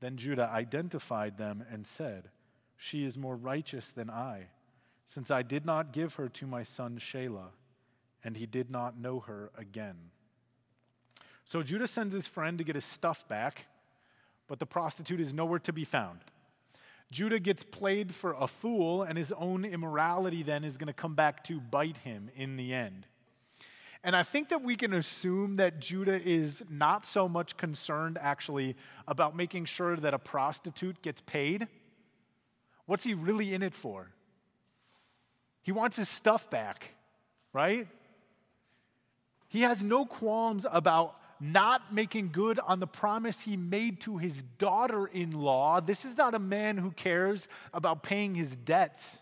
Then 0.00 0.16
Judah 0.16 0.48
identified 0.48 1.38
them 1.38 1.64
and 1.70 1.86
said, 1.86 2.28
She 2.76 3.04
is 3.04 3.18
more 3.18 3.36
righteous 3.36 3.90
than 3.90 4.10
I, 4.10 4.48
since 5.06 5.30
I 5.30 5.42
did 5.42 5.66
not 5.66 5.92
give 5.92 6.14
her 6.14 6.28
to 6.28 6.46
my 6.46 6.62
son 6.62 6.98
Shelah, 6.98 7.50
and 8.22 8.36
he 8.36 8.46
did 8.46 8.70
not 8.70 8.98
know 8.98 9.20
her 9.20 9.50
again. 9.58 9.96
So 11.44 11.62
Judah 11.62 11.86
sends 11.86 12.14
his 12.14 12.26
friend 12.26 12.58
to 12.58 12.64
get 12.64 12.74
his 12.74 12.84
stuff 12.84 13.28
back, 13.28 13.66
but 14.48 14.58
the 14.58 14.66
prostitute 14.66 15.20
is 15.20 15.32
nowhere 15.34 15.58
to 15.60 15.72
be 15.72 15.84
found. 15.84 16.20
Judah 17.10 17.38
gets 17.38 17.62
played 17.62 18.14
for 18.14 18.34
a 18.38 18.46
fool, 18.46 19.02
and 19.02 19.16
his 19.16 19.30
own 19.32 19.64
immorality 19.64 20.42
then 20.42 20.64
is 20.64 20.76
going 20.76 20.88
to 20.88 20.92
come 20.92 21.14
back 21.14 21.44
to 21.44 21.60
bite 21.60 21.98
him 21.98 22.30
in 22.34 22.56
the 22.56 22.72
end. 22.72 23.06
And 24.02 24.14
I 24.14 24.22
think 24.22 24.48
that 24.50 24.62
we 24.62 24.76
can 24.76 24.92
assume 24.92 25.56
that 25.56 25.80
Judah 25.80 26.20
is 26.22 26.62
not 26.68 27.06
so 27.06 27.28
much 27.28 27.56
concerned 27.56 28.18
actually 28.20 28.76
about 29.06 29.36
making 29.36 29.64
sure 29.66 29.96
that 29.96 30.12
a 30.12 30.18
prostitute 30.18 31.00
gets 31.02 31.22
paid. 31.22 31.68
What's 32.84 33.04
he 33.04 33.14
really 33.14 33.54
in 33.54 33.62
it 33.62 33.74
for? 33.74 34.10
He 35.62 35.72
wants 35.72 35.96
his 35.96 36.10
stuff 36.10 36.50
back, 36.50 36.94
right? 37.54 37.88
He 39.48 39.62
has 39.62 39.82
no 39.82 40.04
qualms 40.04 40.66
about 40.70 41.16
not 41.40 41.92
making 41.92 42.30
good 42.32 42.58
on 42.58 42.80
the 42.80 42.86
promise 42.86 43.42
he 43.42 43.56
made 43.56 44.00
to 44.02 44.18
his 44.18 44.42
daughter 44.58 45.06
in 45.06 45.32
law. 45.32 45.80
This 45.80 46.04
is 46.04 46.16
not 46.16 46.34
a 46.34 46.38
man 46.38 46.76
who 46.76 46.90
cares 46.90 47.48
about 47.72 48.02
paying 48.02 48.34
his 48.34 48.56
debts. 48.56 49.18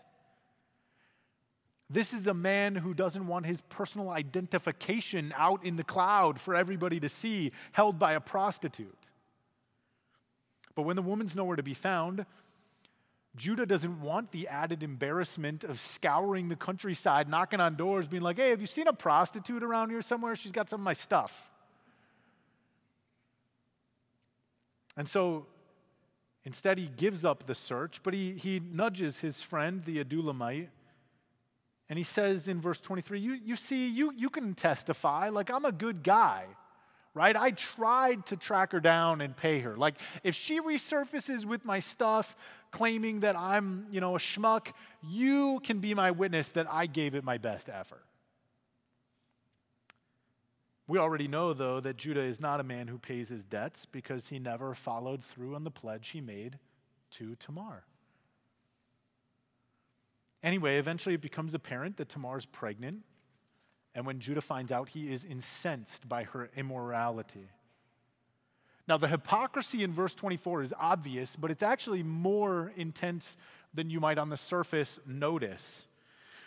This 1.89 2.13
is 2.13 2.27
a 2.27 2.33
man 2.33 2.75
who 2.75 2.93
doesn't 2.93 3.27
want 3.27 3.45
his 3.45 3.61
personal 3.61 4.09
identification 4.09 5.33
out 5.37 5.63
in 5.63 5.75
the 5.75 5.83
cloud 5.83 6.39
for 6.41 6.55
everybody 6.55 6.99
to 6.99 7.09
see, 7.09 7.51
held 7.71 7.99
by 7.99 8.13
a 8.13 8.19
prostitute. 8.19 8.97
But 10.75 10.83
when 10.83 10.95
the 10.95 11.01
woman's 11.01 11.35
nowhere 11.35 11.55
to 11.55 11.63
be 11.63 11.75
found, 11.75 12.25
Judah 13.35 13.65
doesn't 13.65 14.01
want 14.01 14.31
the 14.31 14.47
added 14.47 14.83
embarrassment 14.83 15.63
of 15.63 15.79
scouring 15.79 16.49
the 16.49 16.55
countryside, 16.55 17.27
knocking 17.27 17.59
on 17.59 17.75
doors, 17.75 18.07
being 18.07 18.23
like, 18.23 18.37
hey, 18.37 18.49
have 18.49 18.61
you 18.61 18.67
seen 18.67 18.87
a 18.87 18.93
prostitute 18.93 19.63
around 19.63 19.89
here 19.89 20.01
somewhere? 20.01 20.35
She's 20.35 20.51
got 20.51 20.69
some 20.69 20.81
of 20.81 20.85
my 20.85 20.93
stuff. 20.93 21.51
And 24.95 25.07
so 25.07 25.47
instead, 26.43 26.77
he 26.77 26.87
gives 26.87 27.25
up 27.25 27.45
the 27.45 27.55
search, 27.55 28.01
but 28.03 28.13
he, 28.13 28.33
he 28.33 28.59
nudges 28.59 29.19
his 29.19 29.41
friend, 29.41 29.83
the 29.85 30.03
Adullamite, 30.03 30.69
and 31.89 31.97
he 31.97 32.03
says 32.03 32.47
in 32.47 32.61
verse 32.61 32.79
23, 32.79 33.19
you, 33.19 33.33
you 33.33 33.55
see, 33.55 33.87
you, 33.89 34.13
you 34.15 34.29
can 34.29 34.55
testify, 34.55 35.29
like, 35.29 35.51
I'm 35.51 35.65
a 35.65 35.71
good 35.71 36.03
guy 36.03 36.45
right? 37.13 37.35
I 37.35 37.51
tried 37.51 38.25
to 38.27 38.37
track 38.37 38.71
her 38.71 38.79
down 38.79 39.21
and 39.21 39.35
pay 39.35 39.59
her. 39.59 39.75
Like, 39.77 39.95
if 40.23 40.35
she 40.35 40.59
resurfaces 40.59 41.45
with 41.45 41.63
my 41.63 41.79
stuff 41.79 42.35
claiming 42.71 43.19
that 43.19 43.35
I'm, 43.37 43.85
you 43.91 44.01
know, 44.01 44.15
a 44.15 44.19
schmuck, 44.19 44.71
you 45.07 45.61
can 45.63 45.79
be 45.79 45.93
my 45.93 46.11
witness 46.11 46.51
that 46.53 46.67
I 46.69 46.87
gave 46.87 47.13
it 47.13 47.23
my 47.23 47.37
best 47.37 47.69
effort. 47.69 48.03
We 50.87 50.97
already 50.97 51.27
know, 51.27 51.53
though, 51.53 51.79
that 51.79 51.97
Judah 51.97 52.23
is 52.23 52.41
not 52.41 52.59
a 52.59 52.63
man 52.63 52.87
who 52.87 52.97
pays 52.97 53.29
his 53.29 53.45
debts 53.45 53.85
because 53.85 54.27
he 54.27 54.39
never 54.39 54.73
followed 54.75 55.23
through 55.23 55.55
on 55.55 55.63
the 55.63 55.71
pledge 55.71 56.09
he 56.09 56.21
made 56.21 56.59
to 57.11 57.35
Tamar. 57.35 57.85
Anyway, 60.41 60.77
eventually 60.77 61.15
it 61.15 61.21
becomes 61.21 61.53
apparent 61.53 61.95
that 61.97 62.09
Tamar 62.09 62.37
is 62.37 62.45
pregnant 62.45 63.03
and 63.95 64.05
when 64.05 64.19
Judah 64.19 64.41
finds 64.41 64.71
out, 64.71 64.89
he 64.89 65.11
is 65.11 65.23
incensed 65.23 66.09
by 66.09 66.23
her 66.23 66.49
immorality. 66.55 67.49
Now, 68.87 68.97
the 68.97 69.07
hypocrisy 69.07 69.83
in 69.83 69.93
verse 69.93 70.13
24 70.15 70.63
is 70.63 70.73
obvious, 70.77 71.35
but 71.35 71.51
it's 71.51 71.63
actually 71.63 72.03
more 72.03 72.73
intense 72.75 73.37
than 73.73 73.89
you 73.89 73.99
might 73.99 74.17
on 74.17 74.29
the 74.29 74.37
surface 74.37 74.99
notice. 75.05 75.85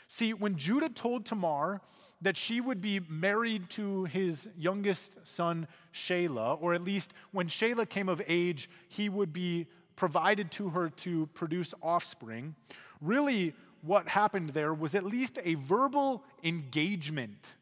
See, 0.09 0.35
when 0.35 0.57
Judah 0.57 0.89
told 0.89 1.25
Tamar 1.25 1.81
that 2.21 2.37
she 2.37 2.61
would 2.61 2.81
be 2.81 3.01
married 3.09 3.69
to 3.71 4.05
his 4.05 4.49
youngest 4.57 5.19
son, 5.27 5.69
Shelah, 5.93 6.59
or 6.61 6.75
at 6.75 6.83
least 6.83 7.13
when 7.33 7.49
Shelah 7.49 7.89
came 7.89 8.09
of 8.09 8.23
age, 8.27 8.71
he 8.89 9.09
would 9.09 9.33
be 9.33 9.67
provided 9.97 10.51
to 10.53 10.71
her 10.71 10.89
to 10.91 11.27
produce 11.35 11.75
offspring, 11.83 12.55
really 13.01 13.55
what 13.83 14.09
happened 14.09 14.51
there 14.51 14.75
was 14.75 14.95
at 14.95 15.05
least 15.05 15.39
a 15.45 15.55
verbal 15.55 16.25
engagement. 16.43 17.55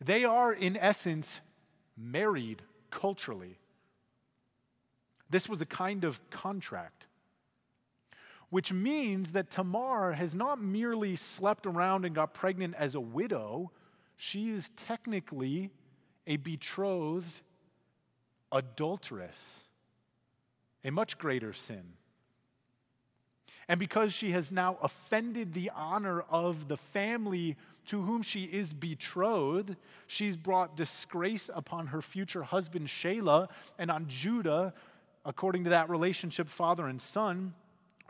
They 0.00 0.24
are, 0.24 0.52
in 0.52 0.76
essence, 0.76 1.40
married 1.96 2.62
culturally. 2.90 3.58
This 5.30 5.48
was 5.48 5.60
a 5.60 5.66
kind 5.66 6.04
of 6.04 6.20
contract, 6.30 7.03
which 8.50 8.72
means 8.72 9.32
that 9.32 9.50
Tamar 9.50 10.12
has 10.12 10.34
not 10.34 10.60
merely 10.60 11.16
slept 11.16 11.66
around 11.66 12.04
and 12.04 12.14
got 12.14 12.34
pregnant 12.34 12.74
as 12.76 12.94
a 12.94 13.00
widow, 13.00 13.70
she 14.16 14.50
is 14.50 14.70
technically 14.76 15.70
a 16.26 16.36
betrothed 16.36 17.40
adulteress, 18.52 19.60
a 20.84 20.90
much 20.90 21.18
greater 21.18 21.52
sin. 21.52 21.94
And 23.68 23.80
because 23.80 24.12
she 24.12 24.32
has 24.32 24.52
now 24.52 24.76
offended 24.82 25.54
the 25.54 25.70
honor 25.74 26.20
of 26.22 26.68
the 26.68 26.76
family 26.76 27.56
to 27.86 28.02
whom 28.02 28.22
she 28.22 28.44
is 28.44 28.72
betrothed, 28.72 29.76
she's 30.06 30.36
brought 30.36 30.76
disgrace 30.76 31.50
upon 31.52 31.88
her 31.88 32.02
future 32.02 32.42
husband 32.42 32.88
Shelah 32.88 33.48
and 33.78 33.90
on 33.90 34.06
Judah, 34.08 34.74
according 35.24 35.64
to 35.64 35.70
that 35.70 35.88
relationship, 35.88 36.48
father 36.48 36.86
and 36.86 37.00
son. 37.00 37.54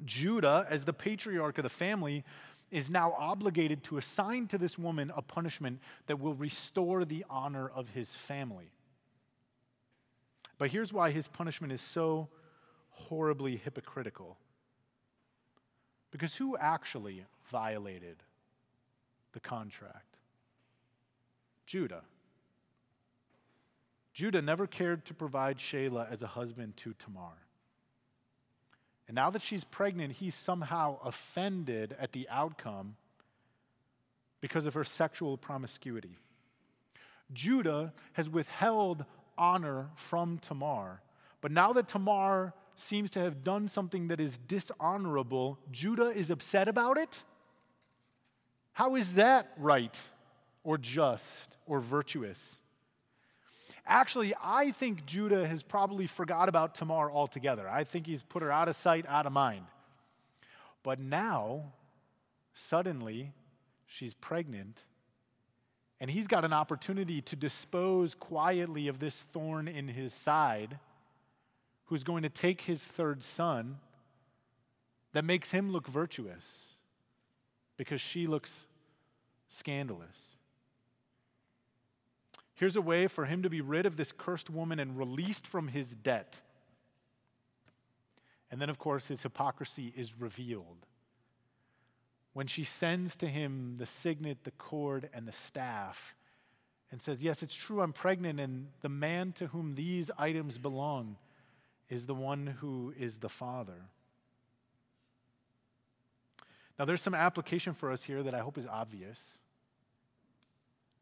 Judah, 0.04 0.66
as 0.68 0.84
the 0.84 0.92
patriarch 0.92 1.58
of 1.58 1.62
the 1.62 1.68
family, 1.68 2.24
is 2.70 2.90
now 2.90 3.14
obligated 3.18 3.84
to 3.84 3.98
assign 3.98 4.48
to 4.48 4.58
this 4.58 4.78
woman 4.78 5.12
a 5.14 5.22
punishment 5.22 5.80
that 6.06 6.18
will 6.18 6.34
restore 6.34 7.04
the 7.04 7.24
honor 7.30 7.68
of 7.68 7.90
his 7.90 8.14
family. 8.14 8.72
But 10.58 10.70
here's 10.70 10.92
why 10.92 11.10
his 11.10 11.28
punishment 11.28 11.72
is 11.72 11.80
so 11.80 12.28
horribly 12.90 13.56
hypocritical. 13.56 14.38
Because 16.10 16.36
who 16.36 16.56
actually 16.56 17.24
violated 17.50 18.22
the 19.32 19.40
contract? 19.40 20.16
Judah. 21.66 22.02
Judah 24.12 24.42
never 24.42 24.66
cared 24.66 25.04
to 25.06 25.14
provide 25.14 25.58
Shelah 25.58 26.10
as 26.10 26.22
a 26.22 26.28
husband 26.28 26.76
to 26.78 26.94
Tamar. 26.94 27.43
And 29.06 29.14
now 29.14 29.30
that 29.30 29.42
she's 29.42 29.64
pregnant, 29.64 30.14
he's 30.14 30.34
somehow 30.34 30.98
offended 31.04 31.94
at 31.98 32.12
the 32.12 32.28
outcome 32.30 32.96
because 34.40 34.66
of 34.66 34.74
her 34.74 34.84
sexual 34.84 35.36
promiscuity. 35.36 36.16
Judah 37.32 37.92
has 38.14 38.30
withheld 38.30 39.04
honor 39.36 39.90
from 39.96 40.38
Tamar. 40.38 41.00
But 41.40 41.50
now 41.52 41.72
that 41.72 41.88
Tamar 41.88 42.54
seems 42.76 43.10
to 43.10 43.20
have 43.20 43.44
done 43.44 43.68
something 43.68 44.08
that 44.08 44.20
is 44.20 44.38
dishonorable, 44.38 45.58
Judah 45.70 46.10
is 46.10 46.30
upset 46.30 46.68
about 46.68 46.96
it? 46.96 47.22
How 48.72 48.96
is 48.96 49.14
that 49.14 49.52
right 49.56 50.08
or 50.62 50.78
just 50.78 51.56
or 51.66 51.80
virtuous? 51.80 52.58
Actually, 53.86 54.34
I 54.42 54.70
think 54.70 55.04
Judah 55.04 55.46
has 55.46 55.62
probably 55.62 56.06
forgot 56.06 56.48
about 56.48 56.74
Tamar 56.74 57.10
altogether. 57.10 57.68
I 57.68 57.84
think 57.84 58.06
he's 58.06 58.22
put 58.22 58.42
her 58.42 58.50
out 58.50 58.68
of 58.68 58.76
sight, 58.76 59.04
out 59.08 59.26
of 59.26 59.32
mind. 59.32 59.66
But 60.82 60.98
now, 60.98 61.72
suddenly, 62.54 63.32
she's 63.86 64.14
pregnant, 64.14 64.80
and 66.00 66.10
he's 66.10 66.26
got 66.26 66.44
an 66.44 66.52
opportunity 66.52 67.20
to 67.22 67.36
dispose 67.36 68.14
quietly 68.14 68.88
of 68.88 69.00
this 69.00 69.22
thorn 69.32 69.68
in 69.68 69.88
his 69.88 70.14
side 70.14 70.78
who's 71.86 72.04
going 72.04 72.22
to 72.22 72.30
take 72.30 72.62
his 72.62 72.82
third 72.82 73.22
son 73.22 73.78
that 75.12 75.24
makes 75.24 75.50
him 75.50 75.70
look 75.70 75.86
virtuous 75.86 76.74
because 77.76 78.00
she 78.00 78.26
looks 78.26 78.66
scandalous. 79.48 80.33
Here's 82.54 82.76
a 82.76 82.82
way 82.82 83.08
for 83.08 83.26
him 83.26 83.42
to 83.42 83.50
be 83.50 83.60
rid 83.60 83.84
of 83.84 83.96
this 83.96 84.12
cursed 84.12 84.48
woman 84.48 84.78
and 84.78 84.96
released 84.96 85.46
from 85.46 85.68
his 85.68 85.96
debt. 85.96 86.40
And 88.50 88.60
then, 88.60 88.70
of 88.70 88.78
course, 88.78 89.08
his 89.08 89.22
hypocrisy 89.22 89.92
is 89.96 90.20
revealed. 90.20 90.86
When 92.32 92.46
she 92.46 92.64
sends 92.64 93.16
to 93.16 93.26
him 93.26 93.76
the 93.78 93.86
signet, 93.86 94.44
the 94.44 94.52
cord, 94.52 95.08
and 95.12 95.26
the 95.26 95.32
staff, 95.32 96.14
and 96.90 97.02
says, 97.02 97.24
Yes, 97.24 97.42
it's 97.42 97.54
true, 97.54 97.80
I'm 97.80 97.92
pregnant, 97.92 98.38
and 98.38 98.68
the 98.80 98.88
man 98.88 99.32
to 99.32 99.48
whom 99.48 99.74
these 99.74 100.10
items 100.16 100.58
belong 100.58 101.16
is 101.88 102.06
the 102.06 102.14
one 102.14 102.46
who 102.60 102.94
is 102.96 103.18
the 103.18 103.28
Father. 103.28 103.88
Now, 106.78 106.84
there's 106.84 107.02
some 107.02 107.14
application 107.14 107.72
for 107.72 107.90
us 107.90 108.04
here 108.04 108.22
that 108.22 108.34
I 108.34 108.40
hope 108.40 108.58
is 108.58 108.66
obvious, 108.66 109.34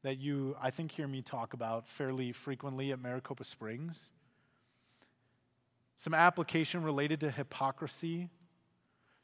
that 0.03 0.18
you, 0.18 0.57
I 0.61 0.70
think, 0.70 0.92
hear 0.92 1.07
me 1.07 1.22
talk 1.22 1.55
about 1.55 1.88
fairly 1.88 2.32
frequently 2.32 2.92
at 2.92 3.00
Maricopa 3.00 3.44
Springs. 3.44 4.11
Some 5.96 6.14
application 6.14 6.82
related 6.82 7.20
to 7.20 7.30
hypocrisy, 7.30 8.28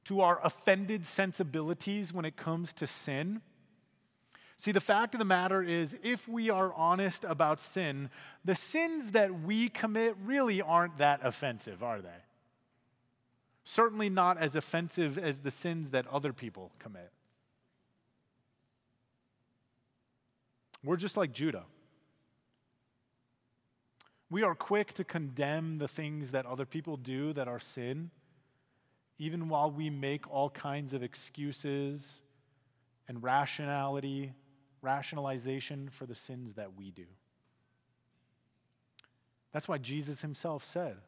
to 0.05 0.21
our 0.21 0.41
offended 0.45 1.05
sensibilities 1.05 2.13
when 2.13 2.25
it 2.25 2.37
comes 2.37 2.73
to 2.75 2.87
sin. 2.87 3.43
See, 4.57 4.73
the 4.73 4.81
fact 4.81 5.15
of 5.15 5.19
the 5.19 5.25
matter 5.25 5.63
is, 5.63 5.97
if 6.03 6.29
we 6.29 6.51
are 6.51 6.73
honest 6.75 7.25
about 7.25 7.61
sin, 7.61 8.11
the 8.45 8.55
sins 8.55 9.13
that 9.13 9.43
we 9.43 9.69
commit 9.69 10.17
really 10.25 10.63
aren't 10.63 10.99
that 10.99 11.21
offensive, 11.23 11.83
are 11.83 12.01
they? 12.01 12.09
Certainly 13.65 14.11
not 14.11 14.39
as 14.39 14.57
offensive 14.57 15.19
as 15.19 15.41
the 15.41 15.51
sins 15.51 15.91
that 15.91 16.07
other 16.09 16.33
people 16.33 16.73
commit. 16.79 17.13
We're 20.85 20.97
just 20.97 21.17
like 21.17 21.33
Judah. 21.33 21.65
We 24.31 24.43
are 24.43 24.55
quick 24.55 24.93
to 24.95 25.05
condemn 25.05 25.79
the 25.79 25.89
things 25.89 26.33
that 26.33 26.47
other 26.47 26.67
people 26.67 26.97
do 26.97 27.33
that 27.33 27.49
are 27.49 27.59
sin, 27.59 28.11
even 29.19 29.49
while 29.49 29.71
we 29.71 29.91
make 29.91 30.31
all 30.31 30.51
kinds 30.51 30.93
of 30.93 31.03
excuses 31.03 32.21
and 33.09 33.23
rationality 33.23 34.33
rationalization 34.81 35.89
for 35.91 36.07
the 36.07 36.15
sins 36.15 36.55
that 36.55 36.77
we 36.77 36.91
do. 36.91 37.07
That's 39.53 39.67
why 39.67 39.79
Jesus 39.79 40.21
himself 40.21 40.65
said, 40.65 40.99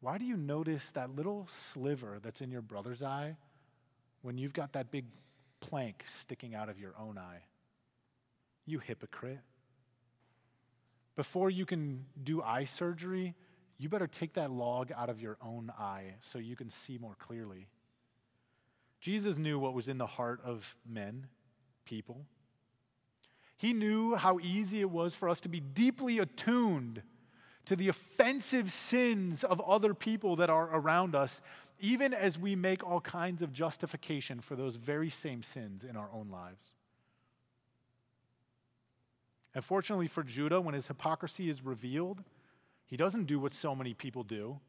Why 0.00 0.16
do 0.16 0.24
you 0.24 0.36
notice 0.36 0.90
that 0.92 1.14
little 1.14 1.46
sliver 1.50 2.18
that's 2.22 2.40
in 2.40 2.50
your 2.50 2.62
brother's 2.62 3.02
eye 3.02 3.36
when 4.22 4.38
you've 4.38 4.52
got 4.52 4.72
that 4.72 4.90
big 4.90 5.04
plank 5.60 6.04
sticking 6.06 6.54
out 6.54 6.68
of 6.68 6.78
your 6.78 6.94
own 6.98 7.18
eye. 7.18 7.42
You 8.68 8.80
hypocrite. 8.80 9.38
Before 11.16 11.48
you 11.48 11.64
can 11.64 12.04
do 12.22 12.42
eye 12.42 12.64
surgery, 12.64 13.34
you 13.78 13.88
better 13.88 14.06
take 14.06 14.34
that 14.34 14.50
log 14.50 14.92
out 14.92 15.08
of 15.08 15.22
your 15.22 15.38
own 15.42 15.72
eye 15.78 16.16
so 16.20 16.38
you 16.38 16.54
can 16.54 16.68
see 16.68 16.98
more 16.98 17.16
clearly. 17.18 17.68
Jesus 19.00 19.38
knew 19.38 19.58
what 19.58 19.72
was 19.72 19.88
in 19.88 19.96
the 19.96 20.06
heart 20.06 20.40
of 20.44 20.76
men, 20.86 21.28
people. 21.86 22.26
He 23.56 23.72
knew 23.72 24.16
how 24.16 24.38
easy 24.38 24.80
it 24.80 24.90
was 24.90 25.14
for 25.14 25.30
us 25.30 25.40
to 25.40 25.48
be 25.48 25.60
deeply 25.60 26.18
attuned 26.18 27.02
to 27.64 27.74
the 27.74 27.88
offensive 27.88 28.70
sins 28.70 29.44
of 29.44 29.62
other 29.62 29.94
people 29.94 30.36
that 30.36 30.50
are 30.50 30.68
around 30.76 31.14
us, 31.14 31.40
even 31.80 32.12
as 32.12 32.38
we 32.38 32.54
make 32.54 32.84
all 32.84 33.00
kinds 33.00 33.40
of 33.40 33.50
justification 33.50 34.40
for 34.40 34.56
those 34.56 34.76
very 34.76 35.08
same 35.08 35.42
sins 35.42 35.84
in 35.84 35.96
our 35.96 36.10
own 36.12 36.28
lives. 36.28 36.74
And 39.54 39.64
fortunately 39.64 40.06
for 40.06 40.22
Judah, 40.22 40.60
when 40.60 40.74
his 40.74 40.86
hypocrisy 40.86 41.48
is 41.48 41.64
revealed, 41.64 42.22
he 42.86 42.96
doesn't 42.96 43.24
do 43.24 43.38
what 43.38 43.52
so 43.52 43.74
many 43.74 43.94
people 43.94 44.22
do. 44.22 44.60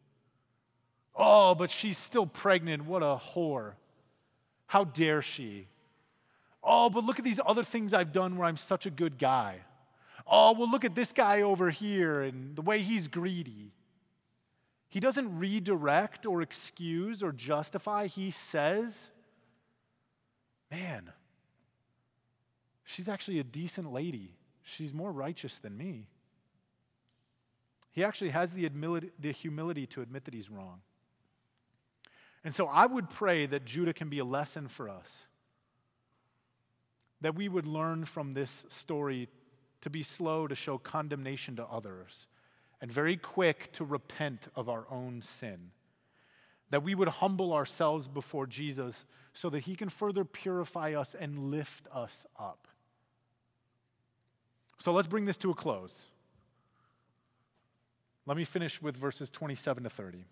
Oh, 1.15 1.55
but 1.55 1.69
she's 1.69 1.97
still 1.97 2.25
pregnant. 2.25 2.86
What 2.86 3.03
a 3.03 3.19
whore. 3.34 3.73
How 4.67 4.84
dare 4.84 5.21
she? 5.21 5.67
Oh, 6.63 6.89
but 6.89 7.03
look 7.03 7.19
at 7.19 7.25
these 7.25 7.39
other 7.45 7.63
things 7.63 7.93
I've 7.93 8.11
done 8.11 8.38
where 8.38 8.47
I'm 8.47 8.57
such 8.57 8.86
a 8.86 8.89
good 8.89 9.17
guy. 9.17 9.59
Oh, 10.27 10.53
well, 10.53 10.69
look 10.69 10.86
at 10.86 10.95
this 10.95 11.11
guy 11.11 11.41
over 11.41 11.69
here 11.69 12.21
and 12.21 12.55
the 12.55 12.61
way 12.61 12.80
he's 12.80 13.07
greedy. 13.07 13.71
He 14.89 14.99
doesn't 14.99 15.39
redirect 15.39 16.25
or 16.25 16.41
excuse 16.41 17.23
or 17.23 17.32
justify. 17.32 18.07
He 18.07 18.32
says, 18.32 19.09
Man, 20.71 21.11
she's 22.84 23.09
actually 23.09 23.39
a 23.39 23.43
decent 23.43 23.91
lady. 23.91 24.36
She's 24.70 24.93
more 24.93 25.11
righteous 25.11 25.59
than 25.59 25.78
me. 25.78 26.05
He 27.91 28.03
actually 28.03 28.30
has 28.30 28.53
the, 28.53 28.61
humility, 28.61 29.11
the 29.20 29.32
humility 29.32 29.88
to 29.88 30.01
admit 30.01 30.26
that 30.26 30.34
he's 30.34 30.49
wrong. 30.49 30.82
And 32.43 32.53
so 32.53 32.67
I 32.67 32.86
would 32.86 33.09
pray 33.09 33.45
that 33.47 33.65
Judah 33.65 33.93
can 33.93 34.09
be 34.09 34.20
a 34.20 34.26
lesson 34.26 34.67
for 34.67 34.88
us 34.88 35.26
that 37.22 37.36
we 37.36 37.49
would 37.49 37.67
learn 37.67 38.05
from 38.05 38.34
this 38.34 38.65
story 38.70 39.28
to 39.82 39.89
be 39.89 40.03
slow 40.03 40.47
to 40.47 40.55
show 40.55 40.78
condemnation 40.78 41.55
to 41.57 41.65
others 41.65 42.28
and 42.80 42.91
very 42.91 43.17
quick 43.17 43.72
to 43.74 43.84
repent 43.84 44.47
of 44.55 44.70
our 44.70 44.86
own 44.89 45.22
sin. 45.22 45.72
That 46.70 46.84
we 46.84 46.95
would 46.95 47.07
humble 47.07 47.51
ourselves 47.51 48.07
before 48.07 48.47
Jesus 48.47 49.03
so 49.34 49.49
that 49.49 49.61
he 49.61 49.76
can 49.76 49.89
further 49.89 50.24
purify 50.24 50.93
us 50.93 51.15
and 51.20 51.51
lift 51.51 51.88
us 51.93 52.26
up. 52.39 52.67
So 54.80 54.93
let's 54.93 55.07
bring 55.07 55.25
this 55.25 55.38
to 55.38 55.51
a 55.51 55.55
close. 55.55 56.05
Let 58.25 58.38
me 58.38 58.45
finish 58.45 58.82
with 58.82 58.95
verses 58.95 59.30
27 59.30 59.84
to 59.84 59.89
30. 59.89 60.23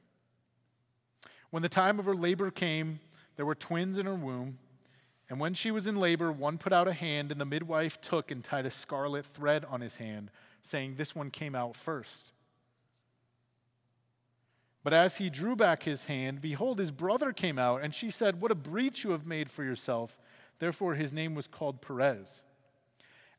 When 1.49 1.63
the 1.63 1.69
time 1.69 1.99
of 1.99 2.05
her 2.05 2.15
labor 2.15 2.51
came, 2.51 2.99
there 3.35 3.45
were 3.45 3.55
twins 3.55 3.97
in 3.97 4.05
her 4.05 4.15
womb. 4.15 4.57
And 5.29 5.39
when 5.39 5.53
she 5.53 5.71
was 5.71 5.87
in 5.87 5.97
labor, 5.97 6.31
one 6.31 6.57
put 6.57 6.71
out 6.71 6.87
a 6.87 6.93
hand, 6.93 7.31
and 7.31 7.41
the 7.41 7.45
midwife 7.45 7.99
took 7.99 8.31
and 8.31 8.43
tied 8.43 8.65
a 8.65 8.71
scarlet 8.71 9.25
thread 9.25 9.65
on 9.65 9.81
his 9.81 9.97
hand, 9.97 10.31
saying, 10.61 10.95
This 10.95 11.13
one 11.13 11.29
came 11.29 11.53
out 11.53 11.75
first. 11.75 12.31
But 14.83 14.93
as 14.93 15.17
he 15.17 15.29
drew 15.29 15.57
back 15.57 15.83
his 15.83 16.05
hand, 16.05 16.41
behold, 16.41 16.79
his 16.79 16.91
brother 16.91 17.33
came 17.33 17.59
out, 17.59 17.81
and 17.81 17.93
she 17.93 18.09
said, 18.09 18.39
What 18.39 18.51
a 18.51 18.55
breach 18.55 19.03
you 19.03 19.11
have 19.11 19.25
made 19.25 19.51
for 19.51 19.65
yourself. 19.65 20.17
Therefore, 20.59 20.95
his 20.95 21.11
name 21.11 21.35
was 21.35 21.47
called 21.47 21.81
Perez. 21.81 22.41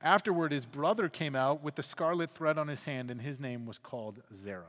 Afterward, 0.01 0.53
his 0.53 0.67
brother 0.67 1.09
came 1.09 1.35
out 1.35 1.63
with 1.63 1.75
the 1.75 1.83
scarlet 1.83 2.31
thread 2.31 2.57
on 2.57 2.69
his 2.69 2.85
hand, 2.85 3.11
and 3.11 3.21
his 3.21 3.41
name 3.41 3.67
was 3.67 3.79
called 3.79 4.23
Zerah. 4.33 4.65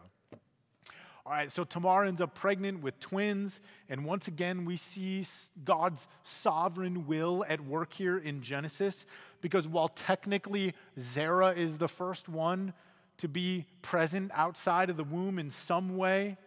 All 1.26 1.34
right, 1.36 1.52
so 1.52 1.64
Tamar 1.64 2.06
ends 2.06 2.22
up 2.22 2.34
pregnant 2.34 2.82
with 2.82 3.00
twins, 3.00 3.62
and 3.88 4.04
once 4.04 4.28
again 4.28 4.66
we 4.66 4.78
see 4.78 5.24
God's 5.64 6.08
sovereign 6.24 7.06
will 7.06 7.46
at 7.48 7.62
work 7.62 7.94
here 7.94 8.18
in 8.18 8.42
Genesis, 8.42 9.06
because 9.40 9.68
while 9.68 9.90
technically 9.90 10.74
Zerah 11.00 11.52
is 11.52 11.78
the 11.78 11.88
first 11.88 12.28
one 12.28 12.74
to 13.18 13.28
be 13.28 13.66
present 13.84 14.32
outside 14.34 14.90
of 14.90 14.98
the 14.98 15.04
womb 15.04 15.38
in 15.38 15.52
some 15.52 15.98
way, 15.98 16.38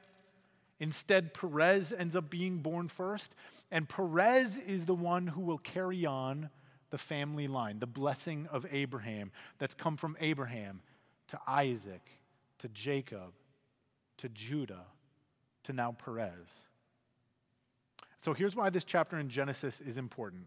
instead 0.80 1.32
Perez 1.32 1.92
ends 1.96 2.16
up 2.16 2.28
being 2.28 2.58
born 2.58 2.88
first, 2.88 3.36
and 3.70 3.88
Perez 3.88 4.58
is 4.58 4.86
the 4.86 4.94
one 4.96 5.28
who 5.28 5.42
will 5.42 5.58
carry 5.58 6.04
on 6.04 6.50
the 6.92 6.98
family 6.98 7.48
line, 7.48 7.78
the 7.78 7.86
blessing 7.86 8.46
of 8.52 8.66
Abraham 8.70 9.32
that's 9.58 9.74
come 9.74 9.96
from 9.96 10.14
Abraham 10.20 10.82
to 11.28 11.40
Isaac 11.46 12.02
to 12.58 12.68
Jacob 12.68 13.32
to 14.18 14.28
Judah 14.28 14.84
to 15.64 15.72
now 15.72 15.92
Perez. 15.92 16.68
So 18.20 18.34
here's 18.34 18.54
why 18.54 18.68
this 18.68 18.84
chapter 18.84 19.18
in 19.18 19.30
Genesis 19.30 19.80
is 19.80 19.96
important 19.96 20.46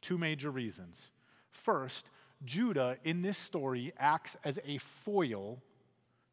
two 0.00 0.18
major 0.18 0.50
reasons. 0.50 1.10
First, 1.50 2.10
Judah 2.44 2.96
in 3.04 3.22
this 3.22 3.38
story 3.38 3.92
acts 3.98 4.34
as 4.44 4.58
a 4.66 4.78
foil 4.78 5.62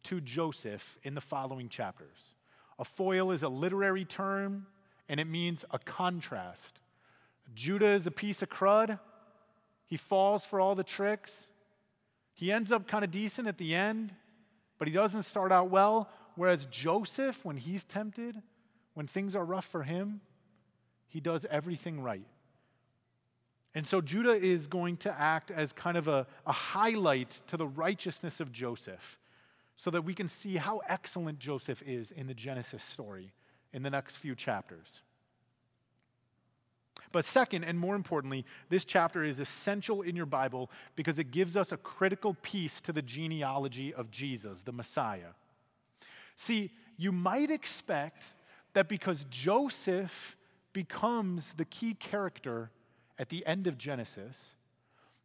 to 0.04 0.22
Joseph 0.22 0.98
in 1.04 1.16
the 1.16 1.22
following 1.22 1.68
chapters. 1.68 2.34
A 2.80 2.86
foil 2.86 3.30
is 3.30 3.44
a 3.44 3.50
literary 3.50 4.06
term 4.06 4.68
and 5.10 5.20
it 5.20 5.28
means 5.28 5.66
a 5.70 5.80
contrast. 5.80 6.80
Judah 7.54 7.90
is 7.90 8.08
a 8.08 8.12
piece 8.12 8.42
of 8.42 8.50
crud. 8.50 9.00
He 9.90 9.98
falls 9.98 10.46
for 10.46 10.62
all 10.62 10.76
the 10.76 10.84
tricks. 10.84 11.48
He 12.36 12.52
ends 12.52 12.72
up 12.72 12.88
kind 12.88 13.04
of 13.04 13.10
decent 13.10 13.48
at 13.48 13.58
the 13.58 13.74
end, 13.74 14.14
but 14.78 14.88
he 14.88 14.94
doesn't 14.94 15.24
start 15.24 15.52
out 15.52 15.72
well. 15.72 16.10
Whereas 16.36 16.68
Joseph, 16.68 17.44
when 17.44 17.58
he's 17.58 17.84
tempted, 17.84 18.42
when 18.94 19.08
things 19.08 19.36
are 19.36 19.44
rough 19.44 19.66
for 19.66 19.82
him, 19.84 20.22
he 21.08 21.20
does 21.20 21.46
everything 21.50 22.02
right. 22.02 22.28
And 23.74 23.86
so 23.86 24.00
Judah 24.00 24.36
is 24.36 24.68
going 24.68 24.98
to 24.98 25.20
act 25.20 25.50
as 25.50 25.74
kind 25.74 25.98
of 25.98 26.08
a, 26.08 26.28
a 26.46 26.52
highlight 26.52 27.42
to 27.48 27.58
the 27.58 27.68
righteousness 27.68 28.40
of 28.40 28.52
Joseph 28.52 29.18
so 29.76 29.90
that 29.92 30.04
we 30.04 30.14
can 30.14 30.28
see 30.28 30.58
how 30.58 30.82
excellent 30.88 31.40
Joseph 31.40 31.82
is 31.86 32.12
in 32.12 32.28
the 32.28 32.34
Genesis 32.34 32.84
story 32.84 33.34
in 33.74 33.82
the 33.82 33.90
next 33.90 34.18
few 34.18 34.36
chapters. 34.36 35.02
But 37.12 37.26
second, 37.26 37.64
and 37.64 37.80
more 37.80 37.96
importantly, 37.96 38.46
this 38.70 38.86
chapter 38.86 39.24
is 39.24 39.40
essential 39.40 40.02
in 40.02 40.16
your 40.16 40.28
Bible 40.28 40.70
because 40.96 41.18
it 41.18 41.32
gives 41.32 41.58
us 41.58 41.72
a 41.72 41.78
critical 41.78 42.36
piece 42.42 42.82
to 42.82 42.94
the 42.94 43.02
genealogy 43.02 43.94
of 43.94 44.12
Jesus, 44.12 44.62
the 44.62 44.72
Messiah. 44.72 45.34
See, 46.36 46.72
you 46.98 47.12
might 47.12 47.50
expect 47.50 48.28
that 48.74 48.88
because 48.88 49.26
Joseph 49.30 50.38
becomes 50.74 51.54
the 51.54 51.66
key 51.66 51.96
character 51.96 52.70
at 53.18 53.30
the 53.30 53.46
end 53.46 53.68
of 53.68 53.78
Genesis, 53.78 54.54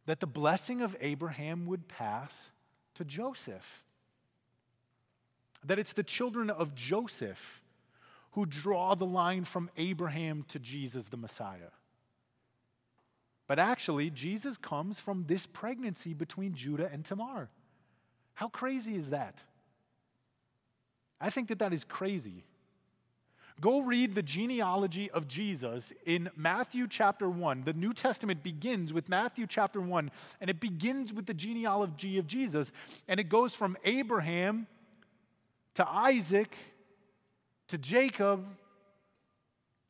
that 0.05 0.19
the 0.19 0.27
blessing 0.27 0.81
of 0.81 0.95
Abraham 0.99 1.65
would 1.65 1.87
pass 1.87 2.51
to 2.95 3.05
Joseph. 3.05 3.83
That 5.63 5.79
it's 5.79 5.93
the 5.93 6.03
children 6.03 6.49
of 6.49 6.75
Joseph 6.75 7.61
who 8.35 8.45
draw 8.45 8.95
the 8.95 9.05
line 9.05 9.45
from 9.45 9.69
Abraham 9.77 10.43
to 10.49 10.59
Jesus, 10.59 11.07
the 11.07 11.15
Messiah. 11.15 11.71
But 13.47 13.59
actually, 13.59 14.09
Jesus 14.09 14.57
comes 14.57 14.99
from 14.99 15.23
this 15.27 15.45
pregnancy 15.45 16.13
between 16.13 16.53
Judah 16.53 16.89
and 16.91 17.05
Tamar. 17.05 17.49
How 18.33 18.49
crazy 18.49 18.95
is 18.95 19.11
that? 19.11 19.41
I 21.21 21.29
think 21.29 21.47
that 21.47 21.59
that 21.59 21.73
is 21.73 21.85
crazy. 21.85 22.43
Go 23.61 23.79
read 23.79 24.15
the 24.15 24.23
genealogy 24.23 25.09
of 25.11 25.29
Jesus 25.29 25.93
in 26.05 26.29
Matthew 26.35 26.87
chapter 26.89 27.29
1. 27.29 27.61
The 27.61 27.71
New 27.71 27.93
Testament 27.93 28.43
begins 28.43 28.91
with 28.91 29.07
Matthew 29.07 29.47
chapter 29.47 29.79
1, 29.79 30.11
and 30.41 30.49
it 30.49 30.59
begins 30.59 31.13
with 31.13 31.25
the 31.25 31.33
genealogy 31.33 32.17
of 32.17 32.27
Jesus. 32.27 32.73
And 33.07 33.17
it 33.17 33.29
goes 33.29 33.55
from 33.55 33.77
Abraham 33.85 34.67
to 35.75 35.87
Isaac 35.87 36.53
to 37.67 37.77
Jacob, 37.77 38.45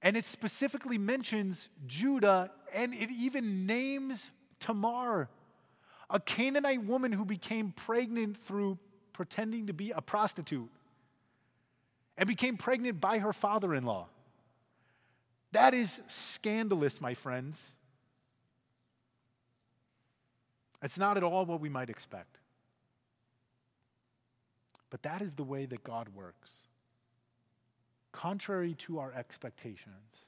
and 0.02 0.16
it 0.16 0.26
specifically 0.26 0.98
mentions 0.98 1.70
Judah, 1.88 2.52
and 2.74 2.94
it 2.94 3.10
even 3.12 3.66
names 3.66 4.30
Tamar, 4.60 5.30
a 6.10 6.20
Canaanite 6.20 6.84
woman 6.84 7.12
who 7.12 7.26
became 7.26 7.72
pregnant 7.72 8.38
through 8.38 8.78
pretending 9.14 9.68
to 9.68 9.74
be 9.74 9.92
a 9.92 10.02
prostitute 10.02 10.70
and 12.18 12.28
became 12.28 12.58
pregnant 12.58 13.02
by 13.02 13.20
her 13.20 13.34
father 13.34 13.74
in 13.74 13.86
law. 13.86 14.08
That 15.52 15.74
is 15.74 16.02
scandalous, 16.08 17.00
my 17.00 17.14
friends. 17.14 17.72
It's 20.82 20.98
not 20.98 21.18
at 21.18 21.24
all 21.24 21.46
what 21.46 21.62
we 21.62 21.70
might 21.70 21.90
expect. 21.90 22.38
But 24.90 25.04
that 25.04 25.22
is 25.22 25.34
the 25.34 25.44
way 25.44 25.66
that 25.66 25.84
God 25.84 26.10
works, 26.10 26.52
contrary 28.16 28.74
to 28.76 29.00
our 29.00 29.12
expectations. 29.12 30.26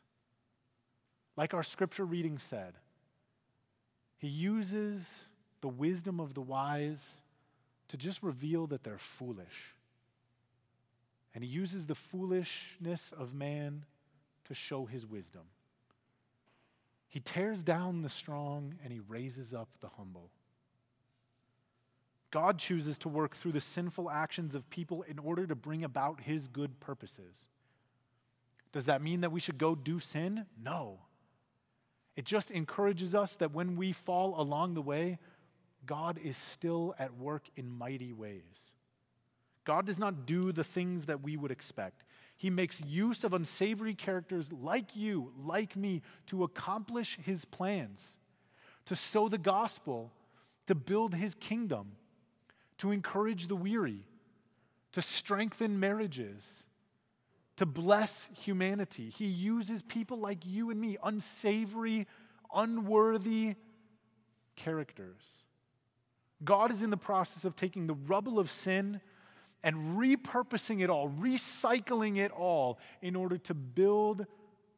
Like 1.37 1.53
our 1.53 1.63
scripture 1.63 2.05
reading 2.05 2.37
said, 2.37 2.73
He 4.17 4.27
uses 4.27 5.25
the 5.61 5.69
wisdom 5.69 6.19
of 6.19 6.33
the 6.33 6.41
wise 6.41 7.07
to 7.87 7.97
just 7.97 8.21
reveal 8.21 8.67
that 8.67 8.83
they're 8.83 8.97
foolish. 8.97 9.73
And 11.33 11.43
he 11.43 11.49
uses 11.49 11.85
the 11.85 11.95
foolishness 11.95 13.13
of 13.17 13.33
man 13.33 13.85
to 14.45 14.53
show 14.53 14.85
his 14.85 15.05
wisdom. 15.05 15.43
He 17.07 17.19
tears 17.19 17.63
down 17.63 18.01
the 18.01 18.09
strong 18.09 18.75
and 18.83 18.91
he 18.91 18.99
raises 18.99 19.53
up 19.53 19.69
the 19.79 19.89
humble. 19.97 20.29
God 22.31 22.59
chooses 22.59 22.97
to 22.99 23.09
work 23.09 23.33
through 23.33 23.53
the 23.53 23.61
sinful 23.61 24.09
actions 24.09 24.55
of 24.55 24.69
people 24.69 25.03
in 25.03 25.19
order 25.19 25.47
to 25.47 25.55
bring 25.55 25.83
about 25.83 26.21
his 26.21 26.47
good 26.47 26.79
purposes. 26.81 27.47
Does 28.77 28.85
that 28.85 29.01
mean 29.01 29.21
that 29.21 29.31
we 29.31 29.39
should 29.39 29.57
go 29.57 29.73
do 29.73 29.99
sin? 29.99 30.45
No. 30.63 30.99
It 32.15 32.25
just 32.25 32.51
encourages 32.51 33.15
us 33.15 33.35
that 33.37 33.51
when 33.51 33.75
we 33.75 33.91
fall 33.91 34.39
along 34.39 34.75
the 34.75 34.83
way, 34.83 35.17
God 35.87 36.19
is 36.23 36.37
still 36.37 36.93
at 36.99 37.17
work 37.17 37.45
in 37.55 37.71
mighty 37.71 38.13
ways. 38.13 38.75
God 39.63 39.87
does 39.87 39.97
not 39.97 40.27
do 40.27 40.51
the 40.51 40.63
things 40.63 41.07
that 41.07 41.23
we 41.23 41.37
would 41.37 41.49
expect. 41.49 42.03
He 42.37 42.51
makes 42.51 42.79
use 42.85 43.23
of 43.23 43.33
unsavory 43.33 43.95
characters 43.95 44.53
like 44.53 44.95
you, 44.95 45.33
like 45.43 45.75
me, 45.75 46.03
to 46.27 46.43
accomplish 46.43 47.17
his 47.25 47.45
plans, 47.45 48.17
to 48.85 48.95
sow 48.95 49.27
the 49.27 49.39
gospel, 49.39 50.11
to 50.67 50.75
build 50.75 51.15
his 51.15 51.33
kingdom, 51.33 51.93
to 52.77 52.91
encourage 52.91 53.47
the 53.47 53.55
weary, 53.55 54.03
to 54.91 55.01
strengthen 55.01 55.79
marriages, 55.79 56.61
to 57.57 57.65
bless 57.65 58.29
humanity. 58.37 59.09
He 59.09 59.25
uses 59.25 59.81
people 59.81 60.19
like 60.19 60.45
you 60.45 60.69
and 60.69 60.79
me, 60.79 60.97
unsavory, 61.03 62.07
unworthy 62.53 63.55
characters. 64.55 65.43
God 66.43 66.71
is 66.71 66.83
in 66.83 66.91
the 66.91 66.97
process 66.97 67.45
of 67.45 67.55
taking 67.55 67.87
the 67.87 67.95
rubble 67.95 68.39
of 68.39 68.51
sin 68.51 69.01
and 69.63 69.97
repurposing 69.97 70.83
it 70.83 70.89
all, 70.89 71.09
recycling 71.09 72.17
it 72.17 72.31
all 72.31 72.79
in 73.01 73.15
order 73.15 73.37
to 73.39 73.53
build 73.53 74.27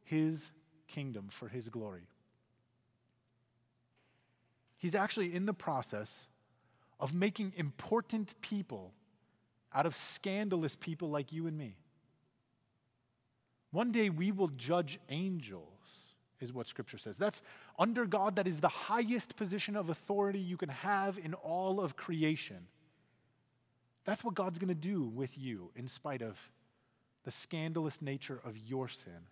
his 0.02 0.50
kingdom 0.88 1.26
for 1.30 1.48
his 1.48 1.68
glory. 1.68 2.08
He's 4.78 4.94
actually 4.94 5.34
in 5.34 5.44
the 5.44 5.52
process 5.52 6.26
of 6.98 7.12
making 7.12 7.52
important 7.56 8.40
people 8.40 8.94
out 9.74 9.84
of 9.84 9.94
scandalous 9.94 10.74
people 10.74 11.10
like 11.10 11.30
you 11.32 11.46
and 11.46 11.56
me. 11.56 11.76
One 13.70 13.92
day 13.92 14.10
we 14.10 14.32
will 14.32 14.48
judge 14.48 14.98
angels, 15.08 16.14
is 16.40 16.52
what 16.52 16.66
Scripture 16.66 16.98
says. 16.98 17.18
That's 17.18 17.42
under 17.78 18.06
God, 18.06 18.36
that 18.36 18.48
is 18.48 18.60
the 18.60 18.68
highest 18.68 19.36
position 19.36 19.76
of 19.76 19.90
authority 19.90 20.40
you 20.40 20.56
can 20.56 20.70
have 20.70 21.18
in 21.18 21.34
all 21.34 21.80
of 21.80 21.96
creation. 21.96 22.66
That's 24.04 24.24
what 24.24 24.34
God's 24.34 24.58
going 24.58 24.68
to 24.68 24.74
do 24.74 25.04
with 25.04 25.38
you 25.38 25.70
in 25.76 25.86
spite 25.86 26.22
of 26.22 26.38
the 27.24 27.30
scandalous 27.30 28.00
nature 28.00 28.40
of 28.44 28.56
your 28.56 28.88
sin. 28.88 29.26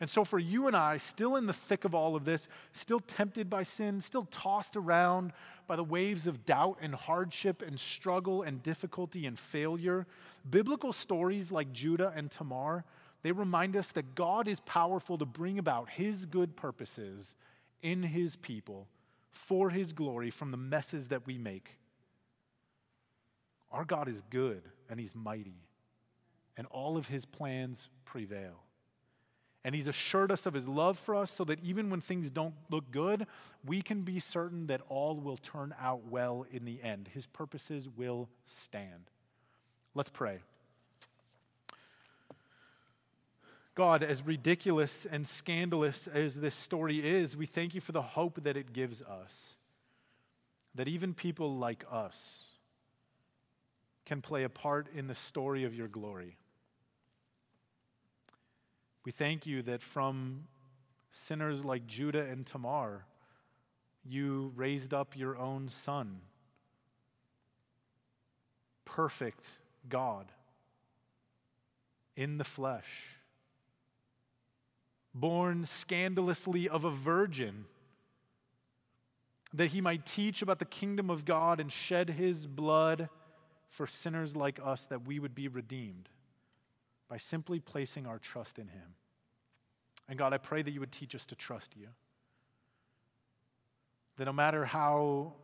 And 0.00 0.10
so, 0.10 0.24
for 0.24 0.38
you 0.38 0.66
and 0.66 0.74
I, 0.74 0.98
still 0.98 1.36
in 1.36 1.46
the 1.46 1.52
thick 1.52 1.84
of 1.84 1.94
all 1.94 2.16
of 2.16 2.24
this, 2.24 2.48
still 2.72 2.98
tempted 2.98 3.48
by 3.48 3.62
sin, 3.62 4.00
still 4.00 4.24
tossed 4.24 4.76
around 4.76 5.32
by 5.68 5.76
the 5.76 5.84
waves 5.84 6.26
of 6.26 6.44
doubt 6.44 6.78
and 6.80 6.94
hardship 6.94 7.62
and 7.62 7.78
struggle 7.78 8.42
and 8.42 8.62
difficulty 8.62 9.26
and 9.26 9.38
failure, 9.38 10.06
biblical 10.50 10.92
stories 10.92 11.52
like 11.52 11.72
Judah 11.72 12.12
and 12.16 12.30
Tamar, 12.30 12.84
they 13.22 13.30
remind 13.30 13.76
us 13.76 13.92
that 13.92 14.16
God 14.16 14.48
is 14.48 14.58
powerful 14.60 15.18
to 15.18 15.24
bring 15.24 15.58
about 15.58 15.88
his 15.88 16.26
good 16.26 16.56
purposes 16.56 17.36
in 17.80 18.02
his 18.02 18.34
people 18.36 18.88
for 19.30 19.70
his 19.70 19.92
glory 19.92 20.30
from 20.30 20.50
the 20.50 20.56
messes 20.56 21.08
that 21.08 21.26
we 21.26 21.38
make. 21.38 21.76
Our 23.70 23.84
God 23.84 24.08
is 24.08 24.22
good 24.30 24.62
and 24.90 25.00
he's 25.00 25.14
mighty, 25.14 25.62
and 26.56 26.66
all 26.70 26.96
of 26.96 27.08
his 27.08 27.24
plans 27.24 27.88
prevail. 28.04 28.64
And 29.64 29.74
he's 29.74 29.86
assured 29.86 30.32
us 30.32 30.44
of 30.46 30.54
his 30.54 30.66
love 30.66 30.98
for 30.98 31.14
us 31.14 31.30
so 31.30 31.44
that 31.44 31.62
even 31.62 31.88
when 31.88 32.00
things 32.00 32.30
don't 32.30 32.54
look 32.68 32.90
good, 32.90 33.26
we 33.64 33.80
can 33.80 34.02
be 34.02 34.18
certain 34.18 34.66
that 34.66 34.80
all 34.88 35.16
will 35.16 35.36
turn 35.36 35.74
out 35.80 36.08
well 36.08 36.44
in 36.50 36.64
the 36.64 36.82
end. 36.82 37.10
His 37.14 37.26
purposes 37.26 37.88
will 37.88 38.28
stand. 38.44 39.10
Let's 39.94 40.08
pray. 40.08 40.40
God, 43.74 44.02
as 44.02 44.26
ridiculous 44.26 45.06
and 45.06 45.26
scandalous 45.26 46.06
as 46.06 46.40
this 46.40 46.54
story 46.54 46.98
is, 46.98 47.36
we 47.36 47.46
thank 47.46 47.74
you 47.74 47.80
for 47.80 47.92
the 47.92 48.02
hope 48.02 48.42
that 48.42 48.56
it 48.56 48.72
gives 48.72 49.00
us. 49.00 49.54
That 50.74 50.88
even 50.88 51.14
people 51.14 51.56
like 51.56 51.84
us 51.90 52.46
can 54.04 54.20
play 54.20 54.42
a 54.42 54.48
part 54.48 54.88
in 54.94 55.06
the 55.06 55.14
story 55.14 55.64
of 55.64 55.74
your 55.74 55.88
glory. 55.88 56.36
We 59.04 59.10
thank 59.10 59.46
you 59.46 59.62
that 59.62 59.82
from 59.82 60.44
sinners 61.10 61.64
like 61.64 61.86
Judah 61.86 62.24
and 62.24 62.46
Tamar, 62.46 63.04
you 64.04 64.52
raised 64.54 64.94
up 64.94 65.16
your 65.16 65.36
own 65.36 65.68
son, 65.68 66.20
perfect 68.84 69.46
God, 69.88 70.30
in 72.16 72.38
the 72.38 72.44
flesh, 72.44 73.18
born 75.14 75.66
scandalously 75.66 76.68
of 76.68 76.84
a 76.84 76.90
virgin, 76.90 77.64
that 79.52 79.66
he 79.66 79.80
might 79.80 80.06
teach 80.06 80.42
about 80.42 80.60
the 80.60 80.64
kingdom 80.64 81.10
of 81.10 81.24
God 81.24 81.58
and 81.58 81.70
shed 81.70 82.10
his 82.10 82.46
blood 82.46 83.08
for 83.68 83.86
sinners 83.86 84.36
like 84.36 84.60
us 84.64 84.86
that 84.86 85.06
we 85.06 85.18
would 85.18 85.34
be 85.34 85.48
redeemed 85.48 86.08
by 87.12 87.18
simply 87.18 87.60
placing 87.60 88.06
our 88.06 88.18
trust 88.18 88.58
in 88.58 88.68
Him. 88.68 88.94
And 90.08 90.18
God, 90.18 90.32
I 90.32 90.38
pray 90.38 90.62
that 90.62 90.70
you 90.70 90.80
would 90.80 90.92
teach 90.92 91.14
us 91.14 91.26
to 91.26 91.34
trust 91.34 91.76
you. 91.76 91.88
That 94.16 94.24
no 94.24 94.32
matter 94.32 94.64
how 94.64 95.34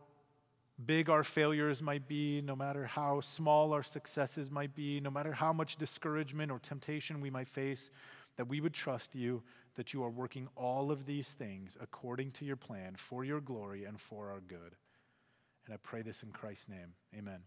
big 0.83 1.11
our 1.11 1.23
failures 1.23 1.83
might 1.83 2.07
be, 2.07 2.41
no 2.41 2.55
matter 2.55 2.87
how 2.87 3.21
small 3.21 3.71
our 3.71 3.83
successes 3.83 4.49
might 4.49 4.73
be, 4.73 4.99
no 4.99 5.11
matter 5.11 5.31
how 5.31 5.53
much 5.53 5.75
discouragement 5.75 6.51
or 6.51 6.57
temptation 6.57 7.21
we 7.21 7.29
might 7.29 7.47
face, 7.47 7.91
that 8.37 8.47
we 8.47 8.61
would 8.61 8.73
trust 8.73 9.13
you 9.13 9.43
that 9.75 9.93
you 9.93 10.03
are 10.03 10.09
working 10.09 10.47
all 10.55 10.89
of 10.89 11.05
these 11.05 11.33
things 11.33 11.77
according 11.79 12.31
to 12.31 12.45
your 12.45 12.55
plan 12.55 12.95
for 12.95 13.23
your 13.23 13.41
glory 13.41 13.85
and 13.85 14.01
for 14.01 14.31
our 14.31 14.39
good. 14.39 14.73
And 15.67 15.75
I 15.75 15.77
pray 15.77 16.01
this 16.01 16.23
in 16.23 16.31
Christ's 16.31 16.67
name. 16.67 16.93
Amen. 17.15 17.41